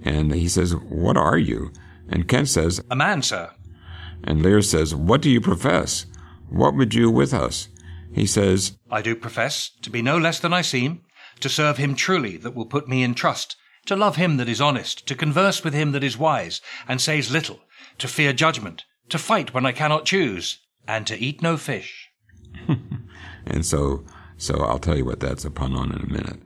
and 0.06 0.34
he 0.34 0.47
says, 0.47 0.76
What 0.76 1.18
are 1.18 1.38
you? 1.38 1.72
And 2.08 2.28
Kent 2.28 2.49
says, 2.49 2.82
A 2.89 2.95
man, 2.95 3.22
sir. 3.22 3.51
and 4.24 4.41
Lear 4.41 4.62
says, 4.62 4.95
What 4.95 5.22
do 5.22 5.30
you 5.30 5.41
profess? 5.41 6.06
What 6.49 6.76
would 6.76 6.93
you 6.93 7.10
with 7.10 7.34
us? 7.34 7.68
He 8.14 8.26
says, 8.26 8.78
I 8.89 9.01
do 9.01 9.16
profess 9.16 9.72
to 9.82 9.89
be 9.89 10.01
no 10.01 10.18
less 10.18 10.39
than 10.39 10.53
I 10.53 10.62
seem, 10.62 11.01
to 11.41 11.49
serve 11.49 11.78
him 11.78 11.95
truly 11.95 12.38
that 12.38 12.56
will 12.56 12.66
put 12.66 12.88
me 12.88 13.03
in 13.03 13.14
trust, 13.14 13.58
to 13.88 13.95
love 13.95 14.16
him 14.16 14.38
that 14.38 14.47
is 14.47 14.62
honest, 14.62 15.06
to 15.08 15.16
converse 15.16 15.64
with 15.64 15.74
him 15.74 15.91
that 15.91 16.03
is 16.03 16.18
wise, 16.18 16.62
and 16.88 17.01
says 17.01 17.32
little, 17.32 17.60
to 17.97 18.08
fear 18.08 18.32
judgment, 18.32 18.86
to 19.10 19.18
fight 19.18 19.53
when 19.53 19.66
I 19.66 19.72
cannot 19.74 20.06
choose, 20.06 20.60
and 20.88 21.06
to 21.08 21.18
eat 21.18 21.41
no 21.41 21.58
fish. 21.58 22.10
and 23.45 23.66
so 23.66 24.06
so 24.38 24.64
I'll 24.64 24.80
tell 24.80 24.97
you 24.97 25.06
what 25.06 25.20
that's 25.20 25.45
a 25.45 25.51
pun 25.51 25.76
on 25.76 25.91
in 25.91 26.01
a 26.01 26.14
minute. 26.14 26.39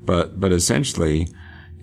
But 0.00 0.40
but 0.40 0.52
essentially 0.52 1.28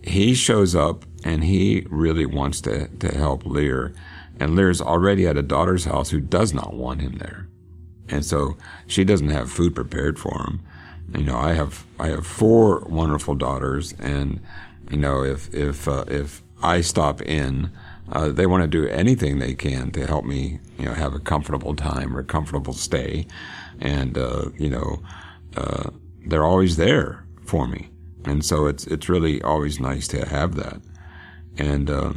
he 0.04 0.34
shows 0.34 0.76
up 0.76 1.06
and 1.24 1.44
he 1.44 1.86
really 1.90 2.26
wants 2.26 2.62
to, 2.62 2.88
to 2.88 3.18
help 3.18 3.46
Lear. 3.46 3.94
And 4.40 4.56
Lear's 4.56 4.82
already 4.82 5.28
at 5.28 5.38
a 5.38 5.42
daughter's 5.42 5.86
house 5.86 6.10
who 6.10 6.20
does 6.22 6.54
not 6.54 6.74
want 6.74 7.02
him 7.02 7.18
there. 7.18 7.48
And 8.08 8.26
so 8.26 8.58
she 8.88 9.04
doesn't 9.04 9.30
have 9.30 9.52
food 9.52 9.76
prepared 9.76 10.18
for 10.18 10.34
him. 10.44 10.62
You 11.16 11.24
know, 11.24 11.38
I 11.38 11.54
have 11.54 11.86
I 12.00 12.08
have 12.08 12.26
four 12.26 12.82
wonderful 12.82 13.36
daughters, 13.36 13.94
and 13.94 14.40
you 14.92 14.98
know, 14.98 15.24
if 15.24 15.54
if 15.54 15.88
uh, 15.88 16.06
if 16.08 16.44
I 16.62 16.82
stop 16.82 17.22
in, 17.22 17.72
uh, 18.12 18.30
they 18.30 18.46
want 18.46 18.64
to 18.64 18.68
do 18.68 18.88
anything 18.88 19.40
they 19.40 19.56
can 19.56 19.92
to 19.92 20.06
help 20.06 20.26
me, 20.26 20.60
you 20.78 20.86
know, 20.86 20.94
have 20.94 21.16
a 21.16 21.20
comfortable 21.20 21.76
time 21.76 22.16
or 22.16 22.20
a 22.20 22.24
comfortable 22.24 22.74
stay, 22.74 23.26
and 23.80 24.18
uh, 24.18 24.50
you 24.58 24.70
know, 24.70 25.02
uh, 25.58 25.90
they're 26.28 26.46
always 26.46 26.78
there 26.78 27.26
for 27.44 27.68
me, 27.68 27.90
and 28.26 28.46
so 28.46 28.68
it's 28.68 28.86
it's 28.86 29.10
really 29.10 29.42
always 29.42 29.80
nice 29.80 30.08
to 30.10 30.28
have 30.28 30.56
that, 30.56 30.80
and 31.58 31.90
uh, 31.90 32.14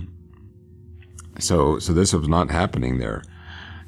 so 1.38 1.78
so 1.78 1.92
this 1.92 2.12
was 2.12 2.28
not 2.28 2.50
happening 2.50 2.98
there, 2.98 3.22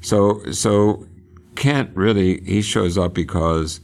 so 0.01 0.43
so 0.51 1.07
Kent 1.55 1.91
really 1.95 2.41
he 2.41 2.61
shows 2.61 2.97
up 2.97 3.13
because 3.13 3.79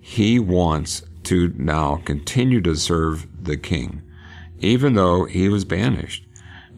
he 0.00 0.38
wants 0.38 1.02
to 1.24 1.52
now 1.56 1.96
continue 2.04 2.60
to 2.60 2.76
serve 2.76 3.26
the 3.42 3.56
king, 3.56 4.02
even 4.60 4.94
though 4.94 5.24
he 5.24 5.48
was 5.48 5.64
banished. 5.64 6.24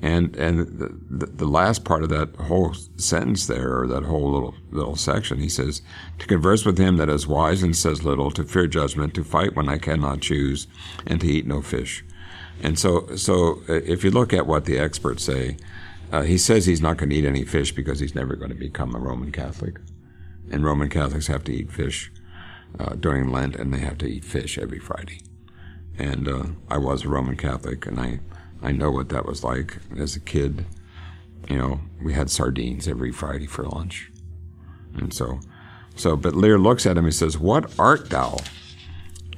And 0.00 0.34
and 0.36 0.78
the, 1.10 1.26
the, 1.26 1.46
last 1.46 1.84
part 1.84 2.04
of 2.04 2.08
that 2.10 2.34
whole 2.36 2.72
sentence 2.96 3.46
there, 3.46 3.80
or 3.80 3.88
that 3.88 4.04
whole 4.04 4.32
little 4.32 4.54
little 4.70 4.94
section, 4.94 5.40
he 5.40 5.48
says, 5.48 5.82
"To 6.20 6.26
converse 6.28 6.64
with 6.64 6.78
him 6.78 6.98
that 6.98 7.08
is 7.08 7.26
wise 7.26 7.64
and 7.64 7.76
says 7.76 8.04
little, 8.04 8.30
to 8.30 8.44
fear 8.44 8.68
judgment, 8.68 9.12
to 9.14 9.24
fight 9.24 9.56
when 9.56 9.68
I 9.68 9.76
cannot 9.76 10.20
choose, 10.20 10.68
and 11.04 11.20
to 11.20 11.26
eat 11.26 11.48
no 11.48 11.62
fish." 11.62 12.04
And 12.62 12.78
so, 12.78 13.14
so 13.16 13.62
uh, 13.68 13.74
if 13.74 14.02
you 14.04 14.10
look 14.10 14.32
at 14.32 14.46
what 14.46 14.64
the 14.64 14.78
experts 14.78 15.24
say, 15.24 15.56
uh, 16.10 16.22
he 16.22 16.38
says 16.38 16.66
he's 16.66 16.80
not 16.80 16.96
going 16.96 17.10
to 17.10 17.16
eat 17.16 17.24
any 17.24 17.44
fish 17.44 17.72
because 17.72 18.00
he's 18.00 18.14
never 18.14 18.34
going 18.34 18.50
to 18.50 18.56
become 18.56 18.94
a 18.94 18.98
Roman 18.98 19.30
Catholic, 19.30 19.76
and 20.50 20.64
Roman 20.64 20.88
Catholics 20.88 21.26
have 21.26 21.44
to 21.44 21.52
eat 21.52 21.70
fish 21.70 22.10
uh, 22.78 22.94
during 22.94 23.30
Lent, 23.30 23.56
and 23.56 23.72
they 23.72 23.78
have 23.78 23.98
to 23.98 24.06
eat 24.06 24.24
fish 24.24 24.58
every 24.58 24.78
Friday. 24.78 25.20
And 25.98 26.26
uh, 26.26 26.44
I 26.70 26.78
was 26.78 27.04
a 27.04 27.08
Roman 27.08 27.36
Catholic, 27.36 27.86
and 27.86 28.00
I 28.00 28.20
I 28.62 28.72
know 28.72 28.90
what 28.90 29.08
that 29.10 29.26
was 29.26 29.44
like 29.44 29.78
as 29.96 30.16
a 30.16 30.20
kid. 30.20 30.66
You 31.48 31.58
know, 31.58 31.80
we 32.02 32.12
had 32.12 32.30
sardines 32.30 32.88
every 32.88 33.12
Friday 33.12 33.46
for 33.46 33.64
lunch. 33.64 34.10
And 34.94 35.12
so, 35.14 35.40
so, 35.94 36.16
but 36.16 36.34
Lear 36.34 36.58
looks 36.58 36.86
at 36.86 36.96
him 36.96 37.04
and 37.04 37.14
says, 37.14 37.38
What 37.38 37.78
art 37.78 38.10
thou? 38.10 38.38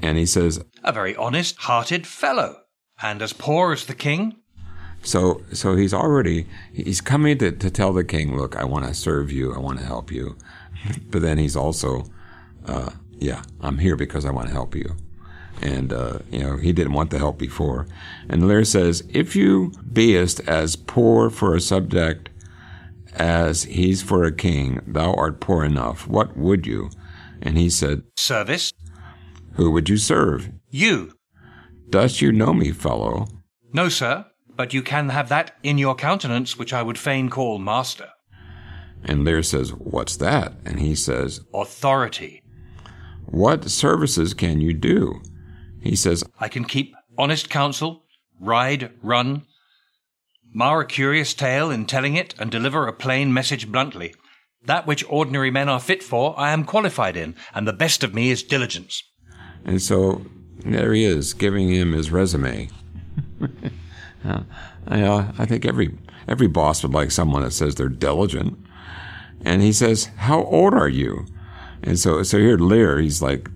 And 0.03 0.17
he 0.17 0.27
says, 0.27 0.65
A 0.83 0.93
very 0.93 1.15
honest 1.17 1.57
hearted 1.59 2.07
fellow, 2.07 2.60
and 3.03 3.23
as 3.23 3.33
poor 3.33 3.73
as 3.73 3.87
the 3.87 3.95
king. 3.95 4.37
So, 5.03 5.43
so 5.53 5.77
he's 5.77 5.95
already, 5.95 6.47
he's 6.73 7.01
coming 7.01 7.39
to, 7.39 7.53
to 7.53 7.71
tell 7.71 7.93
the 7.93 8.05
king, 8.05 8.37
Look, 8.37 8.57
I 8.57 8.65
want 8.65 8.87
to 8.87 8.95
serve 8.95 9.33
you, 9.33 9.55
I 9.55 9.59
want 9.59 9.79
to 9.79 9.85
help 9.85 10.13
you. 10.13 10.37
but 11.11 11.23
then 11.23 11.39
he's 11.39 11.57
also, 11.57 12.05
uh, 12.67 12.91
Yeah, 13.19 13.43
I'm 13.61 13.79
here 13.79 13.97
because 13.97 14.25
I 14.25 14.31
want 14.31 14.49
to 14.49 14.53
help 14.53 14.75
you 14.75 14.97
and 15.63 15.93
uh, 15.93 16.19
you 16.31 16.41
know 16.41 16.57
he 16.57 16.73
didn't 16.73 16.93
want 16.93 17.11
the 17.11 17.19
help 17.19 17.39
before. 17.39 17.87
And 18.29 18.47
Lear 18.47 18.65
says, 18.65 19.03
"If 19.11 19.37
you 19.37 19.73
beest 19.93 20.41
as 20.47 20.77
poor 20.77 21.31
for 21.31 21.55
a 21.55 21.61
subject 21.61 22.31
as 23.15 23.65
he's 23.65 24.03
for 24.03 24.25
a 24.25 24.33
king, 24.33 24.81
thou 24.87 25.13
art 25.15 25.41
poor 25.41 25.65
enough. 25.65 26.07
What 26.07 26.37
would 26.37 26.67
you?" 26.67 26.91
And 27.43 27.57
he 27.57 27.71
said, 27.71 28.03
Service? 28.17 28.73
"Who 29.55 29.71
would 29.71 29.89
you 29.89 29.97
serve?" 29.97 30.51
You. 30.71 31.13
Dost 31.91 32.23
you 32.23 32.31
know 32.31 32.55
me, 32.55 32.71
fellow? 32.71 33.27
No, 33.73 33.89
sir, 33.89 34.27
but 34.49 34.73
you 34.73 34.81
can 34.81 35.09
have 35.09 35.29
that 35.29 35.57
in 35.65 35.77
your 35.77 35.97
countenance 35.97 36.57
which 36.57 36.73
I 36.73 36.83
would 36.83 36.99
fain 36.99 37.29
call 37.29 37.59
master. 37.59 38.11
And 39.03 39.25
Lear 39.25 39.43
says, 39.43 39.71
What's 39.75 40.17
that? 40.19 40.53
And 40.65 40.79
he 40.79 40.95
says, 40.95 41.41
Authority. 41.53 42.43
What 43.27 43.71
services 43.71 44.35
can 44.35 44.61
you 44.61 44.73
do? 44.73 45.21
He 45.81 45.97
says, 45.97 46.23
I 46.39 46.49
can 46.49 46.65
keep 46.65 46.95
honest 47.19 47.51
counsel, 47.51 48.05
ride, 48.39 48.93
run, 49.03 49.47
mar 50.53 50.83
a 50.83 50.87
curious 50.87 51.35
tale 51.35 51.71
in 51.71 51.87
telling 51.87 52.15
it, 52.15 52.35
and 52.39 52.53
deliver 52.53 52.87
a 52.87 52.93
plain 52.93 53.33
message 53.33 53.71
bluntly. 53.71 54.15
That 54.63 54.87
which 54.87 55.05
ordinary 55.09 55.51
men 55.51 55.69
are 55.69 55.81
fit 55.81 56.03
for, 56.03 56.39
I 56.39 56.53
am 56.53 56.65
qualified 56.65 57.17
in, 57.17 57.35
and 57.53 57.67
the 57.67 57.73
best 57.73 58.05
of 58.05 58.15
me 58.15 58.31
is 58.31 58.43
diligence. 58.43 59.03
And 59.65 59.81
so 59.81 60.25
there 60.65 60.93
he 60.93 61.05
is, 61.05 61.35
giving 61.35 61.69
him 61.69 61.93
his 61.93 62.11
resume. 62.11 62.69
uh, 64.25 64.43
I, 64.87 65.03
uh, 65.03 65.33
I 65.39 65.47
think 65.47 65.65
every 65.65 65.97
every 66.29 66.47
boss 66.49 66.83
would 66.83 66.93
like 66.93 67.11
someone 67.11 67.43
that 67.43 67.53
says 67.53 67.75
they're 67.75 67.89
diligent. 67.89 68.59
And 69.45 69.63
he 69.63 69.73
says, 69.73 70.07
"How 70.17 70.45
old 70.45 70.75
are 70.75 70.89
you?" 70.89 71.27
And 71.83 71.99
so, 71.99 72.23
so 72.23 72.39
here 72.39 72.59
Lear, 72.59 72.99
he's 72.99 73.23
like, 73.23 73.49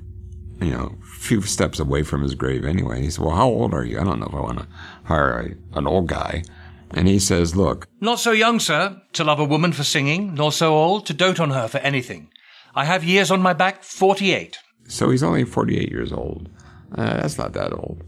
you 0.61 0.71
know, 0.71 0.97
a 1.03 1.07
few 1.21 1.43
steps 1.43 1.79
away 1.79 2.03
from 2.03 2.23
his 2.23 2.35
grave 2.35 2.65
anyway. 2.65 2.97
And 2.97 3.05
he 3.05 3.11
said, 3.11 3.25
"Well, 3.25 3.37
how 3.37 3.49
old 3.49 3.75
are 3.75 3.85
you?" 3.85 4.01
I 4.01 4.05
don't 4.05 4.21
know 4.21 4.27
if 4.27 4.35
I 4.35 4.41
want 4.41 4.59
to 4.61 4.67
hire 5.05 5.57
a, 5.75 5.79
an 5.79 5.87
old 5.87 6.07
guy. 6.07 6.43
And 6.91 7.09
he 7.09 7.19
says, 7.19 7.55
"Look, 7.57 7.89
Not 8.01 8.21
so 8.21 8.31
young, 8.33 8.61
sir, 8.61 9.03
to 9.15 9.25
love 9.25 9.41
a 9.41 9.45
woman 9.45 9.73
for 9.73 9.85
singing, 9.85 10.35
nor 10.35 10.53
so 10.53 10.75
old 10.75 11.07
to 11.07 11.15
dote 11.15 11.41
on 11.41 11.51
her 11.51 11.69
for 11.69 11.79
anything. 11.79 12.31
I 12.75 12.85
have 12.85 13.05
years 13.05 13.31
on 13.31 13.43
my 13.43 13.53
back, 13.53 13.83
forty-eight. 13.83 14.59
so 14.89 15.11
he's 15.11 15.23
only 15.23 15.45
48 15.45 15.91
years 15.91 16.13
old. 16.13 16.49
Uh, 16.93 17.17
that's 17.21 17.39
not 17.39 17.53
that 17.55 17.73
old, 17.73 18.03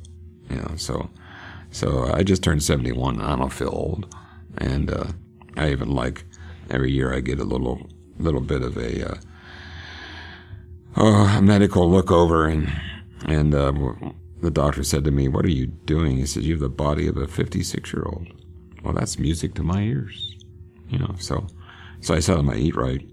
you 0.50 0.56
know. 0.56 0.72
So, 0.76 1.10
so 1.70 2.10
I 2.12 2.22
just 2.22 2.42
turned 2.42 2.62
71. 2.62 3.20
I 3.20 3.36
don't 3.36 3.52
feel 3.52 3.70
old, 3.72 4.14
and 4.58 4.90
uh, 4.90 5.06
I 5.56 5.70
even 5.70 5.90
like 5.90 6.24
every 6.70 6.92
year 6.92 7.12
I 7.12 7.20
get 7.20 7.40
a 7.40 7.44
little 7.44 7.88
little 8.18 8.40
bit 8.40 8.62
of 8.62 8.76
a 8.76 9.10
uh, 9.10 9.14
oh, 10.96 11.36
a 11.38 11.42
medical 11.42 11.90
look 11.90 12.10
over, 12.10 12.46
and 12.46 12.72
and 13.26 13.54
uh, 13.54 13.72
the 14.40 14.50
doctor 14.50 14.82
said 14.82 15.04
to 15.04 15.10
me, 15.10 15.28
"What 15.28 15.44
are 15.44 15.50
you 15.50 15.66
doing?" 15.66 16.16
He 16.16 16.26
says, 16.26 16.46
"You 16.46 16.54
have 16.54 16.60
the 16.60 16.68
body 16.68 17.06
of 17.06 17.16
a 17.16 17.26
56 17.26 17.92
year 17.92 18.04
old." 18.06 18.28
Well, 18.82 18.94
that's 18.94 19.18
music 19.18 19.54
to 19.54 19.62
my 19.62 19.82
ears, 19.82 20.36
you 20.88 20.98
know. 20.98 21.14
So, 21.18 21.46
so 22.00 22.14
I 22.14 22.20
tell 22.20 22.38
him 22.38 22.50
I 22.50 22.56
eat 22.56 22.76
right, 22.76 23.04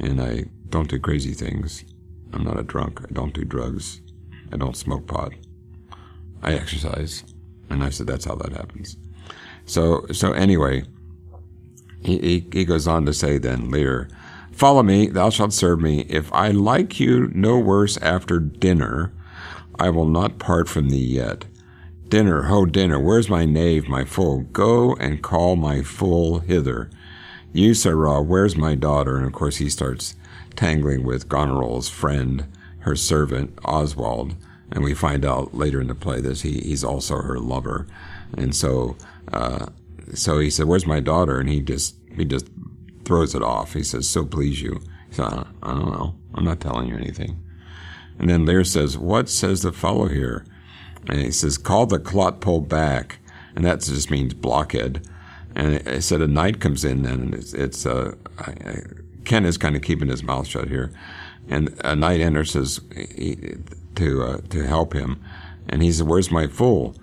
and 0.00 0.20
I 0.20 0.44
don't 0.70 0.88
do 0.88 0.98
crazy 0.98 1.34
things. 1.34 1.84
I'm 2.32 2.44
not 2.44 2.58
a 2.58 2.62
drunk. 2.62 3.00
I 3.02 3.12
don't 3.12 3.34
do 3.34 3.44
drugs. 3.44 4.00
I 4.52 4.56
don't 4.56 4.76
smoke 4.76 5.06
pot. 5.06 5.32
I 6.42 6.54
exercise. 6.54 7.24
And 7.68 7.82
I 7.82 7.90
said, 7.90 8.06
that's 8.06 8.24
how 8.24 8.36
that 8.36 8.52
happens. 8.52 8.96
So, 9.64 10.06
so 10.12 10.32
anyway, 10.32 10.84
he, 12.02 12.18
he, 12.18 12.48
he 12.52 12.64
goes 12.64 12.86
on 12.86 13.04
to 13.06 13.12
say 13.12 13.38
then, 13.38 13.70
Lear, 13.70 14.08
follow 14.52 14.82
me, 14.82 15.08
thou 15.08 15.30
shalt 15.30 15.52
serve 15.52 15.80
me. 15.80 16.02
If 16.08 16.32
I 16.32 16.50
like 16.50 17.00
you 17.00 17.28
no 17.34 17.58
worse 17.58 17.96
after 17.98 18.38
dinner, 18.38 19.12
I 19.78 19.90
will 19.90 20.06
not 20.06 20.38
part 20.38 20.68
from 20.68 20.88
thee 20.88 21.04
yet. 21.04 21.46
Dinner, 22.08 22.42
ho, 22.42 22.64
dinner, 22.64 23.00
where's 23.00 23.28
my 23.28 23.44
knave, 23.44 23.88
my 23.88 24.04
fool? 24.04 24.42
Go 24.52 24.94
and 24.94 25.22
call 25.22 25.56
my 25.56 25.82
fool 25.82 26.38
hither. 26.38 26.88
You, 27.52 27.74
sirrah, 27.74 28.22
where's 28.22 28.56
my 28.56 28.76
daughter? 28.76 29.16
And 29.16 29.26
of 29.26 29.32
course, 29.32 29.56
he 29.56 29.68
starts 29.68 30.14
tangling 30.54 31.04
with 31.04 31.28
Goneril's 31.28 31.88
friend, 31.88 32.46
her 32.86 32.96
servant, 32.96 33.58
Oswald. 33.64 34.36
And 34.70 34.82
we 34.82 34.94
find 34.94 35.24
out 35.24 35.54
later 35.54 35.80
in 35.80 35.88
the 35.88 35.94
play 35.94 36.20
that 36.20 36.40
he, 36.40 36.60
he's 36.60 36.84
also 36.84 37.16
her 37.16 37.38
lover. 37.38 37.86
And 38.38 38.54
so, 38.54 38.96
uh, 39.32 39.66
so 40.14 40.38
he 40.38 40.50
said, 40.50 40.66
where's 40.66 40.86
my 40.86 41.00
daughter? 41.00 41.38
And 41.38 41.48
he 41.48 41.60
just, 41.60 41.96
he 42.16 42.24
just 42.24 42.48
throws 43.04 43.34
it 43.34 43.42
off. 43.42 43.74
He 43.74 43.82
says, 43.82 44.08
so 44.08 44.24
please 44.24 44.62
you. 44.62 44.80
He 45.08 45.14
said, 45.14 45.26
I 45.26 45.46
I 45.62 45.72
don't 45.72 45.92
know. 45.92 46.14
I'm 46.34 46.44
not 46.44 46.60
telling 46.60 46.88
you 46.88 46.96
anything. 46.96 47.42
And 48.18 48.30
then 48.30 48.46
Lear 48.46 48.64
says, 48.64 48.96
what 48.96 49.28
says 49.28 49.62
the 49.62 49.72
fellow 49.72 50.08
here? 50.08 50.46
And 51.08 51.20
he 51.20 51.30
says, 51.30 51.58
call 51.58 51.86
the 51.86 51.98
clotpoll 51.98 52.68
back. 52.68 53.18
And 53.54 53.64
that 53.64 53.80
just 53.80 54.10
means 54.10 54.34
blockhead. 54.34 55.06
And 55.54 55.74
it 55.74 56.02
said 56.02 56.20
a 56.20 56.28
knight 56.28 56.60
comes 56.60 56.84
in 56.84 57.02
then, 57.02 57.20
and 57.20 57.34
it's, 57.34 57.54
it's 57.54 57.86
uh, 57.86 58.14
I, 58.38 58.50
I, 58.50 58.82
Kent 59.24 59.46
is 59.46 59.56
kind 59.56 59.74
of 59.74 59.82
keeping 59.82 60.08
his 60.08 60.22
mouth 60.22 60.46
shut 60.46 60.68
here. 60.68 60.92
And 61.48 61.78
a 61.84 61.94
knight 61.94 62.20
enters 62.20 62.52
says, 62.52 62.80
he, 62.94 63.56
to, 63.94 64.22
uh, 64.22 64.40
to 64.50 64.66
help 64.66 64.92
him. 64.92 65.22
And 65.68 65.82
he 65.82 65.92
says, 65.92 66.02
where's 66.02 66.30
my 66.30 66.46
fool? 66.46 66.94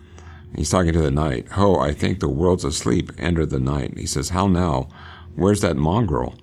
He's 0.56 0.70
talking 0.70 0.94
to 0.94 1.02
the 1.02 1.12
knight. 1.12 1.50
Ho, 1.54 1.80
I 1.80 1.94
think 1.94 2.20
the 2.20 2.30
world's 2.30 2.64
asleep. 2.64 3.12
Enter 3.18 3.46
the 3.46 3.60
knight. 3.60 3.98
He 3.98 4.06
says, 4.06 4.30
how 4.30 4.48
now? 4.48 4.90
Where's 5.36 5.62
that 5.62 5.78
mongrel? 5.78 6.36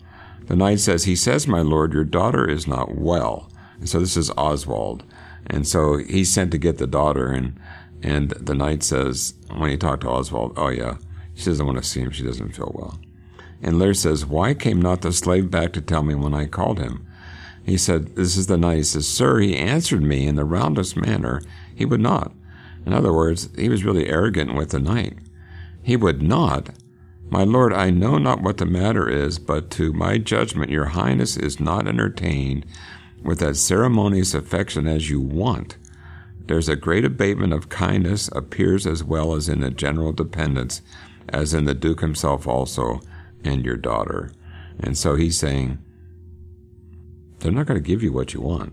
The 0.47 0.57
knight 0.57 0.81
says, 0.81 1.05
he 1.05 1.15
says, 1.15 1.47
my 1.47 1.61
lord, 1.61 1.93
your 1.93 2.05
daughter 2.05 2.49
is 2.49 2.67
not 2.67 2.97
well. 2.97 3.51
And 3.79 3.89
so 3.89 4.01
this 4.01 4.17
is 4.17 4.31
Oswald. 4.37 5.05
And 5.47 5.67
so 5.67 5.99
he's 5.99 6.33
sent 6.33 6.51
to 6.53 6.59
get 6.59 6.79
the 6.79 6.87
daughter. 6.87 7.29
And, 7.29 7.61
and 8.03 8.31
the 8.31 8.55
knight 8.55 8.83
says, 8.83 9.35
when 9.55 9.71
he 9.71 9.77
talked 9.77 10.03
to 10.03 10.11
Oswald, 10.11 10.55
oh 10.57 10.69
yeah, 10.69 10.97
she 11.35 11.45
doesn't 11.45 11.67
want 11.67 11.79
to 11.79 11.85
see 11.85 12.01
him. 12.01 12.11
She 12.11 12.25
doesn't 12.25 12.57
feel 12.57 12.73
well. 12.75 12.99
And 13.63 13.79
Lear 13.79 13.95
says, 13.95 14.27
why 14.27 14.55
came 14.55 14.83
not 14.83 15.03
the 15.03 15.13
slave 15.13 15.51
back 15.51 15.73
to 15.75 15.81
tell 15.81 16.03
me 16.03 16.15
when 16.15 16.35
I 16.35 16.47
called 16.47 16.79
him? 16.81 17.07
He 17.65 17.77
said, 17.77 18.17
this 18.17 18.37
is 18.37 18.47
the 18.47 18.57
knight. 18.57 18.79
He 18.79 18.83
says, 18.83 19.07
sir, 19.07 19.39
he 19.39 19.57
answered 19.57 20.03
me 20.03 20.27
in 20.27 20.37
the 20.37 20.45
roundest 20.45 20.97
manner. 20.97 21.41
He 21.75 21.85
would 21.85 22.01
not. 22.01 22.33
In 22.87 22.93
other 22.93 23.13
words, 23.13 23.49
he 23.57 23.69
was 23.69 23.85
really 23.85 24.09
arrogant 24.09 24.55
with 24.55 24.71
the 24.71 24.81
knight. 24.81 25.19
He 25.83 25.97
would 25.97 26.23
not. 26.23 26.71
My 27.29 27.45
lord, 27.45 27.73
I 27.73 27.91
know 27.91 28.19
not 28.19 28.43
what 28.43 28.57
the 28.59 28.67
matter 28.67 29.09
is, 29.09 29.39
but 29.39 29.71
to 29.73 29.93
my 29.93 30.19
judgment, 30.19 30.71
your 30.71 30.87
highness 30.87 31.37
is 31.37 31.61
not 31.61 31.87
entertained 31.87 32.67
with 33.23 33.39
that 33.39 33.57
ceremonious 33.57 34.35
affection 34.35 34.89
as 34.89 35.11
you 35.11 35.21
want. 35.21 35.77
There's 36.47 36.69
a 36.69 36.75
great 36.75 37.05
abatement 37.05 37.53
of 37.53 37.69
kindness 37.69 38.29
appears 38.33 38.87
as 38.87 39.05
well 39.05 39.35
as 39.35 39.49
in 39.49 39.61
the 39.61 39.71
general 39.71 40.13
dependence, 40.13 40.83
as 41.29 41.55
in 41.55 41.67
the 41.67 41.75
duke 41.75 42.01
himself 42.01 42.49
also, 42.49 43.01
and 43.45 43.65
your 43.65 43.77
daughter. 43.77 44.33
And 44.81 44.99
so 44.99 45.15
he's 45.15 45.39
saying, 45.39 45.79
they're 47.41 47.53
not 47.53 47.67
going 47.67 47.83
to 47.83 47.87
give 47.87 48.03
you 48.03 48.13
what 48.13 48.35
you 48.35 48.41
want. 48.41 48.73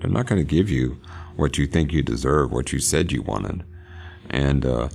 They're 0.00 0.10
not 0.10 0.26
going 0.26 0.40
to 0.40 0.48
give 0.48 0.70
you 0.70 1.00
what 1.36 1.58
you 1.58 1.66
think 1.66 1.92
you 1.92 2.02
deserve, 2.02 2.50
what 2.50 2.72
you 2.72 2.78
said 2.78 3.12
you 3.12 3.22
wanted. 3.22 3.64
And 4.30 4.64
uh, 4.64 4.88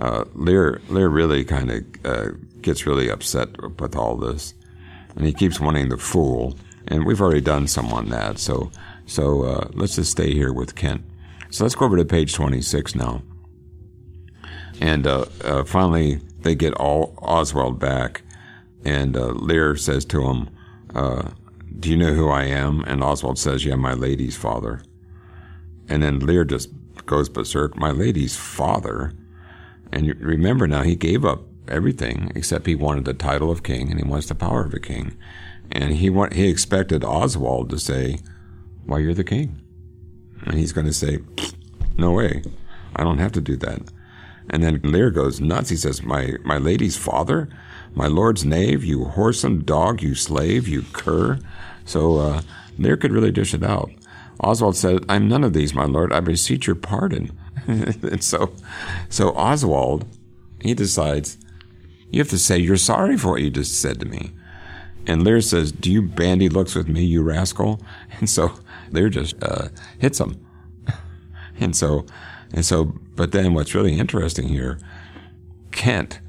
uh, 0.00 0.24
Lear, 0.34 0.80
Lear 0.88 1.08
really 1.08 1.44
kind 1.44 1.70
of 1.70 1.84
uh, 2.04 2.28
gets 2.60 2.86
really 2.86 3.10
upset 3.10 3.48
with 3.80 3.96
all 3.96 4.16
this, 4.16 4.54
and 5.14 5.26
he 5.26 5.32
keeps 5.32 5.60
wanting 5.60 5.88
the 5.88 5.98
fool. 5.98 6.56
And 6.88 7.04
we've 7.04 7.20
already 7.20 7.40
done 7.40 7.66
some 7.66 7.92
on 7.92 8.08
that, 8.08 8.38
so 8.38 8.70
so 9.06 9.44
uh, 9.44 9.68
let's 9.74 9.96
just 9.96 10.10
stay 10.10 10.32
here 10.32 10.52
with 10.52 10.74
Kent. 10.74 11.02
So 11.50 11.64
let's 11.64 11.74
go 11.74 11.84
over 11.84 11.96
to 11.96 12.04
page 12.04 12.32
26 12.32 12.94
now. 12.94 13.22
And 14.80 15.06
uh, 15.06 15.26
uh, 15.44 15.64
finally, 15.64 16.20
they 16.40 16.54
get 16.54 16.74
all 16.74 17.14
Oswald 17.18 17.78
back, 17.78 18.22
and 18.84 19.14
Lear 19.14 19.76
says 19.76 20.04
to 20.06 20.22
him, 20.22 20.50
"Do 21.78 21.88
you 21.88 21.96
know 21.96 22.14
who 22.14 22.28
I 22.28 22.44
am?" 22.44 22.82
And 22.86 23.02
Oswald 23.02 23.38
says, 23.38 23.64
"Yeah, 23.64 23.76
my 23.76 23.94
lady's 23.94 24.36
father." 24.36 24.82
And 25.88 26.02
then 26.02 26.20
Lear 26.20 26.44
just 26.44 26.70
goes 27.06 27.28
berserk. 27.28 27.76
My 27.76 27.90
lady's 27.90 28.36
father. 28.36 29.12
And 29.92 30.14
remember 30.20 30.66
now, 30.66 30.82
he 30.82 30.94
gave 30.94 31.24
up 31.24 31.42
everything 31.66 32.30
except 32.34 32.66
he 32.66 32.74
wanted 32.74 33.04
the 33.04 33.14
title 33.14 33.50
of 33.50 33.62
king 33.62 33.90
and 33.90 33.98
he 34.00 34.08
wants 34.08 34.28
the 34.28 34.34
power 34.34 34.64
of 34.64 34.74
a 34.74 34.80
king. 34.80 35.16
And 35.72 35.94
he 35.94 36.10
want, 36.10 36.32
he 36.32 36.48
expected 36.48 37.04
Oswald 37.04 37.70
to 37.70 37.78
say, 37.78 38.18
"Why 38.86 38.98
you're 38.98 39.14
the 39.14 39.24
king," 39.24 39.60
and 40.44 40.54
he's 40.58 40.72
going 40.72 40.86
to 40.86 40.92
say, 40.92 41.18
"No 41.96 42.12
way, 42.12 42.42
I 42.96 43.04
don't 43.04 43.18
have 43.18 43.32
to 43.32 43.40
do 43.40 43.56
that." 43.58 43.82
And 44.48 44.64
then 44.64 44.80
Lear 44.82 45.10
goes 45.10 45.40
nuts. 45.40 45.70
He 45.70 45.76
says, 45.76 46.02
"My 46.02 46.34
my 46.44 46.58
lady's 46.58 46.96
father, 46.96 47.48
my 47.94 48.06
lord's 48.06 48.44
knave, 48.44 48.84
you 48.84 49.12
whoreson 49.16 49.64
dog, 49.64 50.02
you 50.02 50.14
slave, 50.14 50.68
you 50.68 50.82
cur." 50.92 51.38
So 51.84 52.18
uh, 52.18 52.42
Lear 52.78 52.96
could 52.96 53.12
really 53.12 53.32
dish 53.32 53.54
it 53.54 53.62
out. 53.62 53.90
Oswald 54.42 54.76
said, 54.76 55.04
I'm 55.08 55.28
none 55.28 55.44
of 55.44 55.52
these, 55.52 55.74
my 55.74 55.84
lord. 55.84 56.12
I 56.12 56.20
beseech 56.20 56.66
your 56.66 56.76
pardon. 56.76 57.38
and 57.66 58.24
so, 58.24 58.52
so 59.08 59.30
Oswald, 59.30 60.06
he 60.60 60.74
decides, 60.74 61.36
you 62.10 62.20
have 62.20 62.30
to 62.30 62.38
say 62.38 62.58
you're 62.58 62.76
sorry 62.76 63.16
for 63.16 63.32
what 63.32 63.42
you 63.42 63.50
just 63.50 63.80
said 63.80 64.00
to 64.00 64.06
me. 64.06 64.32
And 65.06 65.24
Lear 65.24 65.40
says, 65.40 65.72
do 65.72 65.90
you 65.90 66.02
bandy 66.02 66.48
looks 66.48 66.74
with 66.74 66.88
me, 66.88 67.04
you 67.04 67.22
rascal? 67.22 67.82
And 68.18 68.28
so 68.28 68.52
Lear 68.90 69.08
just 69.08 69.42
uh, 69.42 69.68
hits 69.98 70.20
him. 70.20 70.46
and 71.60 71.74
so, 71.74 72.04
and 72.52 72.64
so, 72.64 72.84
but 73.16 73.32
then 73.32 73.54
what's 73.54 73.74
really 73.74 73.98
interesting 73.98 74.48
here, 74.48 74.78
Kent 75.70 76.20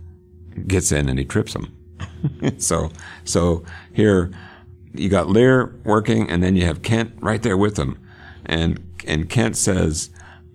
gets 0.68 0.91
in 0.91 1.10
and 1.10 1.20
he 1.20 1.26
trips 1.26 1.56
him. 1.56 1.76
so, 2.58 2.91
so 3.24 3.64
here, 3.93 4.32
you 4.93 5.10
got 5.10 5.30
Lear 5.30 5.80
working, 5.84 6.30
and 6.30 6.43
then 6.43 6.56
you 6.56 6.66
have 6.66 6.82
Kent 6.82 7.14
right 7.20 7.41
there 7.41 7.58
with 7.58 7.78
him. 7.78 7.97
And 8.45 8.84
and 9.08 9.30
Kent 9.30 9.58
says, 9.58 10.10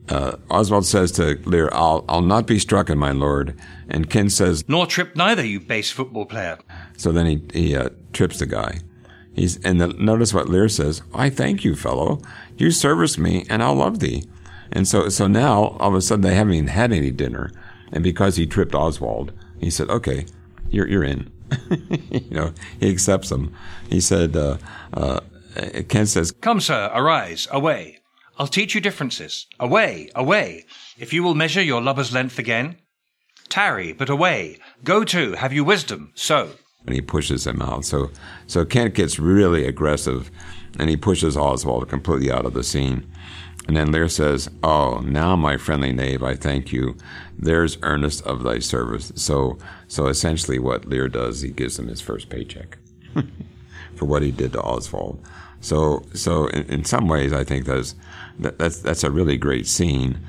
uh, 0.08 0.36
Oswald 0.50 0.86
says 0.86 1.10
to 1.12 1.38
Lear, 1.44 1.68
I'll, 1.72 2.04
I'll 2.08 2.22
not 2.22 2.46
be 2.46 2.58
struck, 2.58 2.88
my 2.90 3.10
lord. 3.10 3.58
And 3.88 4.08
Kent 4.08 4.32
says, 4.32 4.64
Nor 4.68 4.86
tripped 4.86 5.16
neither, 5.16 5.44
you 5.44 5.60
base 5.60 5.90
football 5.90 6.26
player. 6.26 6.58
So 6.96 7.12
then 7.12 7.26
he, 7.26 7.42
he 7.52 7.76
uh, 7.76 7.90
trips 8.12 8.38
the 8.38 8.46
guy. 8.46 8.80
He's, 9.34 9.62
and 9.64 9.80
the, 9.80 9.88
notice 9.88 10.32
what 10.32 10.48
Lear 10.48 10.68
says, 10.68 11.02
I 11.12 11.28
thank 11.28 11.64
you, 11.64 11.74
fellow. 11.74 12.20
You 12.56 12.70
service 12.70 13.18
me, 13.18 13.44
and 13.50 13.62
I'll 13.62 13.74
love 13.74 13.98
thee. 13.98 14.24
And 14.72 14.88
so, 14.88 15.08
so 15.08 15.26
now, 15.26 15.76
all 15.78 15.90
of 15.90 15.94
a 15.94 16.00
sudden, 16.00 16.22
they 16.22 16.34
haven't 16.34 16.54
even 16.54 16.68
had 16.68 16.92
any 16.92 17.10
dinner. 17.10 17.52
And 17.92 18.02
because 18.02 18.36
he 18.36 18.46
tripped 18.46 18.74
Oswald, 18.74 19.32
he 19.60 19.70
said, 19.70 19.88
okay, 19.90 20.26
you're, 20.70 20.88
you're 20.88 21.04
in. 21.04 21.30
you 22.10 22.30
know, 22.30 22.52
he 22.80 22.90
accepts 22.90 23.28
them. 23.28 23.54
He 23.88 24.00
said, 24.00 24.36
uh, 24.36 24.58
uh, 24.92 25.20
Kent 25.88 26.08
says, 26.08 26.32
Come, 26.32 26.60
sir, 26.60 26.90
arise, 26.92 27.46
away. 27.50 27.98
I'll 28.38 28.46
teach 28.46 28.74
you 28.74 28.80
differences. 28.80 29.46
Away, 29.58 30.10
away. 30.14 30.66
If 30.98 31.12
you 31.12 31.22
will 31.22 31.34
measure 31.34 31.62
your 31.62 31.80
lubber's 31.80 32.12
length 32.12 32.38
again. 32.38 32.76
Tarry, 33.48 33.92
but 33.92 34.10
away. 34.10 34.58
Go 34.84 35.04
to, 35.04 35.32
have 35.32 35.52
you 35.52 35.64
wisdom, 35.64 36.12
so. 36.14 36.50
And 36.84 36.94
he 36.94 37.00
pushes 37.00 37.46
him 37.46 37.62
out. 37.62 37.84
So, 37.84 38.10
so 38.46 38.64
Kent 38.64 38.94
gets 38.94 39.18
really 39.18 39.66
aggressive 39.66 40.30
and 40.78 40.90
he 40.90 40.96
pushes 40.96 41.36
Oswald 41.36 41.88
completely 41.88 42.30
out 42.30 42.44
of 42.44 42.54
the 42.54 42.64
scene. 42.64 43.10
And 43.66 43.76
then 43.76 43.90
Lear 43.90 44.08
says, 44.08 44.48
Oh, 44.62 45.00
now, 45.00 45.34
my 45.34 45.56
friendly 45.56 45.92
knave, 45.92 46.22
I 46.22 46.34
thank 46.34 46.72
you. 46.72 46.96
There's 47.36 47.78
earnest 47.82 48.24
of 48.24 48.42
thy 48.42 48.60
service. 48.60 49.12
So, 49.16 49.58
so 49.88 50.06
essentially, 50.06 50.58
what 50.58 50.86
Lear 50.86 51.08
does, 51.08 51.40
he 51.40 51.50
gives 51.50 51.78
him 51.78 51.88
his 51.88 52.00
first 52.00 52.28
paycheck 52.28 52.78
for 53.96 54.04
what 54.04 54.22
he 54.22 54.30
did 54.30 54.52
to 54.52 54.62
Oswald. 54.62 55.20
So, 55.60 56.04
so 56.14 56.46
in, 56.48 56.62
in 56.66 56.84
some 56.84 57.08
ways, 57.08 57.32
I 57.32 57.42
think 57.42 57.66
that's 57.66 57.94
that, 58.38 58.58
that's 58.58 58.78
that's 58.78 59.02
a 59.02 59.10
really 59.10 59.36
great 59.36 59.66
scene. 59.66 60.20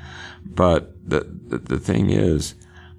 But 0.44 0.92
the 1.08 1.20
the, 1.20 1.58
the 1.58 1.78
thing 1.78 2.10
is, 2.10 2.54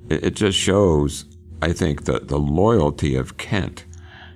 it, 0.10 0.24
it, 0.24 0.36
just 0.36 0.58
shows, 0.58 1.26
I 1.62 1.74
think, 1.74 2.06
the 2.06 2.20
the 2.20 2.40
loyalty 2.40 3.16
of 3.16 3.38
Kent. 3.38 3.86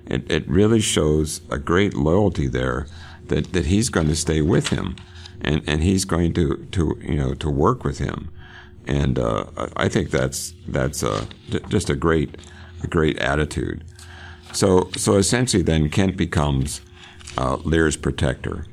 It 0.06 0.30
it 0.30 0.46
really 0.48 0.80
shows 0.80 1.40
a 1.50 1.58
great 1.58 1.94
loyalty 1.94 2.46
there 2.46 2.88
that 3.28 3.52
that 3.52 3.66
he's 3.66 3.88
going 3.88 4.08
to 4.08 4.16
stay 4.16 4.42
with 4.42 4.68
him 4.68 4.96
and 5.44 5.62
and 5.66 5.82
he's 5.82 6.04
going 6.04 6.32
to 6.34 6.56
to 6.72 6.98
you 7.02 7.16
know 7.16 7.34
to 7.34 7.50
work 7.50 7.84
with 7.84 7.98
him, 7.98 8.30
and 8.86 9.18
uh, 9.18 9.44
I 9.76 9.88
think 9.88 10.10
that's 10.10 10.54
that's 10.66 11.02
uh, 11.02 11.26
just 11.68 11.90
a 11.90 11.94
great 11.94 12.36
a 12.82 12.86
great 12.86 13.18
attitude. 13.18 13.84
So 14.52 14.90
so 14.96 15.16
essentially, 15.16 15.62
then 15.62 15.88
Kent 15.90 16.16
becomes 16.16 16.80
uh, 17.36 17.56
Lear's 17.56 17.96
protector, 17.96 18.66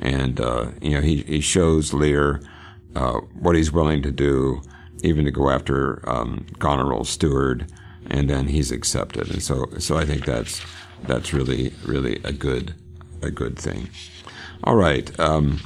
and 0.00 0.40
uh, 0.40 0.70
you 0.80 0.90
know 0.90 1.00
he 1.00 1.22
he 1.22 1.40
shows 1.40 1.92
Lear 1.92 2.40
uh, 2.94 3.20
what 3.38 3.56
he's 3.56 3.72
willing 3.72 4.02
to 4.02 4.10
do, 4.10 4.62
even 5.02 5.24
to 5.24 5.30
go 5.30 5.50
after 5.50 6.08
um, 6.08 6.46
Goneril's 6.58 7.08
steward, 7.08 7.72
and 8.06 8.28
then 8.28 8.48
he's 8.48 8.70
accepted, 8.70 9.30
and 9.30 9.42
so 9.42 9.66
so 9.78 9.96
I 9.96 10.04
think 10.04 10.26
that's 10.26 10.60
that's 11.04 11.32
really 11.32 11.72
really 11.86 12.20
a 12.24 12.32
good 12.32 12.74
a 13.22 13.30
good 13.30 13.58
thing. 13.58 13.88
All 14.64 14.76
right. 14.76 15.18
Um, 15.18 15.60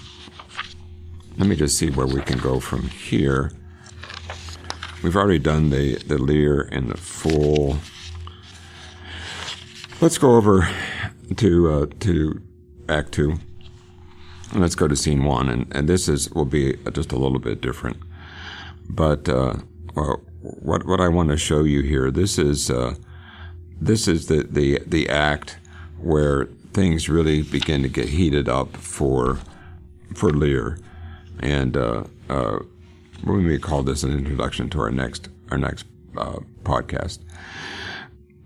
let 1.36 1.48
me 1.48 1.56
just 1.56 1.76
see 1.76 1.90
where 1.90 2.06
we 2.06 2.20
can 2.22 2.38
go 2.38 2.60
from 2.60 2.88
here. 2.88 3.52
We've 5.02 5.16
already 5.16 5.38
done 5.38 5.70
the, 5.70 5.96
the 5.96 6.18
Lear 6.18 6.62
and 6.72 6.88
the 6.88 6.96
Fool. 6.96 7.78
Let's 10.00 10.18
go 10.18 10.36
over 10.36 10.68
to 11.36 11.70
uh, 11.70 11.86
to 12.00 12.42
Act 12.88 13.12
Two. 13.12 13.38
And 14.52 14.60
let's 14.60 14.74
go 14.74 14.86
to 14.86 14.94
Scene 14.94 15.24
One, 15.24 15.48
and, 15.48 15.74
and 15.74 15.88
this 15.88 16.08
is 16.08 16.30
will 16.30 16.44
be 16.44 16.76
just 16.92 17.12
a 17.12 17.16
little 17.16 17.38
bit 17.38 17.60
different. 17.60 17.96
But 18.88 19.28
uh, 19.28 19.56
well, 19.94 20.20
what 20.40 20.86
what 20.86 21.00
I 21.00 21.08
want 21.08 21.30
to 21.30 21.36
show 21.36 21.64
you 21.64 21.82
here, 21.82 22.10
this 22.10 22.38
is 22.38 22.70
uh, 22.70 22.94
this 23.80 24.06
is 24.06 24.26
the, 24.26 24.46
the 24.48 24.80
the 24.86 25.08
act 25.08 25.58
where 25.98 26.46
things 26.72 27.08
really 27.08 27.42
begin 27.42 27.82
to 27.82 27.88
get 27.88 28.10
heated 28.10 28.48
up 28.48 28.76
for 28.76 29.38
for 30.14 30.30
Lear 30.30 30.78
and 31.40 31.76
uh, 31.76 32.04
uh, 32.28 32.58
we 33.24 33.40
may 33.42 33.58
call 33.58 33.82
this 33.82 34.02
an 34.02 34.12
introduction 34.12 34.68
to 34.70 34.80
our 34.80 34.90
next 34.90 35.28
our 35.50 35.58
next 35.58 35.86
uh, 36.16 36.38
podcast. 36.62 37.18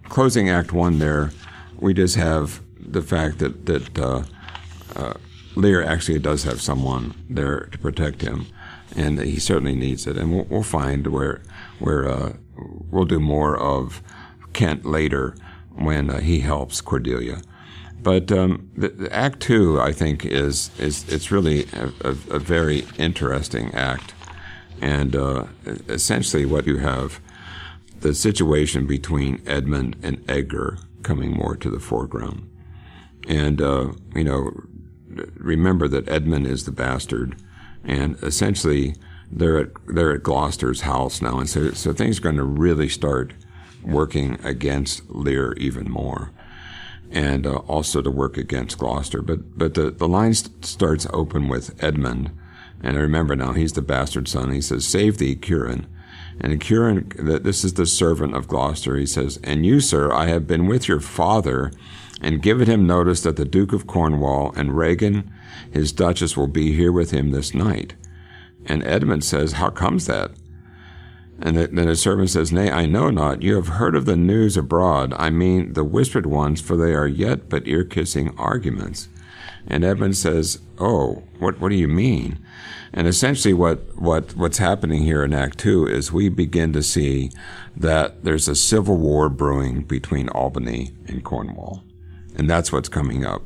Closing 0.05 0.49
Act 0.49 0.73
One, 0.73 0.99
there 0.99 1.31
we 1.79 1.95
just 1.95 2.17
have 2.17 2.61
the 2.79 3.03
fact 3.03 3.39
that 3.39 3.67
that 3.67 3.99
uh, 3.99 4.23
uh, 4.97 5.15
Lear 5.55 5.83
actually 5.83 6.19
does 6.19 6.45
have 6.45 6.61
someone 6.61 7.15
there 7.29 7.69
to 7.73 7.79
protect 7.79 8.23
him, 8.23 8.47
and 8.97 9.19
he 9.21 9.39
certainly 9.39 9.75
needs 9.75 10.07
it. 10.07 10.17
And 10.17 10.33
we'll, 10.33 10.45
we'll 10.45 10.63
find 10.63 11.07
where 11.09 11.43
where 11.79 12.09
uh, 12.09 12.33
we'll 12.91 13.05
do 13.05 13.21
more 13.21 13.57
of 13.59 14.03
Kent 14.53 14.85
later 14.85 15.35
when 15.75 16.23
he 16.23 16.41
helps 16.41 16.81
Cordelia. 16.81 17.43
But 18.03 18.31
um, 18.31 18.71
the, 18.77 18.89
the 18.89 19.13
Act 19.13 19.41
Two, 19.41 19.81
I 19.81 19.93
think, 19.93 20.25
is 20.25 20.71
is 20.79 21.09
it's 21.09 21.31
really 21.31 21.67
a, 21.73 21.93
a, 22.03 22.11
a 22.11 22.39
very 22.39 22.87
interesting 22.97 23.75
act, 23.75 24.15
and 24.81 25.17
uh, 25.17 25.47
essentially 25.89 26.45
what 26.45 26.67
you 26.67 26.79
have 26.79 27.21
the 28.01 28.15
situation 28.15 28.87
between 28.87 29.43
Edmund 29.47 29.97
and 30.03 30.25
Edgar 30.31 30.79
coming 31.03 31.33
more 31.33 31.57
to 31.57 31.71
the 31.71 31.81
foreground, 31.81 32.49
and 33.27 33.61
uh, 33.61 33.93
you 34.15 34.25
know, 34.25 34.53
remember 35.35 35.89
that 35.89 36.09
Edmund 36.09 36.47
is 36.47 36.65
the 36.65 36.73
bastard, 36.73 37.35
and 37.85 38.17
essentially 38.23 38.95
they're 39.31 39.59
at 39.59 39.69
they're 39.89 40.15
at 40.15 40.23
Gloucester's 40.23 40.83
house 40.83 41.21
now, 41.21 41.39
and 41.41 41.49
so 41.49 41.73
so 41.73 41.93
things 41.93 42.19
are 42.19 42.23
going 42.23 42.37
to 42.37 42.45
really 42.45 42.89
start 42.89 43.35
working 43.83 44.39
against 44.45 45.09
Lear 45.11 45.55
even 45.55 45.91
more 45.91 46.31
and 47.11 47.47
uh, 47.47 47.57
also 47.57 48.03
to 48.03 48.11
work 48.11 48.37
against 48.37 48.79
Gloucester. 48.79 49.23
But 49.23 49.59
but 49.59 49.75
the 49.75 49.91
the 49.91 50.09
line 50.09 50.35
st- 50.35 50.65
starts 50.65 51.07
open 51.13 51.49
with 51.49 51.83
Edmund, 51.83 52.31
and 52.83 52.97
I 52.97 53.01
remember 53.01 53.37
now 53.37 53.53
he's 53.53 53.73
the 53.73 53.83
bastard 53.83 54.29
son. 54.29 54.53
He 54.53 54.61
says, 54.61 54.87
"Save 54.87 55.19
thee, 55.19 55.37
Curan." 55.37 55.87
And 56.41 56.61
that 56.61 57.43
this 57.43 57.65
is 57.65 57.75
the 57.75 57.87
servant 57.87 58.37
of 58.37 58.47
Gloucester. 58.47 58.97
He 58.97 59.07
says, 59.07 59.41
"And 59.43 59.67
you, 59.67 59.81
sir, 59.81 60.13
I 60.13 60.27
have 60.27 60.47
been 60.47 60.67
with 60.67 60.89
your 60.89 61.01
father." 61.01 61.73
And 62.21 62.43
given 62.43 62.67
him 62.69 62.87
notice 62.87 63.23
that 63.23 63.37
the 63.37 63.45
Duke 63.45 63.73
of 63.73 63.87
Cornwall 63.87 64.53
and 64.57 64.77
Regan, 64.77 65.31
his 65.71 65.93
Duchess, 65.93 66.37
will 66.37 66.49
be 66.49 66.75
here 66.75 66.91
with 66.91 67.13
him 67.13 67.31
this 67.31 67.55
night. 67.55 67.95
And 68.67 68.85
Edmund 68.85 69.25
says, 69.25 69.53
How 69.53 69.71
comes 69.71 70.07
that? 70.07 70.33
And 71.41 71.57
then 71.57 71.87
the 71.87 71.95
servant 71.95 72.31
says, 72.31 72.51
Nay, 72.51 72.71
I 72.71 72.87
know 72.87 73.11
not. 73.11 73.43
You 73.43 73.55
have 73.55 73.69
heard 73.69 73.95
of 73.95 74.07
the 74.07 74.17
news 74.17 74.57
abroad. 74.57 75.15
I 75.17 75.31
mean 75.31 75.75
the 75.75 75.85
whispered 75.85 76.27
ones, 76.27 76.61
for 76.61 76.77
they 76.77 76.95
are 76.95 77.07
yet 77.07 77.49
but 77.49 77.67
ear 77.69 77.85
kissing 77.85 78.35
arguments. 78.37 79.09
And 79.67 79.85
Edmund 79.85 80.17
says, 80.17 80.59
Oh, 80.79 81.23
what, 81.39 81.61
what 81.61 81.69
do 81.69 81.77
you 81.77 81.89
mean? 81.89 82.45
And 82.93 83.07
essentially, 83.07 83.55
what, 83.55 83.97
what, 83.97 84.35
what's 84.35 84.59
happening 84.59 85.03
here 85.03 85.23
in 85.23 85.35
Act 85.35 85.59
Two 85.59 85.87
is 85.87 86.11
we 86.11 86.29
begin 86.29 86.73
to 86.73 86.83
see 86.83 87.31
that 87.77 88.25
there's 88.25 88.49
a 88.49 88.57
civil 88.57 88.97
war 88.97 89.29
brewing 89.29 89.83
between 89.83 90.29
Albany 90.31 90.93
and 91.07 91.23
Cornwall. 91.23 91.85
And 92.35 92.49
that's 92.49 92.73
what's 92.73 92.89
coming 92.89 93.25
up. 93.25 93.43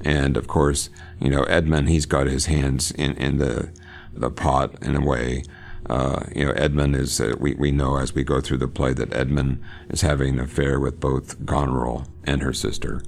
And 0.00 0.36
of 0.36 0.48
course, 0.48 0.90
you 1.20 1.28
know, 1.28 1.42
Edmund, 1.44 1.88
he's 1.88 2.06
got 2.06 2.26
his 2.26 2.46
hands 2.46 2.90
in, 2.92 3.14
in 3.16 3.38
the, 3.38 3.70
the 4.12 4.30
pot 4.30 4.82
in 4.82 4.96
a 4.96 5.04
way. 5.04 5.42
Uh, 5.88 6.24
you 6.34 6.44
know, 6.44 6.52
Edmund 6.52 6.94
is, 6.96 7.20
uh, 7.20 7.34
we, 7.38 7.54
we 7.54 7.70
know 7.70 7.96
as 7.96 8.14
we 8.14 8.22
go 8.22 8.40
through 8.40 8.58
the 8.58 8.68
play 8.68 8.92
that 8.92 9.12
Edmund 9.12 9.62
is 9.88 10.02
having 10.02 10.34
an 10.34 10.40
affair 10.40 10.78
with 10.78 11.00
both 11.00 11.44
Goneril 11.46 12.06
and 12.24 12.42
her 12.42 12.52
sister. 12.52 13.02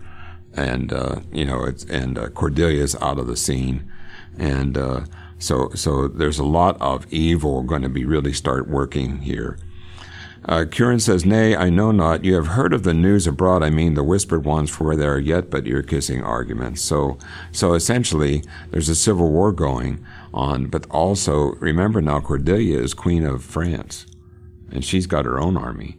And, 0.54 0.92
uh, 0.92 1.20
you 1.30 1.44
know, 1.44 1.64
it's, 1.64 1.84
and 1.84 2.18
uh, 2.18 2.28
Cordelia's 2.28 2.96
out 2.96 3.18
of 3.18 3.26
the 3.26 3.36
scene. 3.36 3.90
And 4.38 4.78
uh, 4.78 5.04
so, 5.38 5.70
so 5.74 6.08
there's 6.08 6.38
a 6.38 6.44
lot 6.44 6.80
of 6.80 7.06
evil 7.12 7.62
going 7.62 7.82
to 7.82 7.88
be 7.88 8.04
really 8.04 8.32
start 8.32 8.68
working 8.68 9.18
here. 9.18 9.58
Uh, 10.46 10.64
Curan 10.64 11.00
says, 11.00 11.24
Nay, 11.24 11.54
I 11.54 11.68
know 11.68 11.92
not. 11.92 12.24
You 12.24 12.34
have 12.34 12.48
heard 12.48 12.72
of 12.72 12.82
the 12.82 12.94
news 12.94 13.26
abroad. 13.26 13.62
I 13.62 13.70
mean, 13.70 13.94
the 13.94 14.02
whispered 14.02 14.44
ones, 14.44 14.70
for 14.70 14.96
there 14.96 15.14
are 15.14 15.18
yet 15.18 15.50
but 15.50 15.66
ear 15.66 15.82
kissing 15.82 16.22
arguments. 16.22 16.80
So, 16.82 17.18
so 17.52 17.74
essentially, 17.74 18.42
there's 18.70 18.88
a 18.88 18.94
civil 18.94 19.30
war 19.30 19.52
going 19.52 20.04
on, 20.32 20.66
but 20.66 20.86
also 20.90 21.52
remember 21.56 22.00
now 22.00 22.20
Cordelia 22.20 22.78
is 22.78 22.94
queen 22.94 23.24
of 23.24 23.44
France, 23.44 24.06
and 24.70 24.84
she's 24.84 25.06
got 25.06 25.24
her 25.24 25.38
own 25.38 25.56
army, 25.56 25.98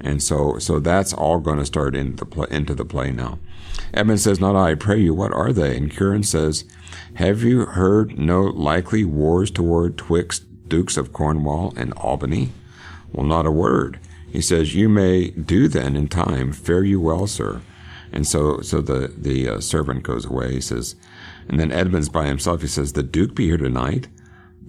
and 0.00 0.22
so 0.22 0.58
so 0.58 0.78
that's 0.78 1.12
all 1.12 1.38
going 1.40 1.58
to 1.58 1.66
start 1.66 1.94
into 1.94 2.16
the 2.16 2.26
play, 2.26 2.46
into 2.50 2.74
the 2.74 2.84
play 2.84 3.10
now. 3.10 3.38
Edmund 3.92 4.20
says, 4.20 4.40
"Not 4.40 4.56
I, 4.56 4.74
pray 4.74 5.00
you. 5.00 5.14
What 5.14 5.32
are 5.32 5.52
they?" 5.52 5.76
And 5.76 5.90
Curan 5.90 6.24
says, 6.24 6.64
"Have 7.14 7.42
you 7.42 7.66
heard 7.66 8.18
no 8.18 8.42
likely 8.42 9.04
wars 9.04 9.50
toward 9.50 9.98
twixt 9.98 10.44
dukes 10.68 10.96
of 10.96 11.12
Cornwall 11.12 11.74
and 11.76 11.92
Albany?" 11.94 12.52
Well, 13.12 13.26
not 13.26 13.46
a 13.46 13.50
word. 13.50 13.98
He 14.30 14.40
says, 14.40 14.74
"You 14.74 14.88
may 14.88 15.30
do 15.30 15.68
then 15.68 15.96
in 15.96 16.08
time. 16.08 16.52
Fare 16.52 16.84
you 16.84 17.00
well, 17.00 17.26
sir." 17.26 17.60
And 18.12 18.26
so, 18.26 18.60
so 18.60 18.80
the 18.80 19.12
the 19.16 19.48
uh, 19.48 19.60
servant 19.60 20.02
goes 20.02 20.26
away. 20.26 20.52
He 20.52 20.60
says, 20.60 20.96
and 21.48 21.58
then 21.58 21.72
Edmund's 21.72 22.08
by 22.08 22.26
himself. 22.26 22.60
He 22.60 22.68
says, 22.68 22.92
The 22.92 23.02
Duke 23.02 23.34
be 23.34 23.46
here 23.46 23.56
tonight? 23.56 24.08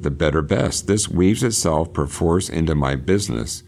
the 0.04 0.12
better 0.12 0.42
best. 0.42 0.88
This 0.88 1.10
weaves 1.10 1.44
itself 1.44 1.94
perforce 1.94 2.50
into 2.50 2.76
my 2.76 2.96
business. 2.96 3.64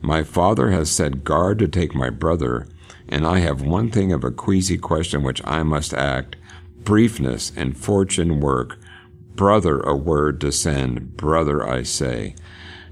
My 0.00 0.22
father 0.22 0.70
has 0.70 0.90
set 0.90 1.24
guard 1.24 1.58
to 1.60 1.68
take 1.68 1.94
my 1.94 2.10
brother, 2.10 2.68
and 3.08 3.26
I 3.26 3.38
have 3.40 3.62
one 3.62 3.90
thing 3.90 4.12
of 4.12 4.24
a 4.24 4.30
queasy 4.30 4.76
question 4.76 5.22
which 5.22 5.40
I 5.44 5.62
must 5.62 5.94
act. 5.94 6.36
Briefness 6.82 7.52
and 7.56 7.76
fortune 7.76 8.40
work. 8.40 8.78
Brother, 9.34 9.80
a 9.80 9.96
word 9.96 10.40
to 10.40 10.52
send. 10.52 11.16
Brother, 11.16 11.66
I 11.66 11.82
say. 11.82 12.34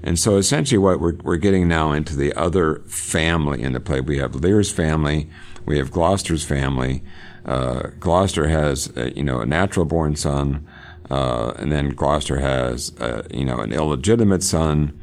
And 0.03 0.17
so 0.19 0.37
essentially 0.37 0.77
what 0.77 0.99
we're, 0.99 1.15
we're 1.23 1.37
getting 1.37 1.67
now 1.67 1.91
into 1.91 2.15
the 2.15 2.33
other 2.33 2.81
family 2.87 3.61
in 3.61 3.73
the 3.73 3.79
play. 3.79 4.01
We 4.01 4.17
have 4.19 4.35
Lear's 4.35 4.71
family. 4.71 5.29
We 5.65 5.77
have 5.77 5.91
Gloucester's 5.91 6.45
family. 6.45 7.03
Uh, 7.45 7.89
Gloucester 7.99 8.47
has, 8.47 8.95
uh, 8.95 9.11
you 9.15 9.23
know, 9.23 9.39
a 9.39 9.45
natural 9.45 9.85
born 9.85 10.15
son. 10.15 10.67
Uh, 11.09 11.53
and 11.57 11.71
then 11.71 11.89
Gloucester 11.89 12.39
has, 12.39 12.93
uh, 12.99 13.23
you 13.31 13.45
know, 13.45 13.59
an 13.59 13.71
illegitimate 13.71 14.43
son, 14.43 14.99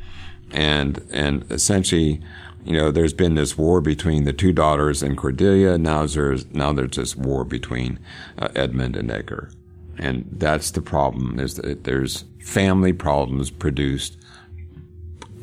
and 0.50 1.02
and 1.10 1.50
essentially, 1.50 2.20
you 2.64 2.74
know, 2.74 2.90
there's 2.90 3.14
been 3.14 3.34
this 3.34 3.56
war 3.56 3.80
between 3.80 4.24
the 4.24 4.32
two 4.32 4.52
daughters 4.52 5.02
and 5.02 5.16
Cordelia. 5.16 5.78
Now 5.78 6.06
there's 6.06 6.46
now 6.52 6.72
there's 6.72 6.96
this 6.96 7.16
war 7.16 7.44
between 7.44 7.98
uh, 8.38 8.48
Edmund 8.54 8.96
and 8.96 9.10
Edgar, 9.10 9.50
and 9.98 10.28
that's 10.30 10.70
the 10.72 10.82
problem. 10.82 11.40
Is 11.40 11.54
that 11.54 11.84
there's 11.84 12.24
family 12.38 12.92
problems 12.92 13.50
produced 13.50 14.18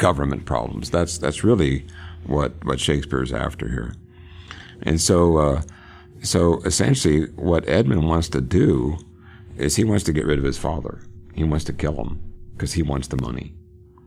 government 0.01 0.45
problems. 0.45 0.89
That's 0.89 1.17
that's 1.17 1.43
really 1.43 1.85
what 2.25 2.65
what 2.65 2.79
Shakespeare's 2.79 3.31
after 3.31 3.69
here, 3.69 3.93
and 4.81 4.99
so 4.99 5.37
uh, 5.37 5.61
so 6.21 6.61
essentially, 6.63 7.25
what 7.35 7.67
Edmund 7.69 8.07
wants 8.07 8.29
to 8.29 8.41
do 8.41 8.97
is 9.57 9.75
he 9.75 9.83
wants 9.83 10.03
to 10.05 10.13
get 10.13 10.25
rid 10.25 10.39
of 10.39 10.43
his 10.43 10.57
father. 10.57 11.01
He 11.33 11.43
wants 11.43 11.65
to 11.65 11.73
kill 11.73 11.95
him 11.95 12.21
because 12.53 12.73
he 12.73 12.83
wants 12.83 13.07
the 13.07 13.21
money. 13.21 13.53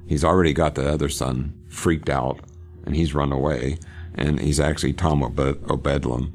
He's 0.06 0.24
already 0.24 0.52
got 0.52 0.74
the 0.74 0.92
other 0.92 1.08
son 1.08 1.54
freaked 1.68 2.08
out 2.08 2.40
and 2.84 2.94
he's 2.94 3.14
run 3.14 3.32
away 3.32 3.78
and 4.14 4.38
he's 4.38 4.60
actually 4.60 4.92
Tom 4.92 5.22
O'Bedlam. 5.22 6.32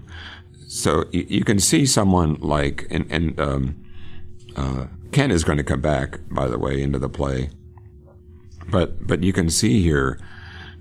So 0.67 1.05
you, 1.11 1.25
you, 1.29 1.43
can 1.43 1.59
see 1.59 1.85
someone 1.85 2.35
like, 2.41 2.87
and, 2.89 3.05
and 3.09 3.39
um, 3.39 3.85
uh, 4.55 4.87
Kent 5.11 5.31
is 5.31 5.43
going 5.43 5.57
to 5.57 5.63
come 5.63 5.81
back, 5.81 6.19
by 6.29 6.47
the 6.47 6.59
way, 6.59 6.81
into 6.81 6.99
the 6.99 7.09
play. 7.09 7.49
But, 8.69 9.05
but 9.05 9.23
you 9.23 9.33
can 9.33 9.49
see 9.49 9.81
here 9.81 10.19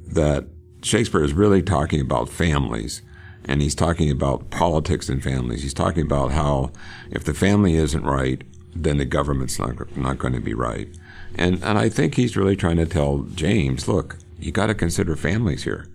that 0.07 0.47
Shakespeare 0.83 1.23
is 1.23 1.33
really 1.33 1.63
talking 1.63 2.01
about 2.01 2.29
families 2.29 3.03
and 3.49 3.63
he's 3.63 3.75
talking 3.75 4.11
about 4.11 4.51
politics 4.51 5.09
and 5.09 5.23
families. 5.23 5.63
He's 5.63 5.75
talking 5.75 6.03
about 6.03 6.33
how 6.33 6.71
if 7.11 7.25
the 7.25 7.35
family 7.35 7.75
isn't 7.75 8.05
right, 8.05 8.43
then 8.77 8.99
the 8.99 9.05
government's 9.05 9.59
not 9.59 9.97
not 9.97 10.19
going 10.19 10.35
to 10.35 10.41
be 10.41 10.55
right. 10.55 10.89
And 11.35 11.63
and 11.65 11.79
I 11.79 11.89
think 11.89 12.15
he's 12.15 12.37
really 12.37 12.57
trying 12.57 12.77
to 12.77 12.87
tell 12.87 13.27
James, 13.35 13.89
look, 13.89 14.19
you 14.39 14.53
got 14.53 14.67
to 14.67 14.75
consider 14.75 15.17
families 15.17 15.65
here. 15.65 15.87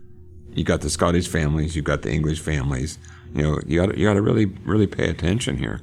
You 0.53 0.63
got 0.63 0.81
the 0.81 0.89
Scottish 0.89 1.27
families, 1.27 1.75
you 1.75 1.81
got 1.81 2.01
the 2.01 2.11
English 2.11 2.39
families. 2.39 2.97
You 3.33 3.43
know, 3.43 3.59
you 3.65 3.79
got 3.79 3.97
you 3.97 4.07
got 4.07 4.13
to 4.13 4.21
really 4.21 4.45
really 4.65 4.87
pay 4.87 5.09
attention 5.09 5.57
here. 5.57 5.81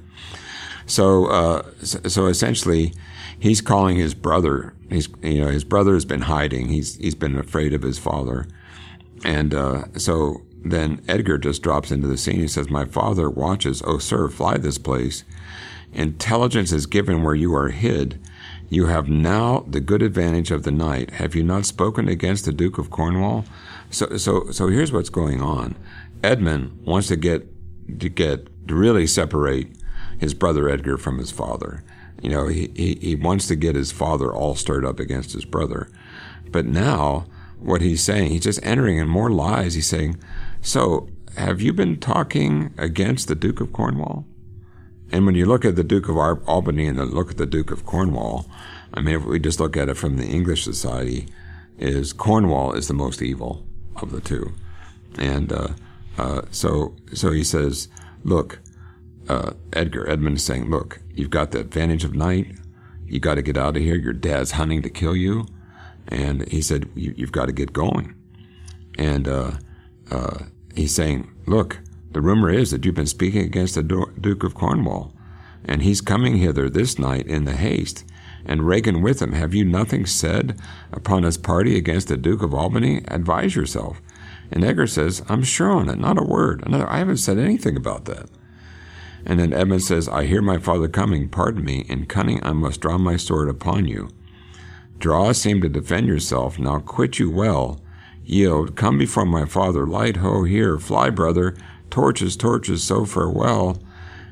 So 0.87 1.27
uh, 1.27 1.71
so 1.83 2.27
essentially, 2.27 2.93
he's 3.39 3.61
calling 3.61 3.97
his 3.97 4.15
brother. 4.15 4.75
He's 4.91 5.09
you 5.23 5.41
know 5.41 5.49
his 5.49 5.65
brother 5.65 5.95
has 5.95 6.05
been 6.05 6.23
hiding. 6.23 6.69
He's 6.69 6.97
he's 6.97 7.15
been 7.15 7.37
afraid 7.37 7.73
of 7.75 7.83
his 7.83 7.99
father, 7.99 8.47
and 9.25 9.55
uh, 9.55 9.85
so 9.97 10.43
then 10.63 11.03
Edgar 11.09 11.39
just 11.39 11.63
drops 11.63 11.91
into 11.91 12.07
the 12.07 12.19
scene. 12.19 12.41
He 12.41 12.49
says, 12.49 12.71
My 12.71 12.85
father 12.85 13.31
watches. 13.31 13.83
Oh, 13.87 13.99
sir, 13.99 14.29
fly 14.29 14.59
this 14.59 14.79
place. 14.79 15.25
Intelligence 15.93 16.73
is 16.73 16.87
given 16.87 17.23
where 17.23 17.35
you 17.35 17.55
are 17.55 17.69
hid. 17.69 18.21
You 18.69 18.87
have 18.87 19.09
now 19.09 19.65
the 19.67 19.81
good 19.81 20.03
advantage 20.03 20.51
of 20.51 20.63
the 20.63 20.71
night. 20.71 21.11
Have 21.13 21.35
you 21.35 21.43
not 21.43 21.67
spoken 21.67 22.09
against 22.09 22.45
the 22.45 22.53
Duke 22.53 22.79
of 22.79 22.91
Cornwall? 22.91 23.45
So, 23.91 24.17
so, 24.17 24.51
so 24.51 24.69
here's 24.69 24.93
what's 24.93 25.09
going 25.09 25.41
on. 25.41 25.75
Edmund 26.23 26.79
wants 26.85 27.09
to 27.09 27.17
get, 27.17 27.49
to 27.99 28.09
get, 28.09 28.69
to 28.69 28.75
really 28.75 29.07
separate 29.07 29.69
his 30.19 30.35
brother 30.35 30.69
Edgar 30.69 30.99
from 30.99 31.19
his 31.19 31.33
father. 31.33 31.83
You 32.21 32.31
know, 32.31 32.49
he, 32.49 32.71
he, 32.75 32.95
he 32.97 33.15
wants 33.15 33.47
to 33.49 33.57
get 33.57 33.75
his 33.75 33.93
father 33.93 34.33
all 34.33 34.55
stirred 34.55 34.85
up 34.85 35.01
against 35.01 35.33
his 35.33 35.45
brother. 35.45 35.89
But 36.51 36.67
now, 36.67 37.27
what 37.59 37.81
he's 37.81 38.03
saying, 38.03 38.31
he's 38.31 38.45
just 38.45 38.65
entering 38.65 38.99
in 38.99 39.09
more 39.09 39.31
lies. 39.31 39.75
He's 39.75 39.87
saying, 39.87 40.19
so, 40.61 41.09
have 41.37 41.61
you 41.61 41.73
been 41.73 41.99
talking 41.99 42.75
against 42.77 43.29
the 43.29 43.35
Duke 43.35 43.61
of 43.61 43.73
Cornwall? 43.73 44.27
And 45.13 45.27
when 45.27 45.35
you 45.35 45.47
look 45.47 45.65
at 45.65 45.77
the 45.77 45.85
Duke 45.85 46.09
of 46.09 46.17
Albany 46.17 46.87
and 46.87 46.99
look 46.99 47.31
at 47.31 47.37
the 47.37 47.47
Duke 47.47 47.71
of 47.71 47.87
Cornwall, 47.87 48.47
I 48.93 49.01
mean, 49.01 49.17
if 49.17 49.25
we 49.25 49.39
just 49.39 49.61
look 49.61 49.77
at 49.77 49.89
it 49.89 49.97
from 49.97 50.17
the 50.17 50.27
English 50.27 50.65
society, 50.65 51.27
is 51.81 52.13
Cornwall 52.13 52.73
is 52.73 52.89
the 52.89 52.95
most 52.95 53.23
evil 53.23 53.65
of 53.97 54.13
the 54.13 54.21
two, 54.21 54.53
and 55.19 55.53
uh, 55.53 55.69
uh, 56.19 56.43
so 56.51 56.95
so 57.15 57.33
he 57.33 57.43
says, 57.43 57.89
look, 58.23 58.59
uh, 59.29 59.53
Edgar 59.73 60.09
Edmund 60.09 60.39
is 60.39 60.45
saying, 60.45 60.71
look, 60.71 61.01
you've 61.15 61.31
got 61.31 61.51
the 61.51 61.61
advantage 61.61 62.05
of 62.05 62.15
night. 62.15 62.57
You 63.07 63.21
got 63.21 63.35
to 63.35 63.43
get 63.43 63.57
out 63.57 63.77
of 63.77 63.83
here. 63.83 63.97
Your 63.97 64.13
dad's 64.13 64.53
hunting 64.53 64.83
to 64.83 64.91
kill 64.91 65.17
you, 65.17 65.47
and 66.09 66.47
he 66.49 66.63
said 66.63 66.89
you, 66.95 67.15
have 67.19 67.33
got 67.33 67.47
to 67.47 67.53
get 67.53 67.73
going, 67.73 68.15
and 68.97 69.27
uh, 69.27 69.53
uh, 70.11 70.45
he's 70.75 70.95
saying, 70.95 71.29
Look, 71.47 71.81
the 72.13 72.21
rumor 72.21 72.51
is 72.51 72.71
that 72.71 72.85
you've 72.85 72.95
been 72.95 73.07
speaking 73.07 73.43
against 73.43 73.75
the 73.75 73.83
Duke 73.83 74.45
of 74.45 74.55
Cornwall, 74.55 75.13
and 75.65 75.83
he's 75.83 76.01
coming 76.01 76.37
hither 76.37 76.71
this 76.71 76.99
night 76.99 77.27
in 77.27 77.45
the 77.45 77.57
haste, 77.57 78.05
and 78.45 78.67
Regan 78.67 79.03
with 79.03 79.21
him. 79.21 79.33
Have 79.33 79.55
you 79.55 79.65
nothing 79.65 80.07
said 80.07 80.61
upon 80.93 81.25
his 81.25 81.37
party 81.37 81.77
against 81.77 82.09
the 82.09 82.17
Duke 82.17 82.43
of 82.43 82.55
Albany? 82.55 83.03
Advise 83.09 83.57
yourself. 83.57 84.01
And 84.53 84.65
Edgar 84.65 84.87
says, 84.87 85.23
I'm 85.29 85.43
sure 85.43 85.71
on 85.71 85.89
it, 85.89 85.99
not 85.99 86.19
a 86.19 86.25
word. 86.25 86.63
Another, 86.67 86.89
I 86.89 86.99
haven't 86.99 87.19
said 87.19 87.39
anything 87.39 87.77
about 87.77 88.07
that. 88.07 88.29
And 89.25 89.39
then 89.39 89.53
Edmund 89.53 89.83
says, 89.83 90.09
I 90.09 90.27
hear 90.27 90.43
my 90.43 90.59
father 90.59 90.89
coming, 90.89 91.29
pardon 91.29 91.65
me, 91.65 91.85
in 91.89 92.07
cunning 92.07 92.41
I 92.43 92.53
must 92.53 92.81
draw 92.81 92.99
my 92.99 93.17
sword 93.17 93.49
upon 93.49 93.87
you. 93.87 94.09
Draw 94.99 95.33
seem 95.33 95.61
to 95.63 95.69
defend 95.69 96.09
yourself, 96.09 96.59
now 96.59 96.79
quit 96.79 97.19
you 97.19 97.31
well, 97.31 97.81
Yield, 98.31 98.77
come 98.77 98.97
before 98.97 99.27
my 99.27 99.45
father, 99.45 99.87
light 99.87 100.19
ho 100.19 100.45
here, 100.45 100.79
fly 100.79 101.11
brother, 101.11 101.57
torches, 101.91 102.37
torches, 102.37 102.83
so 102.83 103.05
farewell. 103.05 103.83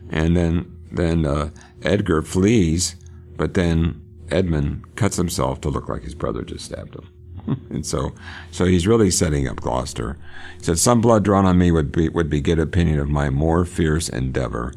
And 0.08 0.36
then 0.36 0.78
then 0.90 1.26
uh, 1.26 1.50
Edgar 1.82 2.22
flees, 2.22 2.96
but 3.36 3.54
then 3.54 4.00
Edmund 4.30 4.94
cuts 4.96 5.16
himself 5.16 5.60
to 5.62 5.68
look 5.68 5.88
like 5.88 6.02
his 6.02 6.14
brother 6.14 6.42
just 6.42 6.66
stabbed 6.66 6.94
him. 6.94 7.08
and 7.70 7.86
so 7.86 8.12
so 8.50 8.64
he's 8.64 8.86
really 8.86 9.10
setting 9.10 9.48
up 9.48 9.56
Gloucester. 9.56 10.16
He 10.58 10.64
said, 10.64 10.78
Some 10.78 11.00
blood 11.00 11.24
drawn 11.24 11.46
on 11.46 11.58
me 11.58 11.70
would 11.70 11.92
be 11.92 12.08
would 12.08 12.30
beget 12.30 12.58
opinion 12.58 12.98
of 12.98 13.08
my 13.08 13.30
more 13.30 13.64
fierce 13.64 14.08
endeavor. 14.08 14.74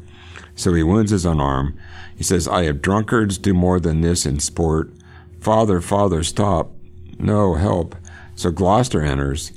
So 0.54 0.74
he 0.74 0.82
wounds 0.82 1.10
his 1.10 1.26
own 1.26 1.40
arm. 1.40 1.78
He 2.16 2.24
says, 2.24 2.46
I 2.46 2.64
have 2.64 2.82
drunkards 2.82 3.38
do 3.38 3.54
more 3.54 3.80
than 3.80 4.00
this 4.00 4.26
in 4.26 4.38
sport. 4.38 4.92
Father, 5.40 5.80
father, 5.80 6.22
stop. 6.22 6.72
No, 7.18 7.54
help. 7.54 7.96
So 8.36 8.50
Gloucester 8.50 9.02
enters 9.02 9.52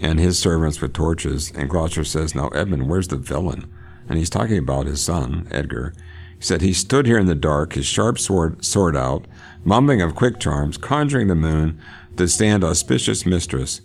and 0.00 0.18
his 0.18 0.38
servants 0.38 0.80
with 0.80 0.92
torches, 0.92 1.52
and 1.54 1.70
Gloucester 1.70 2.04
says, 2.04 2.34
Now, 2.34 2.48
Edmund, 2.48 2.88
where's 2.88 3.08
the 3.08 3.16
villain? 3.16 3.72
And 4.08 4.18
he's 4.18 4.30
talking 4.30 4.58
about 4.58 4.86
his 4.86 5.00
son, 5.00 5.46
Edgar. 5.50 5.94
He 6.36 6.44
said, 6.44 6.60
He 6.60 6.72
stood 6.72 7.06
here 7.06 7.18
in 7.18 7.26
the 7.26 7.36
dark, 7.36 7.74
his 7.74 7.86
sharp 7.86 8.18
sword, 8.18 8.64
sword 8.64 8.96
out, 8.96 9.26
mumbling 9.64 10.02
of 10.02 10.16
quick 10.16 10.40
charms, 10.40 10.76
conjuring 10.76 11.28
the 11.28 11.36
moon 11.36 11.80
to 12.16 12.28
stand 12.28 12.64
auspicious 12.64 13.26
mistress. 13.26 13.80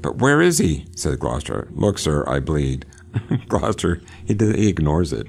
But 0.00 0.18
where 0.18 0.40
is 0.40 0.58
he? 0.58 0.86
said 0.96 1.18
Gloucester. 1.18 1.68
Look, 1.72 1.98
sir, 1.98 2.24
I 2.28 2.40
bleed. 2.40 2.86
Gloucester, 3.48 4.00
he, 4.24 4.34
did, 4.34 4.56
he 4.56 4.68
ignores 4.68 5.12
it. 5.12 5.26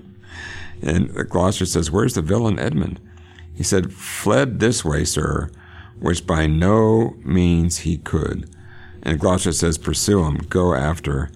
and 0.82 1.14
Gloucester 1.30 1.66
says, 1.66 1.90
Where's 1.90 2.14
the 2.14 2.22
villain 2.22 2.58
Edmund? 2.58 3.00
He 3.54 3.62
said, 3.62 3.92
Fled 3.92 4.60
this 4.60 4.84
way, 4.84 5.04
sir 5.04 5.50
which 5.98 6.26
by 6.26 6.46
no 6.46 7.16
means 7.24 7.78
he 7.78 7.98
could. 7.98 8.48
And 9.02 9.20
Gloucester 9.20 9.52
says, 9.52 9.78
Pursue 9.78 10.24
him, 10.24 10.36
go 10.48 10.74
after. 10.74 11.30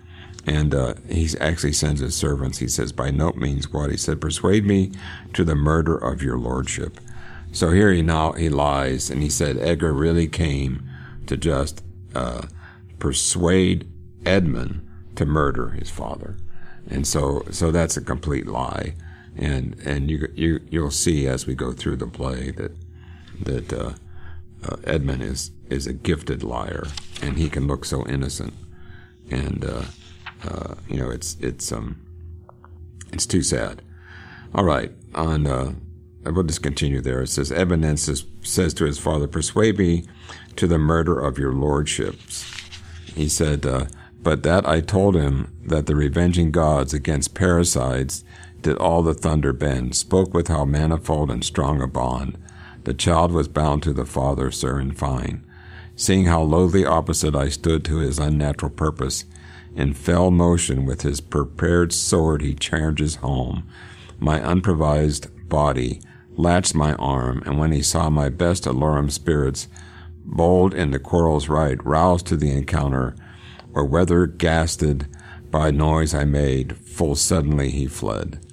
And 0.47 0.74
uh, 0.74 0.95
he 1.09 1.28
actually 1.41 1.72
sends 1.72 2.01
his 2.01 2.14
servants. 2.14 2.59
He 2.59 2.68
says, 2.68 2.93
By 2.93 3.11
no 3.11 3.33
means 3.33 3.72
what? 3.72 3.91
He 3.91 3.97
said, 3.97 4.20
Persuade 4.20 4.64
me 4.64 4.93
to 5.35 5.45
the 5.45 5.55
murder 5.55 5.97
of 5.97 6.22
your 6.22 6.39
lordship. 6.39 6.99
So 7.53 7.70
here 7.70 7.92
he 7.92 8.03
now 8.03 8.32
he 8.32 8.48
lies, 8.48 9.11
and 9.11 9.22
he 9.22 9.30
said 9.30 9.59
Edgar 9.59 9.92
really 9.92 10.28
came 10.28 10.88
to 11.26 11.36
just 11.36 11.82
uh, 12.14 12.46
persuade 12.98 13.90
Edmund 14.24 14.86
to 15.16 15.26
murder 15.26 15.70
his 15.70 15.90
father, 15.90 16.36
and 16.88 17.07
so 17.07 17.44
so 17.51 17.70
that's 17.70 17.96
a 17.96 18.01
complete 18.03 18.46
lie, 18.46 18.94
and 19.36 19.76
and 19.84 20.11
you 20.11 20.28
you 20.34 20.61
you'll 20.70 20.90
see 20.90 21.26
as 21.26 21.46
we 21.46 21.55
go 21.55 21.72
through 21.72 21.96
the 21.96 22.07
play 22.07 22.51
that 22.53 22.72
that 23.42 23.72
uh, 23.72 23.92
uh, 24.64 24.76
Edmund 24.84 25.22
is 25.22 25.51
is 25.68 25.86
a 25.86 25.92
gifted 25.92 26.42
liar, 26.42 26.86
and 27.20 27.36
he 27.36 27.48
can 27.48 27.66
look 27.66 27.84
so 27.84 28.07
innocent, 28.07 28.55
and 29.30 29.64
uh, 29.64 29.82
uh, 30.44 30.74
you 30.88 30.96
know 30.98 31.11
it's 31.11 31.36
it's 31.40 31.72
um 31.72 32.01
it's 33.12 33.26
too 33.26 33.42
sad. 33.42 33.82
All 34.55 34.64
right, 34.64 34.92
on 35.14 35.46
uh, 36.27 36.33
we'll 36.33 36.45
just 36.45 36.62
continue 36.62 37.01
there. 37.01 37.23
It 37.23 37.29
says, 37.29 37.49
says, 37.49 38.25
says 38.43 38.75
to 38.75 38.85
his 38.85 38.99
father, 38.99 39.27
Persuade 39.27 39.79
me 39.79 40.05
to 40.57 40.66
the 40.66 40.79
murder 40.79 41.18
of 41.18 41.39
your 41.39 41.53
lordships. 41.53 42.45
He 43.14 43.29
said, 43.29 43.64
uh, 43.64 43.87
But 44.23 44.43
that 44.43 44.68
I 44.68 44.81
told 44.81 45.14
him 45.14 45.57
that 45.64 45.87
the 45.87 45.97
revenging 45.97 46.51
gods 46.51 46.93
against 46.93 47.35
parricides 47.35 48.25
did 48.61 48.77
all 48.77 49.03
the 49.03 49.14
thunder 49.14 49.53
bend, 49.55 49.97
spoke 49.97 50.35
with 50.35 50.49
how 50.49 50.66
manifold 50.66 51.31
and 51.31 51.43
strong 51.43 51.81
a 51.81 51.87
bond. 51.87 52.37
The 52.85 52.95
child 52.95 53.33
was 53.33 53.49
bound 53.49 53.83
to 53.85 53.93
the 53.93 54.05
father, 54.05 54.51
sir, 54.51 54.79
and 54.79 54.97
fine. 54.97 55.47
Seeing 55.97 56.27
how 56.27 56.43
lowly 56.43 56.85
opposite 56.85 57.35
I 57.35 57.49
stood 57.49 57.85
to 57.87 57.99
his 57.99 58.18
unnatural 58.18 58.71
purpose, 58.71 59.25
in 59.75 59.95
fell 59.95 60.31
motion 60.31 60.85
with 60.85 61.03
his 61.03 61.21
prepared 61.21 61.93
sword 61.93 62.43
he 62.43 62.55
charges 62.55 63.16
home. 63.16 63.68
My 64.18 64.39
unprovised 64.39 65.49
body 65.49 66.01
latched 66.37 66.74
my 66.74 66.95
arm, 66.95 67.43
and 67.47 67.59
when 67.59 67.72
he 67.72 67.83
saw 67.83 68.11
my 68.11 68.28
best 68.28 68.66
alarum 68.66 69.11
spirits, 69.11 69.68
bold 70.24 70.74
in 70.74 70.91
the 70.91 70.99
quarrel's 70.99 71.49
right, 71.49 71.85
roused 71.85 72.26
to 72.26 72.37
the 72.37 72.51
encounter, 72.51 73.14
or 73.74 73.85
whether 73.85 74.26
gasted 74.26 75.07
by 75.51 75.70
noise 75.70 76.14
I 76.14 76.24
made, 76.24 76.76
full 76.76 77.16
suddenly 77.16 77.70
he 77.70 77.87
fled. 77.87 78.45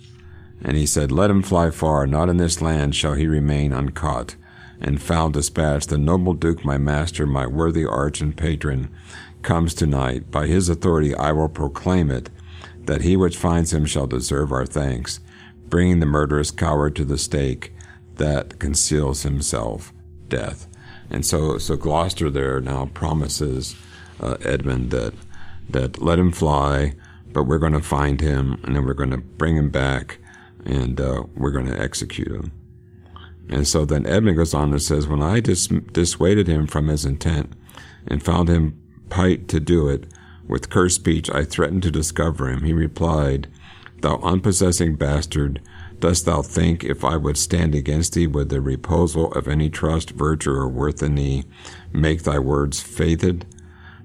And 0.63 0.75
he 0.75 0.85
said, 0.85 1.11
Let 1.11 1.29
him 1.29 1.43
fly 1.43 1.69
far, 1.69 2.07
not 2.07 2.29
in 2.29 2.37
this 2.37 2.61
land 2.61 2.95
shall 2.95 3.13
he 3.13 3.27
remain 3.27 3.71
uncaught. 3.71 4.35
And 4.79 5.01
found 5.01 5.33
dispatch, 5.33 5.87
the 5.87 5.97
noble 5.97 6.33
Duke, 6.33 6.63
my 6.63 6.77
master, 6.77 7.25
my 7.25 7.47
worthy 7.47 7.85
arch 7.85 8.21
and 8.21 8.35
patron, 8.35 8.89
comes 9.41 9.73
tonight. 9.73 10.29
By 10.29 10.47
his 10.47 10.69
authority 10.69 11.15
I 11.15 11.31
will 11.31 11.49
proclaim 11.49 12.11
it, 12.11 12.29
that 12.85 13.01
he 13.01 13.15
which 13.15 13.37
finds 13.37 13.73
him 13.73 13.85
shall 13.85 14.07
deserve 14.07 14.51
our 14.51 14.65
thanks, 14.65 15.19
bringing 15.69 15.99
the 15.99 16.05
murderous 16.05 16.51
coward 16.51 16.95
to 16.95 17.05
the 17.05 17.17
stake 17.17 17.73
that 18.15 18.59
conceals 18.59 19.23
himself 19.23 19.93
death. 20.27 20.67
And 21.09 21.25
so, 21.25 21.57
so 21.57 21.75
Gloucester 21.75 22.29
there 22.29 22.59
now 22.59 22.87
promises 22.93 23.75
uh, 24.19 24.37
Edmund 24.41 24.91
that 24.91 25.13
that 25.69 26.01
let 26.01 26.17
him 26.17 26.31
fly, 26.31 26.93
but 27.33 27.43
we're 27.43 27.57
going 27.57 27.73
to 27.73 27.81
find 27.81 28.21
him, 28.21 28.59
and 28.63 28.75
then 28.75 28.85
we're 28.85 28.93
going 28.93 29.11
to 29.11 29.17
bring 29.17 29.57
him 29.57 29.69
back, 29.69 30.17
and 30.65 30.99
uh, 31.01 31.23
we're 31.35 31.51
going 31.51 31.65
to 31.65 31.79
execute 31.79 32.31
him. 32.31 32.51
And 33.49 33.67
so 33.67 33.83
then 33.83 34.05
Edmund 34.05 34.37
goes 34.37 34.53
on 34.53 34.71
and 34.71 34.81
says, 34.81 35.07
When 35.07 35.21
I 35.21 35.41
dis- 35.41 35.67
dissuaded 35.67 36.47
him 36.47 36.67
from 36.67 36.87
his 36.87 37.05
intent 37.05 37.51
and 38.07 38.23
found 38.23 38.49
him 38.49 38.81
pight 39.09 39.47
to 39.49 39.59
do 39.59 39.89
it, 39.89 40.05
with 40.47 40.69
cursed 40.69 40.95
speech 40.95 41.29
I 41.29 41.43
threatened 41.43 41.83
to 41.83 41.91
discover 41.91 42.49
him. 42.49 42.63
He 42.63 42.73
replied, 42.73 43.47
Thou 44.01 44.19
unpossessing 44.21 44.95
bastard, 44.95 45.61
dost 45.99 46.25
thou 46.25 46.41
think 46.41 46.83
if 46.83 47.03
I 47.03 47.17
would 47.17 47.37
stand 47.37 47.73
against 47.73 48.13
thee 48.13 48.27
with 48.27 48.49
the 48.49 48.61
reposal 48.61 49.31
of 49.33 49.47
any 49.47 49.69
trust, 49.69 50.11
virtue, 50.11 50.51
or 50.51 50.67
worth 50.67 51.01
in 51.01 51.15
thee, 51.15 51.45
make 51.91 52.23
thy 52.23 52.37
words 52.37 52.79
faithed? 52.79 53.45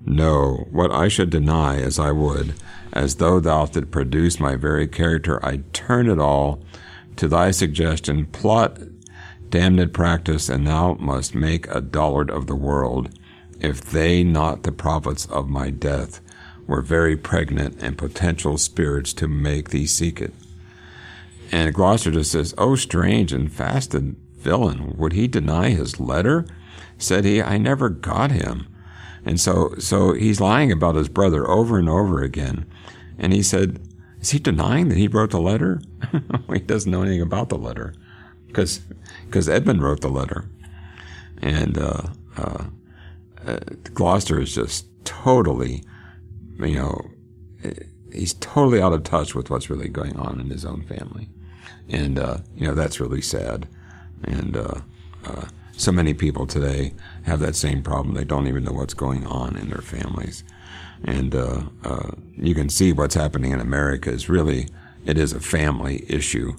No, 0.05 0.66
what 0.70 0.90
I 0.90 1.09
should 1.09 1.30
deny, 1.30 1.76
as 1.76 1.99
I 1.99 2.11
would, 2.11 2.55
as 2.93 3.16
though 3.16 3.38
thou 3.38 3.66
didst 3.66 3.90
produce 3.90 4.40
my 4.40 4.57
very 4.57 4.88
character, 4.88 5.45
I 5.45 5.62
turn 5.72 6.09
it 6.09 6.18
all 6.18 6.62
to 7.16 7.28
thy 7.28 7.51
suggestion, 7.51 8.26
plot, 8.26 8.78
damned 9.51 9.93
practice, 9.93 10.49
and 10.49 10.66
thou 10.66 10.95
must 10.95 11.34
make 11.34 11.68
a 11.68 11.82
dullard 11.82 12.30
of 12.30 12.47
the 12.47 12.57
world, 12.57 13.11
if 13.61 13.82
they 13.82 14.24
not 14.24 14.62
the 14.62 14.72
prophets 14.72 15.26
of 15.26 15.49
my 15.49 15.70
death 15.70 16.20
were 16.73 16.81
very 16.81 17.18
pregnant 17.18 17.83
and 17.83 17.99
potential 17.99 18.57
spirits 18.57 19.12
to 19.12 19.29
make 19.29 19.68
thee 19.68 19.87
seek 19.87 20.23
it. 20.23 20.33
And 21.53 21.75
Gloucester 21.75 22.11
just 22.11 22.33
says, 22.33 22.55
Oh, 22.57 22.77
strange 22.77 23.31
and 23.31 23.53
fasted 23.53 24.16
villain, 24.39 24.97
would 24.97 25.12
he 25.12 25.29
deny 25.29 25.70
his 25.70 26.01
letter? 26.01 26.47
Said 26.97 27.27
he, 27.27 27.43
I 27.43 27.59
never 27.59 27.91
got 27.91 28.31
him. 28.31 28.66
And 29.25 29.39
so, 29.39 29.75
so 29.79 30.14
he's 30.14 30.41
lying 30.41 30.73
about 30.73 30.95
his 30.95 31.11
brother 31.11 31.49
over 31.49 31.79
and 31.79 31.91
over 31.91 32.23
again. 32.23 32.64
And 33.18 33.35
he 33.35 33.43
said, 33.43 33.79
Is 34.20 34.31
he 34.31 34.39
denying 34.39 34.89
that 34.89 34.97
he 34.97 35.09
wrote 35.09 35.31
the 35.31 35.41
letter? 35.41 35.83
he 36.53 36.61
doesn't 36.61 36.91
know 36.91 37.03
anything 37.03 37.20
about 37.20 37.51
the 37.51 37.59
letter 37.59 37.95
because 38.47 38.81
because 39.27 39.47
Edmund 39.47 39.83
wrote 39.83 40.01
the 40.01 40.09
letter. 40.09 40.47
And 41.43 41.77
uh, 41.77 42.03
uh, 42.39 42.64
uh, 43.47 43.59
Gloucester 43.93 44.41
is 44.41 44.55
just 44.55 44.87
totally, 45.05 45.85
you 46.59 46.77
know, 46.77 47.11
he's 48.13 48.35
totally 48.35 48.81
out 48.81 48.93
of 48.93 49.05
touch 49.05 49.35
with 49.35 49.51
what's 49.51 49.71
really 49.71 49.89
going 49.89 50.17
on 50.17 50.41
in 50.41 50.51
his 50.51 50.65
own 50.65 50.83
family. 50.83 51.29
And, 51.89 52.19
uh, 52.19 52.39
you 52.55 52.67
know, 52.67 52.75
that's 52.75 53.01
really 53.01 53.23
sad. 53.23 53.69
And 54.25 54.57
uh, 54.57 54.81
uh, 55.25 55.47
so 55.73 55.93
many 55.93 56.15
people 56.15 56.47
today 56.47 56.95
have 57.25 57.41
that 57.41 57.57
same 57.57 57.83
problem. 57.83 58.15
They 58.15 58.25
don't 58.25 58.47
even 58.47 58.65
know 58.65 58.73
what's 58.73 58.95
going 58.95 59.27
on 59.27 59.57
in 59.57 59.69
their 59.69 59.81
families. 59.81 60.45
And 61.05 61.35
uh, 61.35 61.63
uh, 61.85 62.11
you 62.37 62.55
can 62.55 62.69
see 62.69 62.93
what's 62.93 63.15
happening 63.15 63.53
in 63.53 63.61
America 63.61 64.11
is 64.11 64.29
really, 64.29 64.69
it 65.05 65.19
is 65.19 65.33
a 65.33 65.41
family 65.41 66.05
issue. 66.09 66.55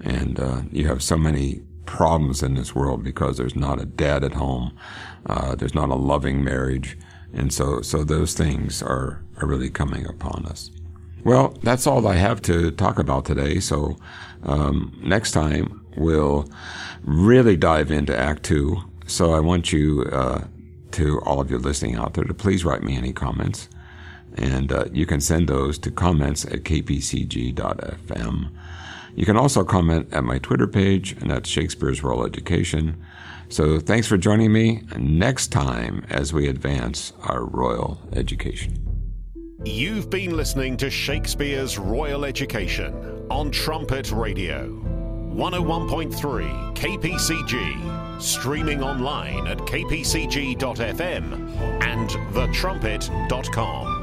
And 0.00 0.38
uh, 0.38 0.62
you 0.70 0.86
have 0.88 1.02
so 1.02 1.16
many 1.16 1.62
problems 1.86 2.42
in 2.42 2.54
this 2.54 2.74
world 2.74 3.02
because 3.02 3.38
there's 3.38 3.56
not 3.56 3.80
a 3.80 3.86
dad 3.86 4.24
at 4.24 4.34
home. 4.34 4.76
there's 5.56 5.74
not 5.74 5.88
a 5.88 5.94
loving 5.94 6.44
marriage. 6.44 6.98
And 7.36 7.52
so, 7.52 7.82
so 7.82 8.02
those 8.02 8.34
things 8.34 8.82
are, 8.82 9.22
are 9.40 9.46
really 9.46 9.70
coming 9.70 10.06
upon 10.06 10.46
us. 10.46 10.70
Well, 11.22 11.56
that's 11.62 11.86
all 11.86 12.08
I 12.08 12.14
have 12.14 12.40
to 12.42 12.70
talk 12.70 12.98
about 12.98 13.26
today. 13.26 13.60
So 13.60 13.98
um, 14.42 14.98
next 15.02 15.32
time 15.32 15.84
we'll 15.96 16.48
really 17.02 17.56
dive 17.56 17.90
into 17.90 18.16
Act 18.16 18.42
Two. 18.42 18.78
So 19.06 19.34
I 19.34 19.40
want 19.40 19.72
you 19.72 20.04
uh, 20.12 20.44
to 20.92 21.20
all 21.20 21.40
of 21.40 21.50
you 21.50 21.58
listening 21.58 21.96
out 21.96 22.14
there 22.14 22.24
to 22.24 22.34
please 22.34 22.64
write 22.64 22.82
me 22.82 22.96
any 22.96 23.12
comments, 23.12 23.68
and 24.34 24.72
uh, 24.72 24.86
you 24.92 25.04
can 25.04 25.20
send 25.20 25.48
those 25.48 25.78
to 25.80 25.90
comments 25.90 26.44
at 26.44 26.64
kpcg.fm. 26.64 28.50
You 29.14 29.24
can 29.24 29.36
also 29.36 29.64
comment 29.64 30.08
at 30.12 30.24
my 30.24 30.38
Twitter 30.38 30.66
page, 30.66 31.12
and 31.12 31.30
that's 31.30 31.48
Shakespeare's 31.48 32.02
Royal 32.02 32.24
Education. 32.24 33.02
So 33.48 33.78
thanks 33.78 34.06
for 34.06 34.16
joining 34.16 34.52
me 34.52 34.82
next 34.98 35.48
time 35.48 36.04
as 36.10 36.32
we 36.32 36.48
advance 36.48 37.12
our 37.22 37.44
royal 37.44 38.00
education. 38.12 38.82
You've 39.64 40.10
been 40.10 40.36
listening 40.36 40.76
to 40.78 40.90
Shakespeare's 40.90 41.78
Royal 41.78 42.24
Education 42.24 43.26
on 43.30 43.50
Trumpet 43.50 44.12
Radio. 44.12 44.68
101.3 45.34 46.74
KPCG, 46.74 48.22
streaming 48.22 48.82
online 48.82 49.46
at 49.46 49.58
kpcg.fm 49.58 51.32
and 51.82 52.08
thetrumpet.com. 52.34 53.95